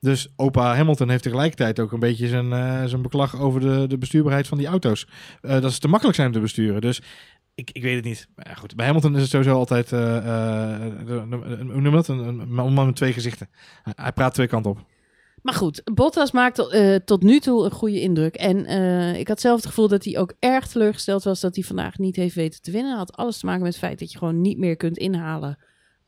Dus 0.01 0.29
opa 0.37 0.75
Hamilton 0.75 1.09
heeft 1.09 1.23
tegelijkertijd 1.23 1.81
ook 1.81 1.93
een 1.93 2.01
beetje 2.01 2.29
zijn, 2.29 2.53
eh, 2.53 2.85
zijn 2.85 3.03
beklag 3.03 3.41
over 3.41 3.61
de, 3.61 3.87
de 3.87 3.99
bestuurbaarheid 3.99 4.49
van 4.49 4.59
die 4.59 4.67
auto's. 4.67 5.07
Eh, 5.41 5.61
dat 5.61 5.73
ze 5.73 5.79
te 5.79 5.89
makkelijk 5.89 6.17
zijn 6.17 6.29
om 6.29 6.35
te 6.35 6.41
besturen. 6.41 6.81
Dus 6.81 7.03
ik, 7.55 7.71
ik 7.73 7.83
weet 7.83 7.97
het 7.97 8.05
niet. 8.05 8.29
Maar 8.35 8.57
goed, 8.59 8.77
bij 8.77 8.87
Hamilton 8.87 9.15
is 9.15 9.21
het 9.21 9.31
sowieso 9.31 9.55
altijd, 9.55 9.91
hoe 9.91 11.27
noem 11.65 11.85
je 11.85 11.91
dat? 11.91 12.09
Een, 12.09 12.53
man 12.53 12.87
met 12.87 12.97
twee 12.97 13.13
gezichten. 13.13 13.49
Hij 13.83 14.13
praat 14.13 14.35
twee 14.35 14.47
kanten 14.47 14.71
op. 14.71 14.87
Maar 15.43 15.55
goed, 15.55 15.83
Bottas 15.95 16.31
maakt 16.31 16.59
eh, 16.59 16.95
tot 16.95 17.23
nu 17.23 17.41
toe 17.41 17.65
een 17.65 17.71
goede 17.71 18.01
indruk. 18.01 18.35
En 18.35 18.67
eh, 18.67 19.19
ik 19.19 19.29
had 19.29 19.41
zelf 19.41 19.57
het 19.57 19.67
gevoel 19.67 19.89
dat 19.89 20.05
hij 20.05 20.19
ook 20.19 20.35
erg 20.39 20.67
teleurgesteld 20.67 21.25
was 21.25 21.41
dat 21.41 21.55
hij 21.55 21.65
vandaag 21.65 21.99
niet 21.99 22.17
heeft 22.17 22.35
weten 22.35 22.63
te 22.63 22.71
winnen. 22.71 22.97
Had 22.97 23.17
alles 23.17 23.39
te 23.39 23.47
maken 23.47 23.63
met 23.63 23.73
het 23.73 23.83
feit 23.83 23.99
dat 23.99 24.13
je 24.13 24.19
gewoon 24.19 24.41
niet 24.41 24.59
meer 24.59 24.77
kunt 24.77 24.99
inhalen 24.99 25.59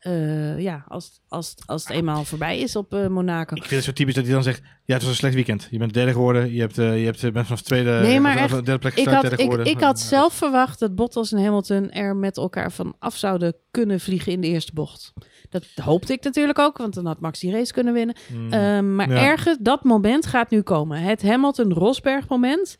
eh, 0.03 0.59
ja, 0.59 0.85
als, 0.87 1.21
als, 1.27 1.55
als 1.65 1.83
het 1.87 1.91
eenmaal 1.97 2.23
voorbij 2.23 2.59
is 2.59 2.75
op 2.75 2.93
eh, 2.93 3.07
Monaco. 3.07 3.55
Ik 3.55 3.61
vind 3.61 3.75
het 3.75 3.83
zo 3.83 3.91
typisch 3.91 4.13
dat 4.15 4.23
hij 4.23 4.33
dan 4.33 4.43
zegt, 4.43 4.61
ja, 4.85 4.93
het 4.93 5.01
was 5.01 5.11
een 5.11 5.17
slecht 5.17 5.35
weekend. 5.35 5.67
Je 5.71 5.77
bent 5.77 5.93
derde 5.93 6.11
geworden, 6.11 6.53
je, 6.53 6.59
hebt, 6.59 6.77
eh, 6.77 6.99
je 6.99 7.05
hebt, 7.05 7.23
eh, 7.23 7.31
bent 7.31 7.45
vanaf 7.45 7.61
tweede, 7.61 7.99
Nee, 8.01 8.19
maar 8.19 8.37
echt, 8.37 8.51
derde 8.51 8.77
plek 8.77 8.93
Ik 8.95 9.07
had, 9.07 9.21
derde 9.21 9.35
ik, 9.35 9.41
geworden. 9.41 9.65
ik 9.65 9.81
had 9.81 9.99
zelf 9.99 10.33
verwacht 10.33 10.79
dat 10.79 10.95
Bottas 10.95 11.31
en 11.31 11.43
Hamilton 11.43 11.91
er 11.91 12.15
met 12.15 12.37
elkaar 12.37 12.71
van 12.71 12.95
af 12.99 13.15
zouden 13.15 13.55
kunnen 13.71 13.99
vliegen 13.99 14.31
in 14.31 14.41
de 14.41 14.47
eerste 14.47 14.73
bocht. 14.73 15.13
Dat 15.49 15.65
hoopte 15.81 16.13
ik 16.13 16.23
natuurlijk 16.23 16.59
ook, 16.59 16.77
want 16.77 16.93
dan 16.93 17.05
had 17.05 17.19
Max 17.19 17.39
die 17.39 17.51
race 17.51 17.73
kunnen 17.73 17.93
winnen. 17.93 18.15
Hmm. 18.27 18.51
Ehm, 18.53 18.95
maar 18.95 19.09
Ja. 19.09 19.15
ergens, 19.15 19.57
dat 19.61 19.83
moment 19.83 20.25
gaat 20.25 20.49
nu 20.49 20.61
komen. 20.61 21.01
Het 21.01 21.21
Hamilton-Rosberg 21.21 22.27
moment 22.27 22.77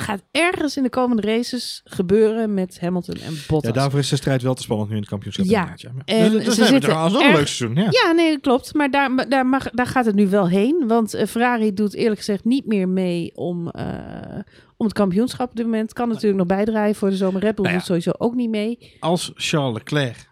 gaat 0.00 0.22
ergens 0.30 0.76
in 0.76 0.82
de 0.82 0.88
komende 0.88 1.22
races 1.22 1.80
gebeuren 1.84 2.54
met 2.54 2.80
Hamilton 2.80 3.14
en 3.14 3.34
Bottas. 3.48 3.74
ja, 3.74 3.80
daarvoor 3.80 3.98
is 3.98 4.08
de 4.08 4.16
strijd 4.16 4.42
wel 4.42 4.54
te 4.54 4.62
spannend 4.62 4.88
nu 4.88 4.94
in 4.94 5.00
het 5.00 5.10
kampioenschap. 5.10 5.46
Ja. 5.46 5.72
Ja. 5.76 5.90
En 6.04 6.30
dus, 6.30 6.44
dus 6.44 6.54
ze 6.54 6.64
zitten 6.64 6.90
het 6.90 7.00
was 7.00 7.12
wel 7.12 7.22
een 7.22 7.32
leuk 7.32 7.46
seizoen. 7.46 7.74
Ja. 7.74 7.88
Ja, 7.90 8.12
nee, 8.12 8.40
klopt. 8.40 8.74
Maar 8.74 8.90
daar, 8.90 9.28
daar, 9.28 9.46
mag, 9.46 9.70
daar 9.70 9.86
gaat 9.86 10.04
het 10.04 10.14
nu 10.14 10.28
wel 10.28 10.48
heen. 10.48 10.84
Want 10.86 11.14
eh, 11.14 11.26
Ferrari 11.26 11.74
doet 11.74 11.94
eerlijk 11.94 12.18
gezegd 12.18 12.44
niet 12.44 12.66
meer 12.66 12.88
mee 12.88 13.32
om, 13.34 13.68
eh, 13.68 13.84
om 14.76 14.86
het 14.86 14.94
kampioenschap 14.94 15.50
op 15.50 15.56
dit 15.56 15.64
moment. 15.64 15.92
Kan 15.92 16.08
natuurlijk 16.08 16.38
nog 16.38 16.46
bijdraaien 16.46 16.94
voor 16.94 17.10
de 17.10 17.16
zomer. 17.16 17.40
Red 17.40 17.54
Bull 17.54 17.64
Nou 17.64 17.76
ja. 17.76 17.80
doet 17.80 17.86
sowieso 17.86 18.12
ook 18.18 18.34
niet 18.34 18.50
mee. 18.50 18.96
Als 19.00 19.32
Charles 19.34 19.74
Leclerc 19.74 20.28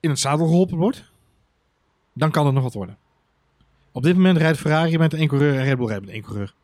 in 0.00 0.10
het 0.10 0.18
zadel 0.18 0.46
geholpen 0.46 0.76
wordt, 0.76 1.04
dan 2.14 2.30
kan 2.30 2.44
het 2.44 2.54
nog 2.54 2.62
wat 2.62 2.74
worden. 2.74 2.98
Op 3.92 4.02
dit 4.02 4.16
moment 4.16 4.38
rijdt 4.38 4.58
Ferrari 4.58 4.98
met 4.98 5.14
één 5.14 5.28
coureur 5.28 5.58
en 5.58 5.64
Red 5.64 5.76
Bull 5.76 5.86
rijdt 5.86 6.04
met 6.04 6.14
één 6.14 6.22
coureur. 6.22 6.54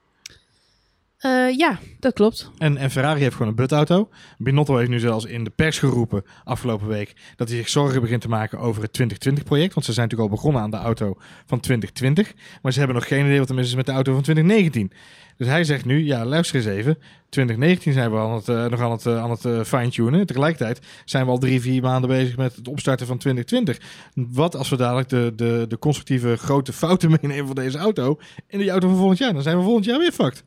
Eh, 1.16 1.56
ja, 1.56 1.78
dat 2.00 2.12
klopt. 2.12 2.50
En, 2.58 2.76
en 2.76 2.90
Ferrari 2.90 3.20
heeft 3.20 3.32
gewoon 3.32 3.48
een 3.48 3.54
butauto. 3.54 4.08
Binotto 4.38 4.76
heeft 4.76 4.90
nu 4.90 4.98
zelfs 4.98 5.24
in 5.24 5.44
de 5.44 5.50
pers 5.50 5.78
geroepen 5.78 6.24
afgelopen 6.44 6.88
week 6.88 7.16
dat 7.36 7.48
hij 7.48 7.56
zich 7.56 7.68
zorgen 7.68 8.00
begint 8.00 8.20
te 8.20 8.28
maken 8.28 8.58
over 8.58 8.82
het 8.82 9.00
2020-project. 9.02 9.74
Want 9.74 9.86
ze 9.86 9.92
zijn 9.92 10.08
natuurlijk 10.08 10.30
al 10.30 10.36
begonnen 10.36 10.62
aan 10.62 10.70
de 10.70 10.76
auto 10.76 11.16
van 11.46 11.60
2020. 11.60 12.34
Maar 12.62 12.72
ze 12.72 12.78
hebben 12.78 12.96
nog 12.96 13.08
geen 13.08 13.24
idee 13.24 13.38
wat 13.38 13.48
er 13.48 13.54
mis 13.54 13.66
is 13.66 13.74
met 13.74 13.86
de 13.86 13.92
auto 13.92 14.12
van 14.12 14.22
2019. 14.22 14.92
Dus 15.36 15.46
hij 15.46 15.64
zegt 15.64 15.84
nu, 15.84 16.04
ja 16.04 16.24
luister 16.24 16.56
eens 16.56 16.66
even. 16.66 16.98
2019 17.28 17.92
zijn 17.92 18.10
we 18.10 18.16
eh, 18.16 18.66
nog 18.66 18.80
aan 18.80 18.90
het, 18.90 19.06
aan 19.06 19.30
het 19.30 19.68
fine-tunen. 19.68 20.26
Tegelijkertijd 20.26 20.80
zijn 21.04 21.24
we 21.24 21.30
al 21.30 21.38
drie, 21.38 21.60
vier 21.60 21.82
maanden 21.82 22.10
bezig 22.10 22.36
met 22.36 22.56
het 22.56 22.68
opstarten 22.68 23.06
van 23.06 23.18
2020. 23.18 23.88
Wat 24.14 24.56
als 24.56 24.68
we 24.68 24.76
dadelijk 24.76 25.08
de, 25.08 25.32
de, 25.36 25.64
de 25.68 25.78
constructieve 25.78 26.36
grote 26.36 26.72
fouten 26.72 27.10
meenemen 27.20 27.46
van 27.46 27.54
deze 27.54 27.78
auto 27.78 28.18
in 28.46 28.58
die 28.58 28.70
auto 28.70 28.88
van 28.88 28.96
volgend 28.96 29.18
jaar? 29.18 29.32
Dan 29.32 29.42
zijn 29.42 29.56
we 29.56 29.62
volgend 29.62 29.84
jaar 29.84 29.98
weer 29.98 30.12
fucked. 30.12 30.44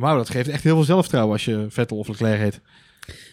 Wauw, 0.00 0.16
dat 0.16 0.30
geeft 0.30 0.48
echt 0.48 0.62
heel 0.62 0.74
veel 0.74 0.84
zelfvertrouwen 0.84 1.32
als 1.32 1.44
je 1.44 1.66
Vettel 1.68 1.96
of 1.96 2.08
Leclerc 2.08 2.38
heet. 2.38 2.60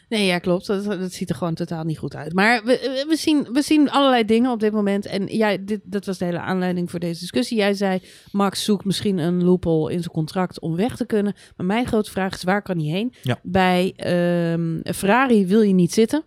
Nee, 0.09 0.25
ja, 0.25 0.39
klopt. 0.39 0.67
Dat, 0.67 0.83
dat 0.83 1.13
ziet 1.13 1.29
er 1.29 1.35
gewoon 1.35 1.53
totaal 1.53 1.83
niet 1.83 1.97
goed 1.97 2.15
uit. 2.15 2.33
Maar 2.33 2.63
we, 2.63 3.05
we, 3.07 3.15
zien, 3.15 3.47
we 3.53 3.61
zien 3.61 3.89
allerlei 3.89 4.25
dingen 4.25 4.51
op 4.51 4.59
dit 4.59 4.71
moment. 4.71 5.05
En 5.05 5.25
jij, 5.25 5.63
dit, 5.65 5.79
dat 5.83 6.05
was 6.05 6.17
de 6.17 6.25
hele 6.25 6.39
aanleiding 6.39 6.91
voor 6.91 6.99
deze 6.99 7.19
discussie. 7.19 7.57
Jij 7.57 7.73
zei, 7.73 8.01
Max 8.31 8.63
zoekt 8.63 8.85
misschien 8.85 9.17
een 9.17 9.43
loophole 9.43 9.91
in 9.91 9.99
zijn 9.99 10.13
contract 10.13 10.59
om 10.59 10.75
weg 10.75 10.95
te 10.95 11.05
kunnen. 11.05 11.35
Maar 11.55 11.65
mijn 11.65 11.85
grote 11.85 12.11
vraag 12.11 12.33
is, 12.33 12.43
waar 12.43 12.61
kan 12.61 12.77
hij 12.77 12.87
heen? 12.87 13.13
Ja. 13.21 13.39
Bij 13.43 13.93
ehm, 13.95 14.93
Ferrari 14.95 15.45
wil 15.45 15.61
je 15.61 15.73
niet 15.73 15.93
zitten. 15.93 16.23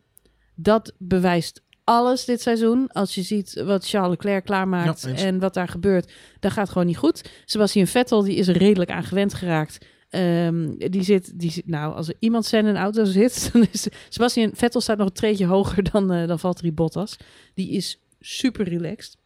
Dat 0.55 0.95
bewijst 0.99 1.63
alles 1.85 2.25
dit 2.25 2.41
seizoen. 2.41 2.89
Als 2.93 3.15
je 3.15 3.23
ziet 3.23 3.63
wat 3.65 3.89
Charles 3.89 4.11
Leclerc 4.11 4.45
klaarmaakt 4.45 5.03
Ja, 5.03 5.15
en 5.15 5.39
wat 5.39 5.55
daar 5.55 5.69
gebeurt, 5.69 6.13
dat 6.41 6.53
gaat 6.53 6.69
gewoon 6.69 6.87
niet 6.87 6.97
goed. 6.97 7.31
Sebastian 7.45 7.87
Vettel, 7.87 8.23
die 8.23 8.37
is 8.37 8.49
er 8.49 8.57
redelijk 8.57 8.91
aan 8.91 9.05
gewend 9.05 9.35
geraakt. 9.35 9.87
Ehm, 10.11 10.69
die 10.77 11.03
zit, 11.03 11.39
die 11.39 11.51
zit, 11.51 11.67
nou, 11.67 11.95
als 11.95 12.09
er 12.09 12.15
iemand 12.19 12.47
zijn 12.47 12.65
in 12.67 12.75
een 12.75 12.83
auto 12.83 13.05
zit, 13.05 13.49
dan 13.53 13.67
is 13.73 13.89
Sebastian 14.09 14.51
Vettel 14.55 14.81
staat 14.81 14.97
nog 14.99 15.07
een 15.07 15.13
treetje 15.13 15.47
hoger 15.47 15.91
dan, 15.91 16.13
eh 16.13 16.29
dan 16.29 16.39
Valtteri 16.39 16.73
Bottas. 16.73 17.17
Die 17.55 17.71
is 17.71 18.01
super 18.21 18.69
relaxed. 18.69 19.17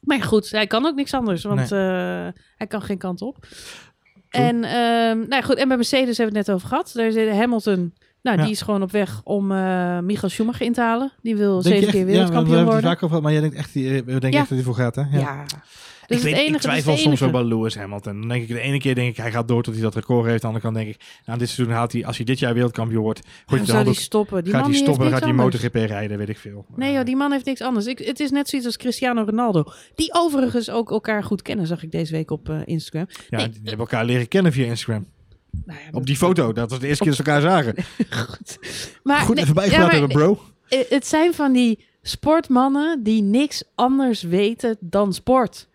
Maar 0.00 0.16
ja, 0.16 0.24
goed, 0.24 0.50
hij 0.50 0.66
kan 0.66 0.86
ook 0.86 0.94
niks 0.94 1.14
anders, 1.14 1.42
want 1.44 1.72
eh, 1.72 2.28
hij 2.56 2.66
kan 2.68 2.82
geen 2.82 2.98
kant 2.98 3.22
op. 3.22 3.46
En, 4.28 4.64
ehm, 4.64 5.16
nou 5.18 5.28
ja, 5.34 5.40
goed, 5.42 5.56
en 5.56 5.68
bij 5.68 5.76
Mercedes 5.76 6.16
hebben 6.16 6.32
we 6.34 6.38
het 6.38 6.46
net 6.48 6.56
over 6.56 6.68
gehad. 6.68 6.90
Daar 6.94 7.12
zit 7.12 7.30
Hamilton, 7.30 7.94
nou, 8.22 8.36
Ja. 8.36 8.42
die 8.42 8.52
is 8.52 8.60
gewoon 8.60 8.82
op 8.82 8.90
weg 8.90 9.20
om 9.24 9.52
eh 9.52 9.98
Michael 9.98 10.28
Schumacher 10.28 10.66
in 10.66 10.72
te 10.72 10.80
halen. 10.80 11.12
Die 11.22 11.36
wil 11.36 11.52
Denk 11.62 11.64
zeven 11.74 11.82
echt- 11.82 11.90
keer 11.90 12.00
ja, 12.00 12.06
we 12.06 12.12
wereldkampioen 12.12 12.56
hebben 12.56 12.74
het 12.74 12.84
worden. 12.84 13.02
over 13.02 13.22
maar 13.22 13.32
jij 13.32 13.40
denkt 13.40 13.56
echt, 13.56 13.72
die- 13.72 13.90
we 13.90 14.04
denken 14.10 14.30
Ja. 14.30 14.38
echt 14.38 14.48
dat 14.48 14.58
hij 14.58 14.66
voor 14.66 14.74
gaat, 14.74 14.94
hè? 14.94 15.02
Ja. 15.18 15.44
Dus 16.08 16.16
ik, 16.18 16.22
het 16.24 16.32
weet, 16.32 16.40
enige, 16.40 16.54
ik 16.54 16.60
twijfel 16.60 16.92
het 16.92 17.00
soms 17.00 17.20
wel 17.20 17.30
bij 17.30 17.44
Lewis 17.44 17.76
Hamilton. 17.76 18.20
Dan 18.20 18.28
denk 18.28 18.42
ik 18.42 18.48
de 18.48 18.60
ene 18.60 18.78
keer 18.78 18.94
denk 18.94 19.10
ik, 19.10 19.16
hij 19.16 19.30
gaat 19.30 19.48
door 19.48 19.62
tot 19.62 19.74
hij 19.74 19.82
dat 19.82 19.94
record 19.94 20.26
heeft. 20.26 20.40
De 20.40 20.46
andere 20.46 20.64
kant 20.64 20.76
denk 20.76 20.88
ik, 20.88 21.00
nou, 21.26 21.38
dit 21.38 21.48
seizoen 21.48 21.74
haalt 21.74 21.92
hij, 21.92 22.06
als 22.06 22.16
hij 22.16 22.24
dit 22.26 22.38
jaar 22.38 22.54
wereldkampioen 22.54 23.02
wordt, 23.02 23.20
hij 23.24 23.56
zou 23.56 23.64
die 23.64 23.74
handdoek, 23.74 23.94
stoppen? 23.94 24.44
Die 24.44 24.52
gaat 24.52 24.62
man 24.62 24.70
hij 24.70 24.78
die 24.80 24.88
stoppen, 24.88 25.10
dan 25.10 25.18
gaat 25.18 25.28
hij. 25.28 25.38
MotoGP 25.38 25.74
rijden, 25.74 26.18
weet 26.18 26.28
ik 26.28 26.38
veel. 26.38 26.66
Nee 26.76 26.92
joh, 26.92 27.04
die 27.04 27.16
man 27.16 27.32
heeft 27.32 27.44
niks 27.44 27.60
anders. 27.60 27.86
Ik, 27.86 27.98
het 27.98 28.20
is 28.20 28.30
net 28.30 28.48
zoiets 28.48 28.68
als 28.68 28.76
Cristiano 28.76 29.22
Ronaldo. 29.22 29.64
Die 29.94 30.14
overigens 30.14 30.70
ook 30.70 30.90
elkaar 30.90 31.22
goed 31.24 31.42
kennen, 31.42 31.66
zag 31.66 31.82
ik 31.82 31.90
deze 31.90 32.12
week 32.12 32.30
op 32.30 32.48
eh, 32.48 32.60
Instagram. 32.64 33.06
Ja, 33.28 33.36
Nee. 33.38 33.48
die 33.48 33.60
hebben 33.60 33.78
elkaar 33.78 34.04
leren 34.04 34.28
kennen 34.28 34.52
via 34.52 34.64
Instagram. 34.66 35.06
Nou 35.64 35.78
ja, 35.78 35.88
Op 35.92 36.06
die 36.06 36.16
foto, 36.16 36.52
dat 36.52 36.70
was 36.70 36.78
de 36.80 36.86
eerste 36.86 37.04
keer 37.04 37.12
dat 37.16 37.26
ze 37.26 37.32
elkaar 37.32 37.50
zagen. 37.50 37.74
goed. 38.28 38.58
Maar, 39.02 39.20
Goed 39.20 39.34
nee, 39.34 39.44
even 39.44 39.54
bijgepraat 39.56 39.92
ja, 39.92 39.98
maar 39.98 40.08
bro. 40.08 40.40
Het 40.68 41.06
zijn 41.06 41.34
van 41.34 41.52
die 41.52 41.78
sportmannen 42.02 43.02
die 43.02 43.22
niks 43.22 43.62
anders 43.74 44.22
weten 44.22 44.76
dan 44.80 45.12
sport. 45.12 45.67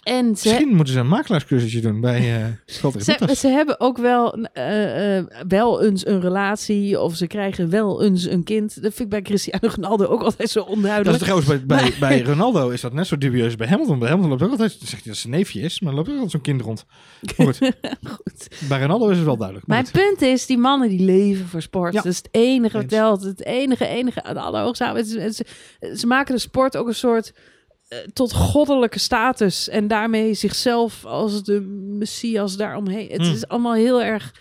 En 0.00 0.36
ze, 0.36 0.48
Misschien 0.48 0.74
moeten 0.76 0.94
ze 0.94 1.00
een 1.00 1.08
makelaarscursusje 1.08 1.80
doen 1.80 2.00
bij 2.00 2.40
uh, 2.40 2.46
ze, 2.66 3.34
ze 3.36 3.48
hebben 3.48 3.80
ook 3.80 3.98
wel, 3.98 4.34
eh, 4.52 5.18
eh, 5.18 5.24
wel 5.48 5.82
eens 5.82 6.06
een 6.06 6.20
relatie 6.20 7.00
of 7.00 7.16
ze 7.16 7.26
krijgen 7.26 7.70
wel 7.70 8.02
eens 8.02 8.24
een 8.24 8.44
kind. 8.44 8.74
Dat 8.74 8.82
vind 8.94 9.00
ik 9.00 9.08
bij 9.08 9.22
Cristiano 9.22 9.68
Ronaldo 9.74 10.04
ook 10.06 10.22
altijd 10.22 10.50
zo 10.50 10.58
Dat 10.60 10.68
is 10.68 10.74
onduidelijk. 10.74 11.18
trouwens 11.18 11.48
bij, 11.48 11.64
bij, 11.66 11.92
bij 12.00 12.22
Ronaldo 12.22 12.68
is 12.68 12.80
dat 12.80 12.92
net 12.92 13.06
zo 13.06 13.18
dubieus 13.18 13.56
bij 13.56 13.66
Hamilton. 13.66 13.98
Bij 13.98 14.08
Hamilton 14.08 14.30
loopt 14.30 14.42
ook 14.42 14.50
altijd, 14.50 14.72
zegt 14.72 14.90
hij 14.92 15.00
dat 15.04 15.16
zijn 15.16 15.32
neefje 15.32 15.60
is, 15.60 15.80
maar 15.80 15.94
loopt 15.94 16.08
ook 16.08 16.14
altijd 16.14 16.30
zo'n 16.30 16.40
kind 16.40 16.60
rond. 16.60 16.84
Goed, 17.36 17.58
Goed. 18.14 18.48
bij 18.68 18.80
Ronaldo 18.80 19.08
is 19.08 19.16
het 19.16 19.26
wel 19.26 19.36
duidelijk. 19.36 19.66
Mijn 19.66 19.84
goed. 19.84 19.92
punt 19.92 20.22
is, 20.22 20.46
die 20.46 20.58
mannen 20.58 20.88
die 20.88 21.04
leven 21.04 21.46
voor 21.46 21.62
sport. 21.62 21.92
Ja. 21.94 22.00
Dat 22.02 22.12
is 22.12 22.16
het 22.16 22.28
enige 22.30 22.76
wat 22.76 22.88
telt. 22.88 23.22
Het 23.22 23.44
enige, 23.44 23.86
enige, 23.86 24.24
allerhoogste. 24.34 24.84
Het 24.84 25.14
het 25.14 25.44
is- 25.80 26.00
Ze 26.00 26.06
maken 26.06 26.34
de 26.34 26.40
sport 26.40 26.76
ook 26.76 26.86
een 26.88 26.94
soort 26.94 27.32
tot 28.12 28.32
goddelijke 28.32 28.98
status. 28.98 29.68
En 29.68 29.88
daarmee 29.88 30.34
zichzelf 30.34 31.04
als 31.04 31.44
de 31.44 31.60
messias 31.98 32.56
daaromheen. 32.56 33.08
Het 33.10 33.20
Hmm. 33.20 33.32
is 33.34 33.48
allemaal 33.48 33.74
heel 33.74 34.02
erg... 34.02 34.32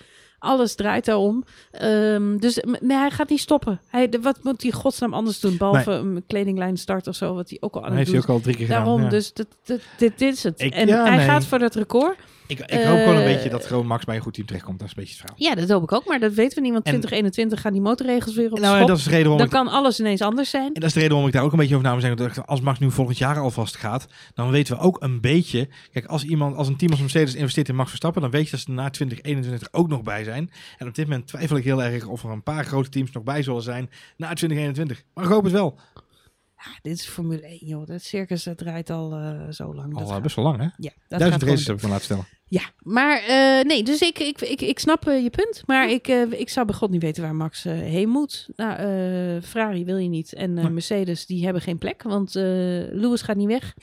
Alles 0.41 0.75
draait 0.75 1.05
daarom. 1.05 1.43
Ehm, 1.71 2.37
dus 2.37 2.63
nee, 2.79 2.97
hij 2.97 3.11
gaat 3.11 3.29
niet 3.29 3.39
stoppen. 3.39 3.81
Hij, 3.87 4.09
de- 4.09 4.19
wat 4.21 4.39
moet 4.43 4.61
hij 4.61 4.71
godsnaam 4.71 5.13
anders 5.13 5.39
doen? 5.39 5.57
Behalve 5.57 5.91
een 5.91 6.23
kledinglijn 6.27 6.77
start 6.77 7.07
of 7.07 7.15
zo, 7.15 7.33
wat 7.33 7.49
hij 7.49 7.57
ook 7.61 7.75
al 7.75 7.85
aan 7.85 7.93
heeft 7.95 8.11
hij 8.11 8.19
ook 8.19 8.29
al 8.29 8.39
drie 8.39 8.55
keer 8.55 8.65
gedaan. 8.65 8.83
Daarom, 8.83 9.01
ja. 9.03 9.09
dus 9.09 9.33
dit, 9.33 9.47
dit, 9.63 9.81
dit, 9.97 10.17
dit 10.19 10.35
is 10.37 10.43
het. 10.43 10.61
Ik- 10.61 10.73
en 10.73 10.87
ja, 10.87 11.03
hij 11.05 11.15
nee. 11.15 11.25
gaat 11.25 11.45
voor 11.45 11.59
dat 11.59 11.75
record. 11.75 12.15
Ik, 12.49 12.59
ik 12.59 12.83
hoop 12.83 12.97
gewoon 12.97 13.15
een 13.15 13.21
Eh, 13.21 13.33
beetje 13.33 13.49
dat 13.49 13.65
gewoon 13.65 13.85
Max 13.85 14.05
bij 14.05 14.15
een 14.15 14.21
goed 14.21 14.33
team 14.33 14.45
terechtkomt. 14.47 14.79
Dat 14.79 14.87
is 14.87 14.93
een 14.95 15.03
beetje 15.03 15.17
het 15.17 15.29
verhaal. 15.31 15.49
Ja, 15.55 15.61
dat 15.61 15.69
hoop 15.69 15.83
ik 15.83 15.91
ook, 15.91 16.05
maar 16.05 16.19
dat 16.19 16.33
weten 16.33 16.55
we 16.55 16.61
niet. 16.61 16.71
Want 16.73 16.85
En- 16.85 16.91
2021 16.91 17.61
gaan 17.61 17.73
die 17.73 17.81
motorregels 17.81 18.35
weer 18.35 18.51
op 18.51 18.59
Nou, 18.59 18.85
dat 18.85 18.97
is 18.97 19.03
de 19.03 19.09
reden 19.09 19.29
waarom 19.29 19.49
Dan 19.49 19.59
ik, 19.61 19.65
kan 19.65 19.73
alles 19.77 19.99
ineens 19.99 20.21
anders 20.21 20.49
zijn. 20.49 20.65
en 20.65 20.73
dat 20.73 20.83
is 20.83 20.93
de 20.93 20.99
reden 20.99 21.11
waarom 21.11 21.27
ik 21.27 21.33
daar 21.35 21.43
ook 21.45 21.51
een 21.51 21.57
beetje 21.57 21.75
over 21.75 21.87
na 21.87 21.93
moet 21.93 22.01
zeggen. 22.03 22.19
Dat 22.35 22.47
Als 22.47 22.61
Max 22.61 22.79
nu 22.79 22.91
volgend 22.91 23.17
jaar 23.17 23.39
alvast 23.39 23.75
gaat, 23.77 24.07
dan 24.33 24.49
weten 24.51 24.75
we 24.77 24.81
ook 24.81 24.97
een 25.03 25.21
beetje. 25.21 25.67
Kijk, 25.91 26.05
als 26.05 26.23
iemand, 26.23 26.55
als 26.55 26.67
een 26.67 26.77
team 26.77 26.91
als 26.91 26.99
Mercedes 26.99 27.35
investeert 27.35 27.69
in 27.69 27.75
Max 27.75 27.87
Verstappen, 27.89 28.21
dan 28.21 28.31
weet 28.31 28.45
je 28.45 28.51
dat 28.51 28.59
ze 28.59 28.71
na 28.71 28.89
2021 28.89 29.67
ook 29.71 29.87
nog 29.87 30.01
bij 30.01 30.23
zijn. 30.23 30.51
En 30.77 30.87
op 30.87 30.95
dit 30.95 31.07
moment 31.07 31.27
twijfel 31.27 31.57
ik 31.57 31.63
heel 31.63 31.83
erg 31.83 32.05
of 32.05 32.23
er 32.23 32.29
een 32.29 32.43
paar 32.43 32.65
grote 32.65 32.89
teams 32.89 33.11
nog 33.11 33.23
bij 33.23 33.43
zullen 33.43 33.61
zijn 33.61 33.89
na 34.17 34.33
2021. 34.33 35.03
Maar 35.13 35.23
ik 35.23 35.29
hoop 35.31 35.43
het 35.43 35.53
wel. 35.53 35.79
Ja, 36.65 36.79
dit 36.81 36.93
is 36.97 37.05
Formule 37.05 37.41
1, 37.41 37.57
joh. 37.61 37.85
Dat 37.85 38.01
circus 38.01 38.43
dat 38.43 38.57
draait 38.57 38.89
al 38.89 39.13
eh, 39.13 39.49
zo 39.49 39.75
lang. 39.75 39.95
Al 39.95 40.01
eh, 40.01 40.07
gaat- 40.07 40.21
best 40.21 40.35
wel 40.35 40.45
lang, 40.45 40.57
hè? 40.57 40.63
ja, 40.63 40.91
dat 41.07 41.19
Duizend 41.19 41.43
races 41.43 41.65
heb 41.67 41.75
ik 41.75 41.81
van 41.81 41.89
laten 41.89 42.05
stellen. 42.05 42.27
Ja, 42.45 42.61
maar 42.77 43.17
eh, 43.17 43.65
nee, 43.65 43.83
dus 43.83 44.01
ik, 44.01 44.19
ik, 44.19 44.41
ik, 44.41 44.61
ik 44.61 44.79
snap 44.79 45.03
je 45.03 45.29
punt. 45.29 45.63
Maar 45.65 45.89
ik, 45.89 46.07
ik 46.29 46.49
zou 46.49 46.65
bij 46.65 46.75
God 46.75 46.89
niet 46.89 47.01
weten 47.01 47.23
waar 47.23 47.35
Max 47.35 47.63
heen 47.63 48.09
moet. 48.09 48.49
Nou, 48.55 48.75
Ferrari 49.41 49.85
wil 49.85 49.97
je 49.97 50.09
niet. 50.09 50.33
En 50.33 50.53
Nee. 50.53 50.69
Mercedes, 50.69 51.25
die 51.25 51.43
hebben 51.43 51.61
geen 51.61 51.77
plek. 51.77 52.03
Want 52.03 52.33
Lewis 52.33 53.21
gaat 53.21 53.35
niet 53.35 53.47
weg. 53.47 53.75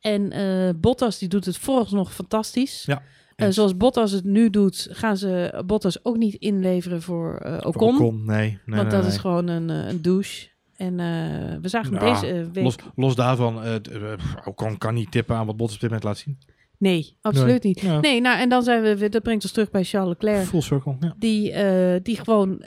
En 0.00 0.32
Bottas, 0.80 1.18
die 1.18 1.28
doet 1.28 1.44
het 1.44 1.58
vooralsnog 1.58 2.14
fantastisch. 2.14 2.82
Ja, 2.86 3.02
eens. 3.36 3.54
zoals 3.54 3.76
Bottas 3.76 4.10
het 4.10 4.24
nu 4.24 4.50
doet, 4.50 4.88
gaan 4.90 5.16
ze 5.16 5.62
Bottas 5.66 6.04
ook 6.04 6.16
niet 6.16 6.34
inleveren 6.34 7.02
voor 7.02 7.38
Voor 7.42 7.62
Ocon. 7.64 7.94
Ocon, 7.94 8.24
nee. 8.24 8.36
nee 8.36 8.60
want 8.64 8.82
nee, 8.82 8.90
dat 8.90 9.02
nee. 9.02 9.10
is 9.10 9.18
gewoon 9.18 9.46
een, 9.48 9.68
een 9.68 10.02
douche. 10.02 10.52
En 10.76 11.00
eh, 11.00 11.58
we 11.60 11.68
zagen 11.68 11.94
hem 11.94 12.06
Ja, 12.06 12.12
deze 12.12 12.32
eh, 12.32 12.46
week... 12.52 12.64
Los, 12.64 12.76
los 12.94 13.14
daarvan, 13.14 13.62
eh, 13.62 13.74
Ocon 14.44 14.78
kan 14.78 14.94
niet 14.94 15.10
tippen 15.10 15.36
aan 15.36 15.46
wat 15.46 15.56
Bottas 15.56 15.74
op 15.74 15.80
dit 15.80 15.90
moment 15.90 16.08
laat 16.08 16.18
zien. 16.18 16.38
Nee, 16.78 17.16
absoluut 17.20 17.62
niet. 17.62 17.80
Ja. 17.80 18.00
Nee, 18.00 18.20
nou 18.20 18.38
en 18.38 18.48
dan 18.48 18.62
zijn 18.62 18.82
we 18.82 18.96
weer... 18.96 19.10
Dat 19.10 19.22
brengt 19.22 19.42
ons 19.42 19.52
terug 19.52 19.70
bij 19.70 19.84
Charles 19.84 20.08
Leclerc. 20.08 20.46
Full 20.46 20.60
circle, 20.60 20.96
ja. 21.00 21.14
Die, 21.18 21.52
die 22.02 22.16
gewoon 22.16 22.62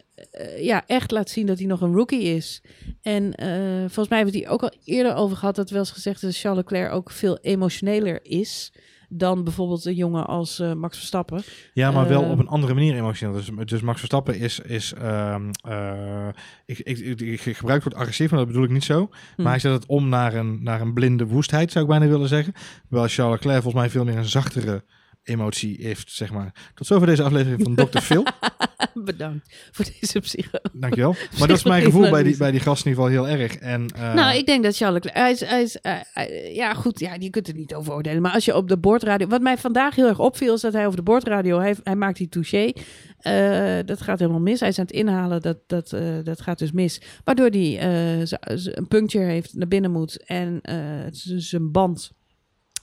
ja, 0.59 0.83
echt 0.87 1.11
laat 1.11 1.29
zien 1.29 1.45
dat 1.45 1.57
hij 1.57 1.67
nog 1.67 1.81
een 1.81 1.93
rookie 1.93 2.21
is. 2.21 2.61
En 3.01 3.33
volgens 3.77 4.07
mij 4.07 4.17
hebben 4.17 4.33
we 4.33 4.39
het 4.39 4.47
hier 4.47 4.49
ook 4.49 4.63
al 4.63 4.73
eerder 4.83 5.15
over 5.15 5.37
gehad. 5.37 5.55
Dat 5.55 5.69
wel 5.69 5.79
eens 5.79 5.91
gezegd 5.91 6.15
is 6.15 6.21
dat 6.21 6.37
Charles 6.37 6.63
Leclerc 6.63 6.93
ook 6.93 7.11
veel 7.11 7.37
emotioneler 7.41 8.19
is. 8.23 8.73
Dan 9.09 9.43
bijvoorbeeld 9.43 9.85
een 9.85 9.93
jongen 9.95 10.25
als 10.25 10.59
eh, 10.59 10.73
Max 10.73 10.97
Verstappen. 10.97 11.43
Ja, 11.73 11.91
maar 11.91 12.07
wel 12.07 12.21
Ehm. 12.23 12.31
op 12.31 12.39
een 12.39 12.47
andere 12.47 12.73
manier 12.73 12.95
emotioneel. 12.95 13.35
Dus, 13.35 13.49
dus 13.65 13.81
Max 13.81 13.97
Verstappen 13.97 14.39
is... 14.39 14.59
is 14.59 14.93
ehm, 14.93 15.51
eh, 15.61 16.27
ik, 16.65 16.79
ik, 16.79 16.99
ik, 16.99 17.45
ik 17.45 17.57
gebruik 17.57 17.83
het 17.83 17.93
woord 17.93 18.03
agressief, 18.03 18.29
maar 18.29 18.39
dat 18.39 18.47
bedoel 18.47 18.63
ik 18.63 18.69
niet 18.69 18.83
zo. 18.83 19.09
Hm. 19.35 19.41
Maar 19.41 19.51
hij 19.51 19.61
zet 19.61 19.71
het 19.71 19.85
om 19.85 20.09
naar 20.09 20.33
een, 20.33 20.63
naar 20.63 20.81
een 20.81 20.93
blinde 20.93 21.25
woestheid, 21.25 21.71
zou 21.71 21.83
ik 21.83 21.89
bijna 21.89 22.07
willen 22.07 22.27
zeggen. 22.27 22.53
Terwijl 22.87 23.07
Charles 23.07 23.35
Leclerc 23.35 23.61
volgens 23.61 23.81
mij 23.83 23.89
veel 23.91 24.03
meer 24.03 24.17
een 24.17 24.25
zachtere 24.25 24.83
emotie 25.23 25.77
heeft, 25.81 26.11
zeg 26.11 26.31
maar. 26.31 26.71
Tot 26.73 26.87
zover 26.87 27.07
deze 27.07 27.23
aflevering 27.23 27.61
van 27.63 27.75
Dr. 27.75 27.99
Phil. 27.99 28.23
Bedankt 28.93 29.69
voor 29.71 29.85
deze 29.99 30.19
psycho. 30.19 30.57
Dankjewel. 30.73 31.15
Maar 31.39 31.47
dat 31.47 31.57
is 31.57 31.63
mijn 31.63 31.83
gevoel 31.83 32.09
bij 32.09 32.23
die, 32.23 32.37
bij 32.37 32.51
die 32.51 32.59
gast 32.59 32.85
in 32.85 32.91
ieder 32.91 33.05
geval 33.05 33.25
heel 33.25 33.39
erg. 33.39 33.55
En, 33.55 33.87
eh, 33.95 34.13
Nou, 34.13 34.37
ik 34.37 34.45
denk 34.45 34.63
dat 34.63 34.75
Charles 34.77 35.03
Leclerc... 35.03 35.17
Hij 35.17 35.31
is, 35.31 35.39
hij 35.39 35.61
is, 35.61 35.77
eh, 35.81 36.55
ja, 36.55 36.73
goed, 36.73 36.99
ja, 36.99 37.13
je 37.19 37.29
kunt 37.29 37.47
er 37.47 37.53
niet 37.53 37.73
over 37.73 37.93
oordelen. 37.93 38.21
Maar 38.21 38.33
als 38.33 38.45
je 38.45 38.55
op 38.55 38.67
de 38.67 38.77
boordradio... 38.77 39.27
Wat 39.27 39.41
mij 39.41 39.57
vandaag 39.57 39.95
heel 39.95 40.07
erg 40.07 40.19
opviel, 40.19 40.53
is 40.53 40.61
dat 40.61 40.73
hij 40.73 40.85
over 40.85 40.97
de 40.97 41.03
boordradio... 41.03 41.59
Hij, 41.59 41.75
hij 41.83 41.95
maakt 41.95 42.17
die 42.17 42.29
touché. 42.29 42.71
Eh, 43.17 43.85
dat 43.85 44.01
gaat 44.01 44.19
helemaal 44.19 44.41
mis. 44.41 44.59
Hij 44.59 44.69
is 44.69 44.79
aan 44.79 44.85
het 44.85 44.93
inhalen, 44.93 45.41
dat, 45.41 45.57
dat, 45.67 45.95
dat 46.23 46.41
gaat 46.41 46.59
dus 46.59 46.71
mis. 46.71 47.01
Waardoor 47.23 47.49
hij 47.49 47.81
een 48.51 48.87
puncture 48.87 49.25
heeft, 49.25 49.53
naar 49.53 49.67
binnen 49.67 49.91
moet. 49.91 50.25
En 50.25 50.59
zijn 51.37 51.71
band 51.71 52.11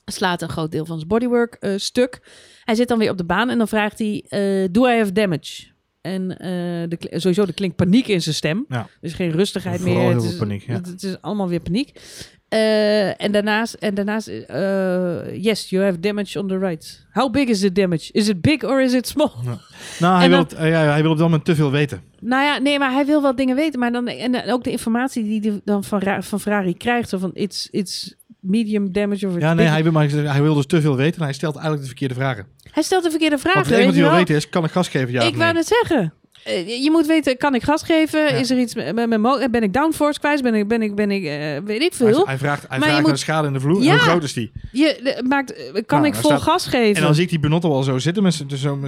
slaat 0.04 0.42
een 0.42 0.48
groot 0.48 0.72
deel 0.72 0.84
van 0.84 0.96
zijn 0.96 1.08
bodywork 1.08 1.74
stuk. 1.76 2.20
Hij 2.64 2.74
zit 2.74 2.88
dan 2.88 2.98
weer 2.98 3.10
op 3.10 3.18
de 3.18 3.24
baan 3.24 3.50
en 3.50 3.58
dan 3.58 3.68
vraagt 3.68 3.98
hij... 3.98 4.24
do 4.70 4.86
I 4.86 4.96
have 4.98 5.12
damage? 5.12 5.72
En 6.04 6.38
eh, 6.38 6.48
de, 6.88 6.98
sowieso, 7.10 7.42
er 7.42 7.54
klinkt 7.54 7.76
paniek 7.76 8.08
in 8.08 8.22
zijn 8.22 8.34
stem. 8.34 8.64
Ja. 8.68 8.88
Dus 9.00 9.12
geen 9.12 9.30
rustigheid 9.30 9.80
Vooral 9.80 9.96
meer. 9.96 10.08
heel 10.08 10.22
Het 10.22 10.32
is, 10.32 10.36
paniek, 10.36 10.66
ja. 10.66 10.72
het, 10.72 10.86
het 10.86 11.02
is 11.02 11.20
allemaal 11.20 11.48
weer 11.48 11.60
paniek. 11.60 12.00
Eh, 12.48 13.22
en 13.22 13.32
daarnaast, 13.32 13.74
en 13.74 13.94
daarnaast 13.94 14.28
eh, 14.28 15.42
yes, 15.42 15.70
you 15.70 15.84
have 15.84 16.00
damage 16.00 16.38
on 16.38 16.48
the 16.48 16.58
right. 16.58 17.06
How 17.12 17.32
big 17.32 17.48
is 17.48 17.60
the 17.60 17.72
damage? 17.72 18.12
Is 18.12 18.28
it 18.28 18.40
big 18.40 18.64
or 18.64 18.82
is 18.82 18.92
it 18.92 19.06
small? 19.06 19.30
nou, 20.00 20.18
hij, 20.18 20.28
wil 20.28 20.38
het, 20.38 20.50
ja, 20.58 20.90
hij 20.90 21.02
wil 21.02 21.10
op 21.10 21.16
dat 21.16 21.26
moment 21.26 21.44
te 21.44 21.54
veel 21.54 21.70
weten. 21.70 22.02
Nou 22.20 22.44
ja, 22.44 22.58
nee, 22.58 22.78
maar 22.78 22.92
hij 22.92 23.06
wil 23.06 23.22
wel 23.22 23.34
dingen 23.34 23.56
weten. 23.56 23.80
Maar 23.80 23.92
dan, 23.92 24.08
en 24.08 24.52
ook 24.52 24.64
de 24.64 24.70
informatie 24.70 25.24
die 25.24 25.40
hij 25.40 25.60
dan 25.64 25.84
van, 25.84 26.22
van 26.22 26.40
Ferrari 26.40 26.76
krijgt. 26.76 27.08
Zo 27.08 27.18
van, 27.18 27.30
it's, 27.34 27.68
it's 27.70 28.14
medium 28.40 28.92
damage 28.92 29.28
of 29.28 29.38
Ja, 29.38 29.54
nee, 29.54 29.64
big. 29.64 29.74
hij 29.74 29.82
wil, 29.82 29.92
maar 29.92 30.08
hij 30.08 30.42
wil 30.42 30.54
dus 30.54 30.66
te 30.66 30.80
veel 30.80 30.96
weten. 30.96 31.18
En 31.18 31.24
hij 31.24 31.32
stelt 31.32 31.54
eigenlijk 31.54 31.82
de 31.82 31.88
verkeerde 31.88 32.14
vragen. 32.14 32.46
Hij 32.74 32.82
stelt 32.82 33.02
de 33.04 33.10
verkeerde 33.10 33.36
Want 33.42 33.48
vragen. 33.48 33.60
het 33.60 33.70
enige 33.70 33.86
wat 33.86 33.94
hij 33.94 34.04
wil 34.08 34.14
weten 34.18 34.34
is, 34.34 34.48
kan 34.48 34.64
ik 34.64 34.70
gas 34.70 34.88
geven? 34.88 35.12
Ja 35.12 35.22
ik 35.22 35.36
wou 35.36 35.52
net 35.52 35.66
zeggen. 35.66 36.12
Eh, 36.44 36.82
Je 36.82 36.90
moet 36.90 37.06
weten, 37.06 37.36
kan 37.36 37.54
ik 37.54 37.62
gas 37.62 37.82
geven? 37.82 38.20
Ja. 38.20 38.26
Is 38.28 38.50
er 38.50 38.58
iets 38.58 38.74
met 38.74 38.94
met 38.94 39.08
mijn 39.08 39.20
mo- 39.20 39.48
Ben 39.50 39.62
ik 39.62 39.72
downforce 39.72 40.18
kwijt? 40.20 40.42
Ben 40.42 40.54
ik, 40.54 40.68
ben 40.68 40.82
ik, 40.82 40.94
ben 40.94 41.10
ik, 41.10 41.24
eh, 41.24 41.58
weet 41.64 41.80
ik 41.82 41.94
veel? 41.94 42.26
hij 42.26 42.38
vraagt, 42.38 42.60
hij 42.68 42.78
Maar 42.78 42.88
je 42.88 42.94
vraagt 42.94 43.08
moet- 43.08 43.18
schade 43.18 43.46
in 43.46 43.52
de 43.52 43.60
vloer. 43.60 43.82
Ja. 43.82 43.90
hoe 43.90 43.98
groot 43.98 44.22
is 44.22 44.32
die? 44.32 44.52
Je 44.72 44.96
eh, 44.96 45.22
maakt, 45.22 45.52
eh, 45.54 45.72
kan 45.86 45.98
Nou, 46.00 46.06
ik 46.12 46.14
vol 46.20 46.30
staat- 46.30 46.42
gas 46.42 46.66
geven? 46.66 46.94
En 46.96 47.02
dan 47.02 47.14
zie 47.14 47.22
ik 47.24 47.28
die 47.30 47.38
Benotto 47.40 47.72
al 47.72 47.82
zo 47.82 47.98
zitten, 47.98 48.22
met 48.22 48.44
dus 48.46 48.60
zo, 48.60 48.78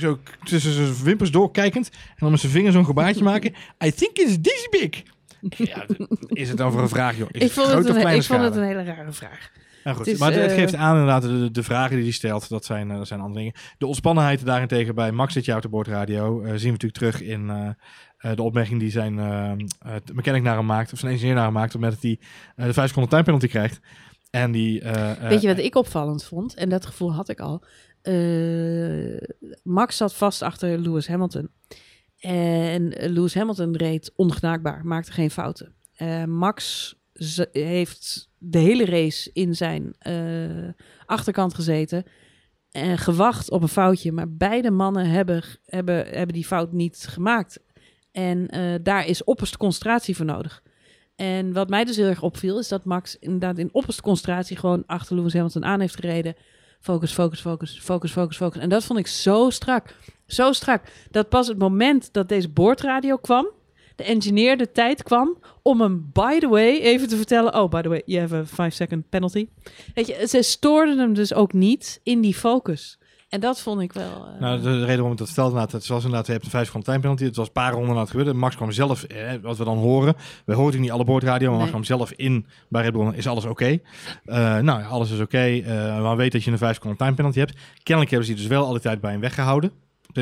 zo 0.00 0.18
tussen 0.44 0.72
zijn 0.72 0.94
wimpers 1.04 1.30
doorkijkend. 1.30 1.88
En 1.92 2.16
dan 2.18 2.30
met 2.30 2.40
zijn 2.40 2.52
vinger 2.52 2.72
zo'n 2.72 2.84
gebaartje 2.84 3.24
maken. 3.32 3.54
I 3.84 3.92
think 3.94 4.16
it's 4.18 4.36
this 4.42 4.68
big. 4.70 5.02
Ja, 5.68 5.86
is 6.28 6.48
het 6.48 6.56
dan 6.56 6.72
voor 6.72 6.80
een 6.80 6.88
vraag, 6.88 7.16
joh? 7.16 7.28
Is 7.30 7.34
ik 7.34 7.42
het 7.42 7.52
vond, 7.52 7.66
het 7.66 7.88
een, 7.88 8.14
ik 8.14 8.22
vond 8.22 8.42
het 8.42 8.56
een 8.56 8.62
hele 8.62 8.82
rare 8.84 9.12
vraag. 9.12 9.50
Nou 9.86 9.98
goed, 9.98 10.06
het 10.06 10.14
is, 10.14 10.20
maar 10.20 10.32
het 10.32 10.50
eh, 10.50 10.56
geeft 10.56 10.74
aan 10.74 10.92
inderdaad 10.92 11.22
de, 11.22 11.50
de 11.50 11.62
vragen 11.62 11.94
die 11.96 12.04
hij 12.04 12.12
stelt. 12.12 12.48
Dat 12.48 12.64
zijn, 12.64 12.90
eh, 12.90 12.96
dat 12.96 13.06
zijn 13.06 13.20
andere 13.20 13.38
dingen. 13.38 13.54
De 13.78 13.86
ontspannenheid 13.86 14.44
daarentegen 14.44 14.94
bij 14.94 15.12
Max 15.12 15.34
dit 15.34 15.44
jaar 15.44 15.56
op 15.56 15.62
de 15.62 15.68
boordradio 15.68 16.40
eh, 16.40 16.48
zien 16.48 16.72
we 16.72 16.86
natuurlijk 16.86 16.94
terug 16.94 17.22
in 17.22 17.46
de 18.34 18.42
opmerking 18.42 18.80
die 18.80 18.90
zijn 18.90 19.14
mechanic 20.12 20.42
naar 20.42 20.56
hem 20.56 20.66
maakt. 20.66 20.92
Of 20.92 20.98
zijn 20.98 21.12
engineer 21.12 21.34
naar 21.34 21.44
hem 21.44 21.52
maakt. 21.52 21.74
Omdat 21.74 21.96
hij 22.00 22.18
de 22.56 22.72
5 22.72 22.86
seconden 22.86 23.10
time 23.10 23.22
penalty 23.22 23.48
krijgt. 23.48 23.80
En 24.30 24.52
die... 24.52 24.82
Weet 25.20 25.42
je 25.42 25.48
wat 25.48 25.58
ik 25.58 25.74
opvallend 25.74 26.24
vond? 26.24 26.54
En 26.54 26.68
dat 26.68 26.86
gevoel 26.86 27.12
had 27.12 27.28
ik 27.28 27.40
al. 27.40 27.62
Max 29.62 29.96
zat 29.96 30.14
vast 30.14 30.42
achter 30.42 30.78
Lewis 30.78 31.08
Hamilton. 31.08 31.50
En 32.18 32.88
Lewis 32.88 33.34
Hamilton 33.34 33.76
reed 33.76 34.12
ongenaakbaar, 34.16 34.86
maakte 34.86 35.12
geen 35.12 35.30
fouten. 35.30 35.74
Max 36.26 36.94
heeft 37.52 38.28
de 38.50 38.58
hele 38.58 38.84
race 38.84 39.30
in 39.32 39.54
zijn 39.54 39.94
eh, 39.98 40.14
achterkant 41.06 41.54
gezeten. 41.54 42.04
En 42.70 42.98
gewacht 42.98 43.50
op 43.50 43.62
een 43.62 43.68
foutje. 43.68 44.12
Maar 44.12 44.30
beide 44.32 44.70
mannen 44.70 45.06
hebben, 45.10 45.42
hebben, 45.64 46.06
hebben 46.06 46.34
die 46.34 46.46
fout 46.46 46.72
niet 46.72 47.06
gemaakt. 47.08 47.60
En 48.12 48.48
eh, 48.48 48.74
daar 48.82 49.06
is 49.06 49.24
opperste 49.24 49.56
concentratie 49.56 50.16
voor 50.16 50.24
nodig. 50.24 50.62
En 51.16 51.52
wat 51.52 51.68
mij 51.68 51.84
dus 51.84 51.96
heel 51.96 52.08
erg 52.08 52.22
opviel, 52.22 52.58
is 52.58 52.68
dat 52.68 52.84
Max 52.84 53.16
inderdaad 53.18 53.58
in 53.58 53.68
opperste 53.72 54.02
concentratie 54.02 54.56
gewoon 54.56 54.82
achter 54.86 55.16
Lewis 55.16 55.32
Hamilton 55.32 55.64
aan 55.64 55.80
heeft 55.80 55.94
gereden. 55.94 56.34
Focus, 56.80 57.12
focus, 57.12 57.40
focus, 57.40 57.78
focus, 57.80 58.12
focus, 58.12 58.36
focus. 58.36 58.60
En 58.60 58.68
dat 58.68 58.84
vond 58.84 58.98
ik 58.98 59.06
zo 59.06 59.50
strak. 59.50 59.94
Zo 60.26 60.52
strak. 60.52 60.82
Dat 61.10 61.28
pas 61.28 61.48
het 61.48 61.58
moment 61.58 62.12
dat 62.12 62.28
deze 62.28 62.48
boordradio 62.48 63.16
kwam, 63.16 63.46
de 63.96 64.04
engineer 64.04 64.56
de 64.56 64.72
tijd 64.72 65.02
kwam 65.02 65.38
om 65.62 65.80
hem, 65.80 66.10
by 66.12 66.38
the 66.38 66.48
way, 66.48 66.80
even 66.80 67.08
te 67.08 67.16
vertellen. 67.16 67.54
Oh, 67.54 67.70
by 67.70 67.80
the 67.80 67.88
way, 67.88 68.02
you 68.04 68.20
have 68.20 68.36
a 68.36 68.44
five 68.44 68.70
second 68.70 69.08
penalty. 69.08 69.48
Weet 69.94 70.06
je, 70.06 70.26
ze 70.28 70.42
stoorden 70.42 70.98
hem 70.98 71.14
dus 71.14 71.34
ook 71.34 71.52
niet 71.52 72.00
in 72.02 72.20
die 72.20 72.34
focus. 72.34 72.98
En 73.28 73.40
dat 73.40 73.60
vond 73.60 73.80
ik 73.80 73.92
wel... 73.92 74.26
eh, 74.34 74.40
Nou, 74.40 74.56
de, 74.56 74.62
de 74.62 74.70
reden 74.78 74.86
waarom 74.86 75.12
ik 75.12 75.18
dat 75.18 75.28
inderdaad, 75.36 75.72
het 75.72 75.86
was 75.86 75.98
inderdaad, 76.04 76.26
je 76.26 76.32
hebt 76.32 76.44
een 76.44 76.50
5 76.50 76.64
seconden 76.66 76.88
time 76.88 77.02
penalty. 77.02 77.24
Het 77.24 77.36
was 77.36 77.46
een 77.46 77.52
paar 77.52 77.72
ronden 77.72 77.94
na 77.94 78.00
het 78.00 78.10
gebeuren. 78.10 78.36
Max 78.36 78.56
kwam 78.56 78.70
zelf, 78.72 79.02
eh, 79.04 79.32
wat 79.42 79.56
we 79.56 79.64
dan 79.64 79.78
horen. 79.78 80.14
We 80.14 80.20
horen 80.52 80.56
natuurlijk 80.56 80.82
niet 80.82 80.90
alle 80.90 81.04
boordradio, 81.04 81.48
maar 81.50 81.58
Max 81.58 81.70
Nee. 81.72 81.80
kwam 81.82 81.96
zelf 81.98 82.12
in 82.12 82.46
bij 82.68 82.82
Red 82.82 82.92
Bull. 82.92 83.12
Is 83.14 83.26
alles 83.26 83.44
oké? 83.44 83.78
Eh, 84.24 84.58
nou, 84.58 84.80
ja, 84.80 84.86
alles 84.86 85.10
is 85.10 85.20
oké. 85.20 85.38
Eh, 85.38 86.02
maar 86.02 86.16
weet 86.16 86.32
dat 86.32 86.44
je 86.44 86.50
een 86.50 86.58
5 86.58 86.74
seconden 86.74 86.98
time 86.98 87.14
penalty 87.14 87.38
hebt. 87.38 87.52
Kennelijk 87.82 88.10
hebben 88.10 88.28
ze 88.28 88.34
die 88.34 88.42
dus 88.48 88.52
wel 88.56 88.66
alle 88.66 88.80
tijd 88.80 89.00
bij 89.00 89.10
hem 89.10 89.20
weggehouden. 89.20 89.70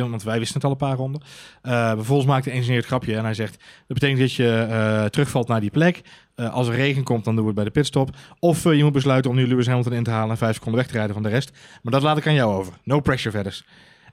Moment, 0.02 0.22
wij 0.22 0.38
wisten 0.38 0.54
het 0.54 0.64
al 0.64 0.70
een 0.70 0.76
paar 0.76 0.96
ronden. 0.96 1.22
Eh 1.62 1.90
vervolgens 1.90 2.28
maakt 2.28 2.44
de 2.44 2.50
engineer 2.50 2.76
het 2.76 2.86
grapje 2.86 3.16
en 3.16 3.24
hij 3.24 3.34
zegt... 3.34 3.52
dat 3.86 3.98
betekent 3.98 4.20
dat 4.20 4.32
je 4.32 4.66
eh, 4.70 5.04
terugvalt 5.04 5.48
naar 5.48 5.60
die 5.60 5.70
plek. 5.70 6.02
Eh, 6.34 6.54
als 6.54 6.68
er 6.68 6.74
regen 6.74 7.02
komt, 7.02 7.24
dan 7.24 7.34
doen 7.34 7.42
we 7.42 7.50
het 7.50 7.56
bij 7.56 7.64
de 7.64 7.70
pitstop. 7.70 8.10
Of 8.38 8.62
je 8.62 8.82
moet 8.82 8.92
besluiten 8.92 9.30
om 9.30 9.36
nu 9.36 9.46
Lewis 9.46 9.66
Hamilton 9.66 9.92
in 9.92 10.04
te 10.04 10.10
halen... 10.10 10.30
en 10.30 10.36
5 10.36 10.54
seconden 10.54 10.80
weg 10.80 10.90
te 10.90 10.96
rijden 10.96 11.14
van 11.14 11.22
de 11.22 11.28
rest. 11.28 11.50
Maar 11.82 11.92
dat 11.92 12.02
laat 12.02 12.16
ik 12.16 12.26
aan 12.26 12.34
jou 12.34 12.54
over. 12.54 12.72
No 12.82 13.00
pressure 13.00 13.30
verder. 13.30 13.64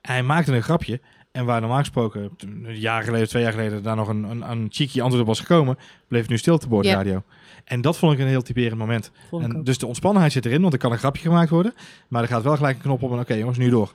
En 0.02 0.12
hij 0.12 0.24
maakte 0.24 0.56
een 0.56 0.63
grapje. 0.63 1.02
En 1.32 1.46
waar 1.46 1.60
normaal 1.60 1.80
gesproken, 1.80 2.32
een 2.38 2.80
jaar 2.80 3.04
geleden, 3.04 3.28
twee 3.28 3.44
jaar 3.44 3.52
geleden... 3.52 3.84
daar 3.84 3.96
nog 3.96 4.08
een, 4.08 4.24
een, 4.24 4.52
een 4.52 4.67
cheeky 4.70 5.02
antwoord 5.02 5.22
op 5.22 5.28
was 5.28 5.39
gekomen... 5.39 5.78
bleef 6.08 6.22
het 6.22 6.30
nu 6.30 6.38
stil 6.38 6.58
te 6.58 6.67
boordradio. 6.67 7.24
En 7.65 7.82
dat 7.82 7.98
vond 7.98 8.13
ik 8.13 8.20
een 8.20 8.28
heel 8.28 8.41
typerend 8.41 8.78
moment. 8.78 9.12
En 9.32 9.63
dus 9.63 9.78
de 9.78 9.88
ontspannenheid 9.88 10.32
zit 10.32 10.46
erin, 10.46 10.62
want 10.62 10.74
er 10.74 10.80
kan 10.80 10.91
een 10.91 10.98
grapje 10.98 11.22
gemaakt 11.22 11.50
worden. 11.50 11.74
Maar 12.08 12.22
er 12.22 12.28
gaat 12.28 12.44
wel 12.44 12.56
gelijk 12.56 12.76
een 12.76 12.82
knop 12.82 13.04
op 13.04 13.12
en 13.12 13.20
oké 13.20 13.34
jongens, 13.34 13.58
nu 13.58 13.70
door. 13.70 13.94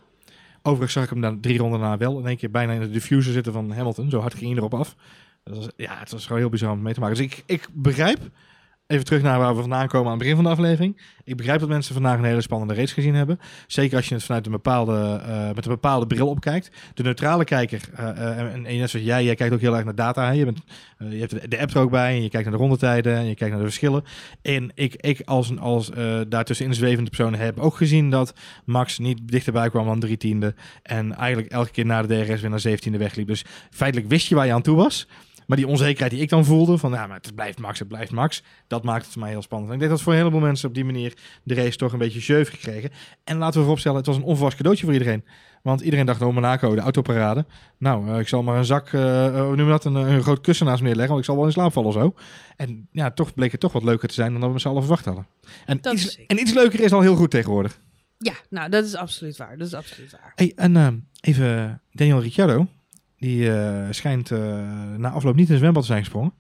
Overigens 0.67 0.93
zag 0.93 1.05
ik 1.05 1.11
hem 1.11 1.21
dan 1.21 1.41
drie 1.41 1.59
ronden 1.59 1.81
na 1.81 1.97
wel 1.97 2.19
in 2.19 2.27
één 2.27 2.37
keer 2.37 2.51
bijna 2.51 2.73
in 2.73 2.81
de 2.81 2.91
diffuser 2.91 3.33
zitten 3.33 3.53
van 3.53 3.73
Hamilton. 3.73 4.11
Zo 4.11 4.21
hard 4.21 4.35
ging 4.35 4.51
hij 4.51 4.59
erop 4.59 4.75
af. 4.75 4.97
Dat 5.45 5.57
was, 5.57 5.69
ja, 5.77 5.99
het 5.99 6.11
was 6.11 6.27
gewoon 6.27 6.41
heel 6.41 6.51
bizar 6.51 6.73
om 6.73 6.83
mee 6.83 6.95
te 6.95 7.01
maken. 7.01 7.17
Dus 7.17 7.25
ik, 7.25 7.43
ik 7.47 7.69
begrijp, 7.73 8.19
even 8.87 9.05
terug 9.05 9.23
naar 9.23 9.39
waar 9.39 9.55
we 9.55 9.61
vandaan 9.61 9.89
komen 9.89 10.07
aan 10.07 10.13
het 10.13 10.23
begin 10.23 10.35
van 10.35 10.45
de 10.45 10.51
aflevering. 10.51 11.01
Ik 11.25 11.37
begrijp 11.37 11.61
dat 11.61 11.69
mensen 11.69 11.95
vandaag 11.95 12.19
een 12.19 12.25
hele 12.25 12.41
spannende 12.41 12.75
race 12.75 12.95
gezien 12.95 13.15
hebben. 13.15 13.39
Zeker 13.67 13.97
als 13.97 14.09
je 14.09 14.15
het 14.15 14.25
vanuit 14.25 14.47
een 14.47 14.53
bepaalde, 14.53 15.21
eh, 15.27 15.47
met 15.47 15.65
een 15.65 15.71
bepaalde 15.71 16.07
bril 16.07 16.29
opkijkt. 16.29 16.71
De 16.95 17.03
neutrale 17.03 17.45
kijker, 17.45 17.81
eh, 17.95 18.09
eh, 18.09 18.39
en, 18.39 18.67
en 18.67 18.79
net 18.79 18.91
zoals 18.91 19.07
jij, 19.07 19.25
jij 19.25 19.35
kijkt 19.35 19.55
ook 19.55 19.61
heel 19.61 19.75
erg 19.77 19.85
naar 19.85 19.95
data. 19.95 20.25
Hè? 20.27 20.31
Je, 20.33 20.45
bent, 20.45 20.63
je 20.99 21.19
hebt 21.19 21.51
de, 21.51 21.61
app 21.61 21.71
er 21.71 21.81
ook 21.81 21.91
bij 21.91 22.15
en 22.15 22.23
je 22.23 22.29
kijkt 22.29 22.47
naar 22.49 22.57
de 22.57 22.63
rondetijden 22.63 23.17
en 23.17 23.27
je 23.27 23.35
kijkt 23.35 23.55
naar 23.55 23.63
de 23.63 23.69
verschillen. 23.71 24.05
En 24.43 24.71
ik, 24.75 24.95
ik 24.95 25.21
als, 25.25 25.49
een- 25.51 25.61
als 25.61 25.91
daartussenin 26.29 26.75
zwevende 26.75 27.11
persoon 27.11 27.35
heb 27.35 27.59
ook 27.59 27.77
gezien 27.77 28.11
dat 28.11 28.35
Max 28.65 28.99
niet 28.99 29.19
dichterbij 29.29 29.71
kwam 29.71 29.87
dan 29.87 30.01
drie 30.01 30.17
tiende. 30.17 30.55
En 30.83 31.15
eigenlijk 31.15 31.53
elke 31.53 31.71
keer 31.71 31.87
na 31.87 32.03
de 32.03 32.25
DRS 32.25 32.41
weer 32.41 32.51
naar 32.51 32.61
zeventiende 32.61 32.99
wegliep. 32.99 33.27
Dus 33.27 33.45
feitelijk 33.71 34.09
wist 34.11 34.27
je 34.27 34.35
waar 34.35 34.47
je 34.47 34.53
aan 34.53 34.63
toe 34.63 34.77
was. 34.77 35.07
Maar 35.47 35.57
die 35.57 35.67
onzekerheid 35.67 36.13
die 36.13 36.21
ik 36.21 36.29
dan 36.29 36.45
voelde, 36.45 36.79
van 36.79 36.91
ja, 36.91 37.07
maar 37.07 37.17
het 37.23 37.35
blijft 37.35 37.59
Max, 37.59 37.79
het 37.79 37.89
blijft 37.89 38.13
Max. 38.13 38.43
Dat 38.67 38.85
maakt 38.85 39.05
het 39.05 39.13
voor 39.13 39.23
mij 39.23 39.31
heel 39.31 39.43
spannend. 39.43 39.69
En 39.71 39.75
ik 39.75 39.81
denk 39.81 39.93
dat 39.93 40.03
voor 40.03 40.13
een 40.13 40.19
heleboel 40.19 40.41
mensen 40.41 40.69
op 40.69 40.75
die 40.75 40.85
manier 40.85 41.17
de 41.43 41.55
race 41.55 41.77
toch 41.77 41.93
een 41.93 41.99
beetje 41.99 42.21
jeuf 42.21 42.49
gekregen. 42.49 42.91
En 43.25 43.37
laten 43.37 43.55
we 43.55 43.61
vooropstellen, 43.61 43.99
het 43.99 44.07
was 44.07 44.17
een 44.17 44.23
onverwacht 44.23 44.57
cadeautje 44.57 44.85
voor 44.85 44.93
iedereen. 44.93 45.25
Want 45.63 45.81
iedereen 45.81 46.07
dacht, 46.07 46.23
oh 46.23 46.35
Monaco, 46.35 46.75
de 46.75 46.81
autoparade. 46.81 47.47
Nou, 47.79 48.11
eh, 48.11 48.19
ik 48.19 48.29
zal 48.29 48.43
maar 48.43 48.59
een 48.59 48.65
zak, 48.65 48.91
hoe 48.91 49.57
noem 49.57 49.69
dat, 49.69 49.85
een, 49.85 49.95
een 49.95 50.23
groot 50.23 50.41
kussen 50.41 50.67
naast 50.67 50.81
me 50.81 50.87
neerleggen, 50.87 51.15
want 51.15 51.21
ik 51.21 51.31
zal 51.31 51.37
wel 51.37 51.47
in 51.47 51.53
slaap 51.53 51.73
vallen 51.73 51.89
of 51.89 51.95
zo. 51.95 52.15
En 52.57 52.89
ja, 52.93 53.11
toch 53.11 53.35
bleek 53.35 53.51
het 53.53 53.61
toch 53.61 53.73
wat 53.73 53.83
leuker 53.83 54.09
te 54.09 54.15
zijn 54.15 54.33
dan 54.33 54.41
dat 54.41 54.53
we 54.53 54.59
z'n 54.59 54.69
allen 54.69 54.83
verwacht 54.83 55.05
hadden. 55.05 55.27
En, 55.67 55.81
iets, 55.93 56.25
en 56.27 56.39
iets 56.39 56.53
leuker 56.53 56.81
is 56.81 56.93
al 56.93 57.01
heel 57.01 57.17
goed 57.17 57.31
tegenwoordig. 57.31 57.81
Ja, 58.19 58.35
nou, 58.51 58.71
dat 58.71 58.85
is 58.85 58.95
absoluut 58.95 59.37
waar. 59.37 59.59
Dat 59.59 59.67
is 59.67 59.75
absoluut 59.75 60.11
waar. 60.11 60.33
Hey, 60.35 60.53
en 60.57 60.77
eh, 60.77 60.89
even 61.21 61.81
Daniel 61.93 62.21
Ricciardo. 62.21 62.67
Die 63.17 63.53
eh, 63.53 63.87
schijnt 63.91 64.31
eh, 64.31 64.39
na 64.97 65.11
afloop 65.11 65.35
niet 65.35 65.47
in 65.47 65.51
het 65.51 65.61
zwembad 65.61 65.83
te 65.83 65.89
zijn 65.89 66.03
gesprongen. 66.03 66.33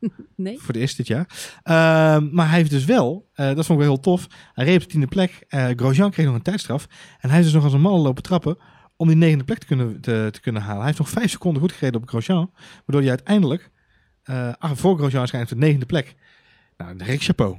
Nee? 0.36 0.58
Voor 0.58 0.72
de 0.72 0.80
eerste 0.80 0.96
dit 0.96 1.06
jaar. 1.06 1.56
Ehm, 1.62 2.28
maar 2.34 2.48
hij 2.48 2.58
heeft 2.58 2.70
dus 2.70 2.84
wel, 2.84 3.28
eh, 3.32 3.46
dat 3.46 3.66
vond 3.66 3.68
ik 3.68 3.86
wel 3.86 3.94
heel 3.94 4.00
tof. 4.00 4.26
Hij 4.52 4.64
reed 4.64 4.74
op 4.74 4.82
de 4.82 4.88
tiende 4.88 5.06
plek. 5.06 5.44
Grosjean 5.48 6.10
kreeg 6.10 6.26
nog 6.26 6.34
een 6.34 6.42
tijdstraf. 6.42 6.86
En 7.20 7.30
hij 7.30 7.38
is 7.38 7.44
dus 7.44 7.54
nog 7.54 7.64
als 7.64 7.72
een 7.72 7.80
malle 7.80 8.02
lopen 8.02 8.22
trappen 8.22 8.58
om 8.96 9.06
die 9.06 9.16
negende 9.16 9.44
plek 9.44 9.58
te 9.58 9.66
kunnen, 9.66 10.00
te, 10.00 10.28
te 10.32 10.40
kunnen 10.40 10.62
halen. 10.62 10.76
Hij 10.76 10.86
heeft 10.86 10.98
nog 10.98 11.08
vijf 11.08 11.30
seconden 11.30 11.62
goed 11.62 11.72
gereden 11.72 12.00
op 12.00 12.08
Grosjean. 12.08 12.50
Waardoor 12.54 13.00
hij 13.00 13.08
uiteindelijk, 13.08 13.70
ah, 14.58 14.70
voor 14.74 14.98
Grosjean 14.98 15.26
schijnt 15.26 15.48
de 15.48 15.56
negende 15.56 15.86
plek. 15.86 16.14
Nou, 16.76 16.96
Rick 16.96 17.22
Chapeau. 17.22 17.58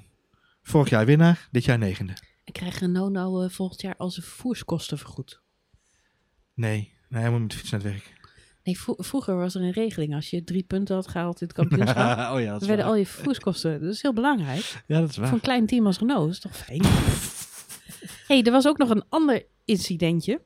Vorig 0.62 0.89
jaar 0.89 1.05
winnaar, 1.05 1.47
dit 1.51 1.65
jaar 1.65 1.77
negende. 1.77 2.13
En 2.43 2.53
krijgt 2.53 2.79
Renault 2.79 3.12
nou 3.12 3.51
volgend 3.51 3.81
jaar 3.81 3.95
al 3.97 4.09
zijn 4.09 4.25
vervoerskosten 4.25 4.97
vergoed? 4.97 5.41
Nee, 6.53 6.93
nee, 7.09 7.21
hij 7.21 7.31
moet 7.31 7.39
met 7.39 7.51
de 7.51 7.57
fiets 7.57 7.71
naar 7.71 7.81
het 7.81 7.91
werk. 7.91 8.22
Nee, 8.63 8.80
vro- 8.80 8.95
vroeger 8.97 9.36
was 9.36 9.56
er 9.56 9.62
een 9.62 9.71
regeling. 9.71 10.15
Als 10.15 10.30
je 10.30 10.43
drie 10.43 10.63
punten 10.63 10.95
had 10.95 11.08
gehaald 11.08 11.41
in 11.41 11.47
het 11.47 11.56
kampioenschap, 11.56 12.17
oh 12.34 12.41
ja, 12.41 12.52
dat 12.52 12.65
werden 12.65 12.86
waar. 12.86 12.93
al 12.93 12.95
je 12.99 13.06
vervoerskosten. 13.06 13.82
Dat 13.82 13.93
is 13.93 14.02
heel 14.02 14.13
belangrijk. 14.13 14.84
Ja, 14.88 14.99
dat 14.99 15.10
is 15.10 15.17
waar. 15.17 15.28
Voor 15.28 15.36
een 15.38 15.43
klein 15.43 15.65
team 15.65 15.86
als 15.86 15.99
Renault 15.99 16.32
is 16.32 16.39
toch 16.39 16.58
fijn. 16.58 16.82
hey, 18.28 18.43
er 18.43 18.51
was 18.51 18.68
ook 18.68 18.78
nog 18.78 18.89
een 18.89 19.03
ander 19.09 19.45
incidentje. 19.66 20.41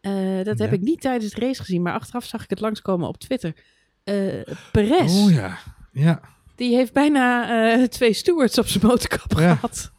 Eh, 0.00 0.42
dat 0.44 0.58
heb 0.58 0.72
ik 0.72 0.80
niet 0.80 1.00
tijdens 1.00 1.32
de 1.32 1.40
race 1.40 1.60
gezien, 1.60 1.82
maar 1.82 1.92
achteraf 1.92 2.24
zag 2.24 2.42
ik 2.44 2.50
het 2.50 2.60
langskomen 2.60 3.08
op 3.08 3.16
Twitter. 3.18 3.54
Eh 4.04 4.40
Perez, 4.72 5.24
Oh 5.24 5.32
ja, 5.32 5.58
ja. 5.92 6.20
die 6.56 6.74
heeft 6.74 6.92
bijna 6.92 7.50
eh, 7.72 7.82
twee 7.86 8.12
stewards 8.12 8.58
op 8.58 8.66
zijn 8.66 8.86
motorkap 8.86 9.38
Ja. 9.38 9.54
gehad. 9.54 9.92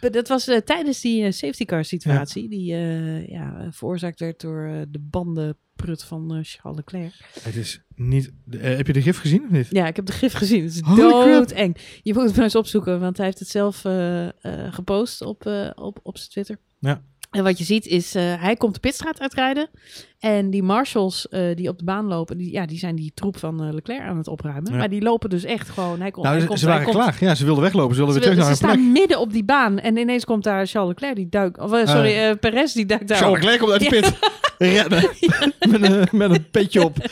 Dat 0.00 0.28
was 0.28 0.48
eh, 0.48 0.56
tijdens 0.56 1.00
die 1.00 1.24
eh, 1.24 1.32
safety 1.32 1.64
car 1.64 1.84
situatie, 1.84 2.48
die 2.48 2.72
eh, 2.72 3.28
ja, 3.28 3.68
veroorzaakt 3.70 4.20
werd 4.20 4.40
door 4.40 4.86
de 4.88 4.98
bandenprut 4.98 6.04
van 6.04 6.40
Charles 6.42 6.76
Leclerc. 6.76 7.14
Het 7.42 7.56
is 7.56 7.82
niet... 7.94 8.32
heb 8.58 8.86
je 8.86 8.92
de 8.92 9.02
gif 9.02 9.18
gezien 9.18 9.44
of 9.44 9.50
niet? 9.50 9.66
Ja, 9.70 9.86
ik 9.86 9.96
heb 9.96 10.06
de 10.06 10.12
gif 10.12 10.32
gezien. 10.32 10.62
Het 10.64 10.74
is 10.74 10.80
doodeng. 10.80 11.76
Je 12.02 12.14
moet 12.14 12.22
het 12.22 12.34
maar 12.34 12.44
eens 12.44 12.54
opzoeken, 12.54 13.00
want 13.00 13.16
hij 13.16 13.26
heeft 13.26 13.38
het 13.38 13.48
zelf 13.48 13.80
gepost 14.70 15.22
op, 15.22 15.46
op, 15.74 16.00
op 16.02 16.18
zijn 16.18 16.30
Twitter. 16.30 16.58
Ja. 16.78 17.02
En 17.30 17.44
wat 17.44 17.58
je 17.58 17.64
ziet 17.64 17.86
is, 17.86 18.14
eh, 18.14 18.22
hij 18.42 18.56
komt 18.56 18.74
de 18.74 18.80
pitstraat 18.80 19.20
uitrijden. 19.20 19.68
En 20.18 20.50
die 20.50 20.62
marshals 20.62 21.28
eh, 21.28 21.56
die 21.56 21.68
op 21.68 21.78
de 21.78 21.84
baan 21.84 22.06
lopen, 22.06 22.38
die, 22.38 22.52
ja, 22.52 22.66
die 22.66 22.78
zijn 22.78 22.96
die 22.96 23.12
troep 23.14 23.38
van 23.38 23.62
eh, 23.64 23.72
Leclerc 23.72 24.00
aan 24.00 24.16
het 24.16 24.28
opruimen. 24.28 24.72
Ja. 24.72 24.78
Maar 24.78 24.88
die 24.88 25.02
lopen 25.02 25.30
dus 25.30 25.44
echt 25.44 25.68
gewoon... 25.68 26.00
Hij 26.00 26.10
komt, 26.10 26.24
Nou, 26.24 26.28
hij 26.28 26.40
ze, 26.40 26.46
komt, 26.46 26.58
ze 26.58 26.64
hij 26.64 26.74
waren 26.74 26.92
komt. 26.92 27.04
klaar. 27.04 27.16
Ja, 27.20 27.34
ze 27.34 27.44
wilden 27.44 27.62
weglopen. 27.62 27.94
Ze 27.94 28.04
wilden 28.04 28.22
Ze, 28.22 28.28
weer 28.28 28.38
terug 28.38 28.56
ze 28.56 28.62
naar 28.62 28.70
hun 28.70 28.80
staan 28.80 28.92
midden 28.92 29.20
op 29.20 29.32
die 29.32 29.44
baan 29.44 29.78
en 29.78 29.96
ineens 29.96 30.24
komt 30.24 30.44
daar 30.44 30.66
Charles 30.66 30.88
Leclerc, 30.88 31.16
die 31.16 31.28
duikt... 31.28 31.58
Of, 31.58 31.72
eh, 31.72 31.86
sorry, 31.86 32.36
Perez, 32.36 32.72
die 32.72 32.86
duikt 32.86 33.08
daar 33.08 33.18
Charles 33.18 33.38
op. 33.38 33.44
Leclerc 33.44 33.60
komt 33.60 33.72
uit 33.72 33.80
de 33.80 34.00
pit. 34.00 34.18
Rennen. 34.72 35.10
met, 35.80 35.82
een, 35.82 36.08
met 36.18 36.30
een 36.30 36.50
petje 36.50 36.84
op. 36.84 36.96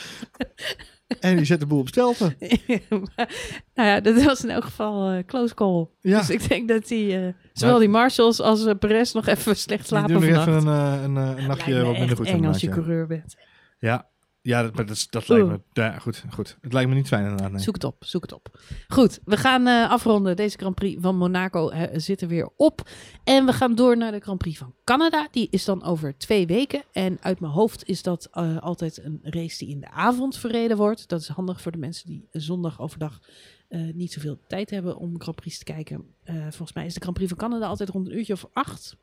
En 1.19 1.35
die 1.35 1.45
zet 1.45 1.59
de 1.59 1.65
boel 1.65 1.79
op 1.79 1.87
stelten. 1.87 2.35
nou 3.75 3.87
ja, 3.87 3.99
dat 3.99 4.23
was 4.23 4.43
in 4.43 4.49
elk 4.49 4.63
geval 4.63 5.09
eh 5.09 5.23
close 5.25 5.53
call. 5.53 5.87
Ja. 6.01 6.17
Dus 6.19 6.29
ik 6.29 6.49
denk 6.49 6.67
dat 6.67 6.87
die, 6.87 7.15
eh, 7.17 7.33
zowel 7.53 7.79
die 7.79 7.89
marshals 7.89 8.41
als 8.41 8.65
eh, 8.65 8.75
Perez 8.79 9.11
nog 9.13 9.27
even 9.27 9.55
slecht 9.55 9.79
Die 9.79 9.87
slapen 9.87 10.13
doen 10.13 10.29
nog 10.29 10.47
even 10.47 10.67
een, 10.67 11.03
een, 11.03 11.15
een 11.15 11.47
nachtje 11.47 11.83
wat 11.83 11.97
minder 11.97 12.17
goed. 12.17 12.27
eng 12.27 12.45
als 12.45 12.61
je 12.61 12.67
ja. 12.67 12.73
coureur 12.73 13.07
bent. 13.07 13.35
Ja, 13.79 14.07
ja 14.41 14.63
dat, 14.63 14.87
dat, 14.87 15.07
dat 15.09 15.27
lijkt 15.27 15.47
me... 15.47 15.61
Ja, 15.73 15.99
goed, 15.99 16.23
goed. 16.29 16.57
Het 16.61 16.73
lijkt 16.73 16.89
me 16.89 16.95
niet 16.95 17.07
fijn 17.07 17.23
inderdaad. 17.23 17.51
Nee. 17.51 17.61
Zoek 17.61 17.73
het 17.73 17.83
op, 17.83 17.95
zoek 18.05 18.21
het 18.21 18.33
op. 18.33 18.59
Goed, 18.87 19.19
we 19.25 19.37
gaan 19.37 19.67
eh, 19.67 19.89
afronden. 19.89 20.35
Deze 20.35 20.57
Grand 20.57 20.75
Prix 20.75 21.01
van 21.01 21.17
Monaco 21.17 21.69
eh, 21.69 21.99
zit 21.99 22.21
er 22.21 22.27
weer 22.27 22.49
op. 22.55 22.89
En 23.23 23.45
we 23.45 23.53
gaan 23.53 23.75
door 23.75 23.97
naar 23.97 24.11
de 24.11 24.19
Grand 24.19 24.37
Prix 24.37 24.57
van 24.57 24.73
Canada. 24.83 25.27
Die 25.31 25.47
is 25.51 25.65
dan 25.65 25.83
over 25.83 26.17
twee 26.17 26.47
weken. 26.47 26.83
En 26.91 27.17
uit 27.21 27.39
mijn 27.39 27.51
hoofd 27.51 27.87
is 27.87 28.03
dat 28.03 28.27
eh, 28.31 28.57
altijd 28.57 29.03
een 29.03 29.19
race 29.23 29.57
die 29.57 29.69
in 29.69 29.79
de 29.79 29.89
avond 29.89 30.37
verreden 30.37 30.77
wordt. 30.77 31.07
Dat 31.07 31.21
is 31.21 31.27
handig 31.27 31.61
voor 31.61 31.71
de 31.71 31.77
mensen 31.77 32.07
die 32.07 32.27
zondag 32.31 32.81
overdag 32.81 33.19
eh, 33.67 33.81
niet 33.93 34.13
zoveel 34.13 34.39
tijd 34.47 34.69
hebben 34.69 34.97
om 34.97 35.21
Grand 35.21 35.37
Prix 35.37 35.57
te 35.57 35.63
kijken. 35.63 36.05
Volgens 36.23 36.73
mij 36.73 36.85
is 36.85 36.93
de 36.93 36.99
Grand 36.99 37.15
Prix 37.15 37.29
van 37.29 37.39
Canada 37.39 37.67
altijd 37.67 37.89
rond 37.89 38.07
een 38.07 38.17
uurtje 38.17 38.33
of 38.33 38.45
acht. 38.53 38.97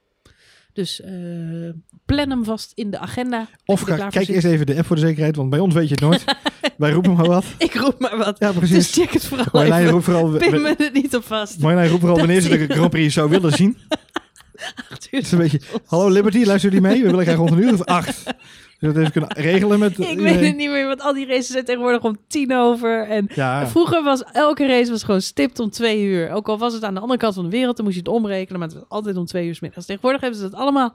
Dus 0.77 1.01
eh, 1.01 1.13
plan 2.07 2.31
hem 2.31 2.45
vast 2.45 2.73
in 2.75 2.91
de 2.91 2.99
agenda. 2.99 3.49
Of 3.65 3.87
je 3.87 3.95
ga, 3.97 4.09
kijk 4.09 4.29
eerst 4.29 4.47
even 4.47 4.67
de 4.67 4.77
app 4.77 4.87
voor 4.87 4.97
de 4.97 5.03
zekerheid, 5.03 5.37
want 5.37 5.51
bij 5.51 5.59
ons 5.59 5.75
weet 5.75 5.89
je 5.89 5.95
het 5.95 6.01
nooit. 6.01 6.25
Wij 6.79 6.91
roepen 6.91 7.13
maar 7.15 7.27
wat. 7.27 7.45
Ik 7.59 7.75
roep 7.75 7.99
maar 7.99 8.17
wat. 8.17 8.37
Ja, 8.39 8.49
Dus 8.53 8.59
precies. 8.59 8.93
check 8.93 9.11
het 9.13 9.25
vooral 9.27 9.47
Marjolein 9.53 9.81
even. 9.81 9.93
roept 9.93 10.05
vooral, 10.05 10.31
Pin 10.37 10.63
me 10.63 10.75
er 10.79 10.91
niet 10.93 11.17
op 11.17 11.25
vast. 11.25 11.59
Marjolein 11.61 11.89
roept 11.89 12.01
vooral 12.01 12.19
wanneer 12.19 12.41
ze 12.41 12.49
de 12.49 12.67
Grand 12.75 12.91
Prix 12.91 13.15
zou 13.15 13.31
willen 13.31 13.53
zien. 13.53 13.77
Het 14.89 15.09
is 15.11 15.33
een 15.33 15.39
beetje, 15.39 15.61
hallo 15.87 16.09
Liberty, 16.09 16.45
luister 16.45 16.71
die 16.71 16.81
mee? 16.81 17.03
We 17.03 17.11
willen 17.11 17.25
graag 17.25 17.37
rond 17.37 17.51
een 17.51 17.59
uur 17.63 17.73
of 17.73 17.85
acht. 17.85 18.25
Dus 18.25 18.93
dat 18.93 18.97
even 18.97 19.13
kunnen 19.13 19.33
regelen 19.33 19.79
met... 19.79 19.99
Ik 19.99 20.19
weet 20.19 20.41
het 20.41 20.57
niet 20.57 20.71
meer, 20.71 20.87
want 20.87 21.01
al 21.01 21.15
die 21.15 21.27
races 21.27 21.47
zijn 21.47 21.65
tegenwoordig 21.65 22.03
om 22.03 22.17
tien 22.29 22.55
over. 22.55 23.09
En 23.09 23.29
Ja, 23.35 23.69
vroeger 23.69 24.03
was 24.03 24.23
elke 24.33 24.67
race 24.67 24.91
was 24.91 25.03
gewoon 25.03 25.23
stipt 25.23 25.59
om 25.59 25.71
twee 25.71 26.03
uur. 26.05 26.31
Ook 26.31 26.49
al 26.49 26.59
was 26.59 26.73
het 26.75 26.83
aan 26.85 26.95
de 26.95 27.01
andere 27.01 27.19
kant 27.19 27.35
van 27.35 27.45
de 27.45 27.51
wereld, 27.51 27.77
dan 27.77 27.85
moest 27.85 27.97
je 27.97 28.03
het 28.03 28.13
omrekenen. 28.13 28.59
Maar 28.59 28.69
het 28.69 28.77
was 28.79 28.89
altijd 28.89 29.17
om 29.17 29.25
twee 29.27 29.47
uur 29.47 29.55
's 29.55 29.61
middags. 29.61 29.87
Tegenwoordig 29.87 30.21
hebben 30.21 30.41
ze 30.41 30.49
dat 30.51 30.61
allemaal 30.61 30.95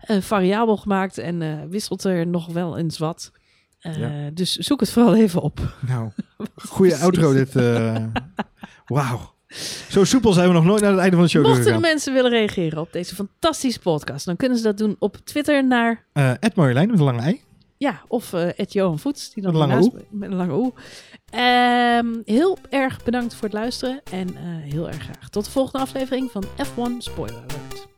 eh, 0.00 0.20
variabel 0.20 0.76
gemaakt 0.76 1.18
en 1.18 1.42
eh, 1.42 1.48
wisselt 1.70 2.04
er 2.04 2.26
nog 2.26 2.46
wel 2.52 2.78
eens 2.78 2.98
wat. 2.98 3.32
Eh, 3.80 3.98
Ja. 3.98 4.30
Dus 4.30 4.56
zoek 4.56 4.80
het 4.80 4.90
vooral 4.90 5.14
even 5.14 5.40
op. 5.42 5.60
nou, 5.86 6.10
goede 6.54 6.96
outro 6.96 7.32
dit. 7.32 7.52
Wauw. 8.86 9.36
Zo 9.88 10.04
soepel 10.04 10.32
zijn 10.32 10.48
we 10.48 10.54
nog 10.54 10.64
nooit 10.64 10.80
naar 10.80 10.90
het 10.90 11.00
einde 11.00 11.16
van 11.16 11.24
de 11.24 11.30
show 11.30 11.46
Mochten 11.46 11.72
de 11.72 11.78
mensen 11.78 12.12
willen 12.12 12.30
reageren 12.30 12.78
op 12.80 12.92
deze 12.92 13.14
fantastische 13.14 13.80
podcast, 13.80 14.24
dan 14.24 14.36
kunnen 14.36 14.58
ze 14.58 14.64
dat 14.64 14.78
doen 14.78 14.96
op 14.98 15.16
Twitter 15.24 15.66
naar 15.66 16.04
Ed 16.40 16.54
Marjolein 16.54 16.90
met 16.90 16.98
een 16.98 17.04
lange 17.04 17.20
ei. 17.20 17.40
Ja, 17.76 18.02
of 18.08 18.32
Ed 18.32 18.72
Johan 18.72 18.98
Voets. 18.98 19.32
Die 19.34 19.42
dan 19.42 19.52
Met 19.52 19.62
een 19.62 19.68
lange 19.68 19.92
Met 20.10 20.30
een 20.30 20.36
lange 20.36 20.54
oe. 20.54 20.72
Ehm, 21.30 22.06
heel 22.24 22.58
erg 22.68 23.04
bedankt 23.04 23.34
voor 23.34 23.44
het 23.44 23.52
luisteren. 23.52 24.00
En 24.10 24.28
eh, 24.28 24.42
heel 24.72 24.88
erg 24.88 25.02
graag 25.02 25.28
tot 25.28 25.44
de 25.44 25.50
volgende 25.50 25.84
aflevering 25.84 26.30
van 26.30 26.44
F1 26.44 26.98
Spoiler 26.98 27.36
Alert. 27.36 27.88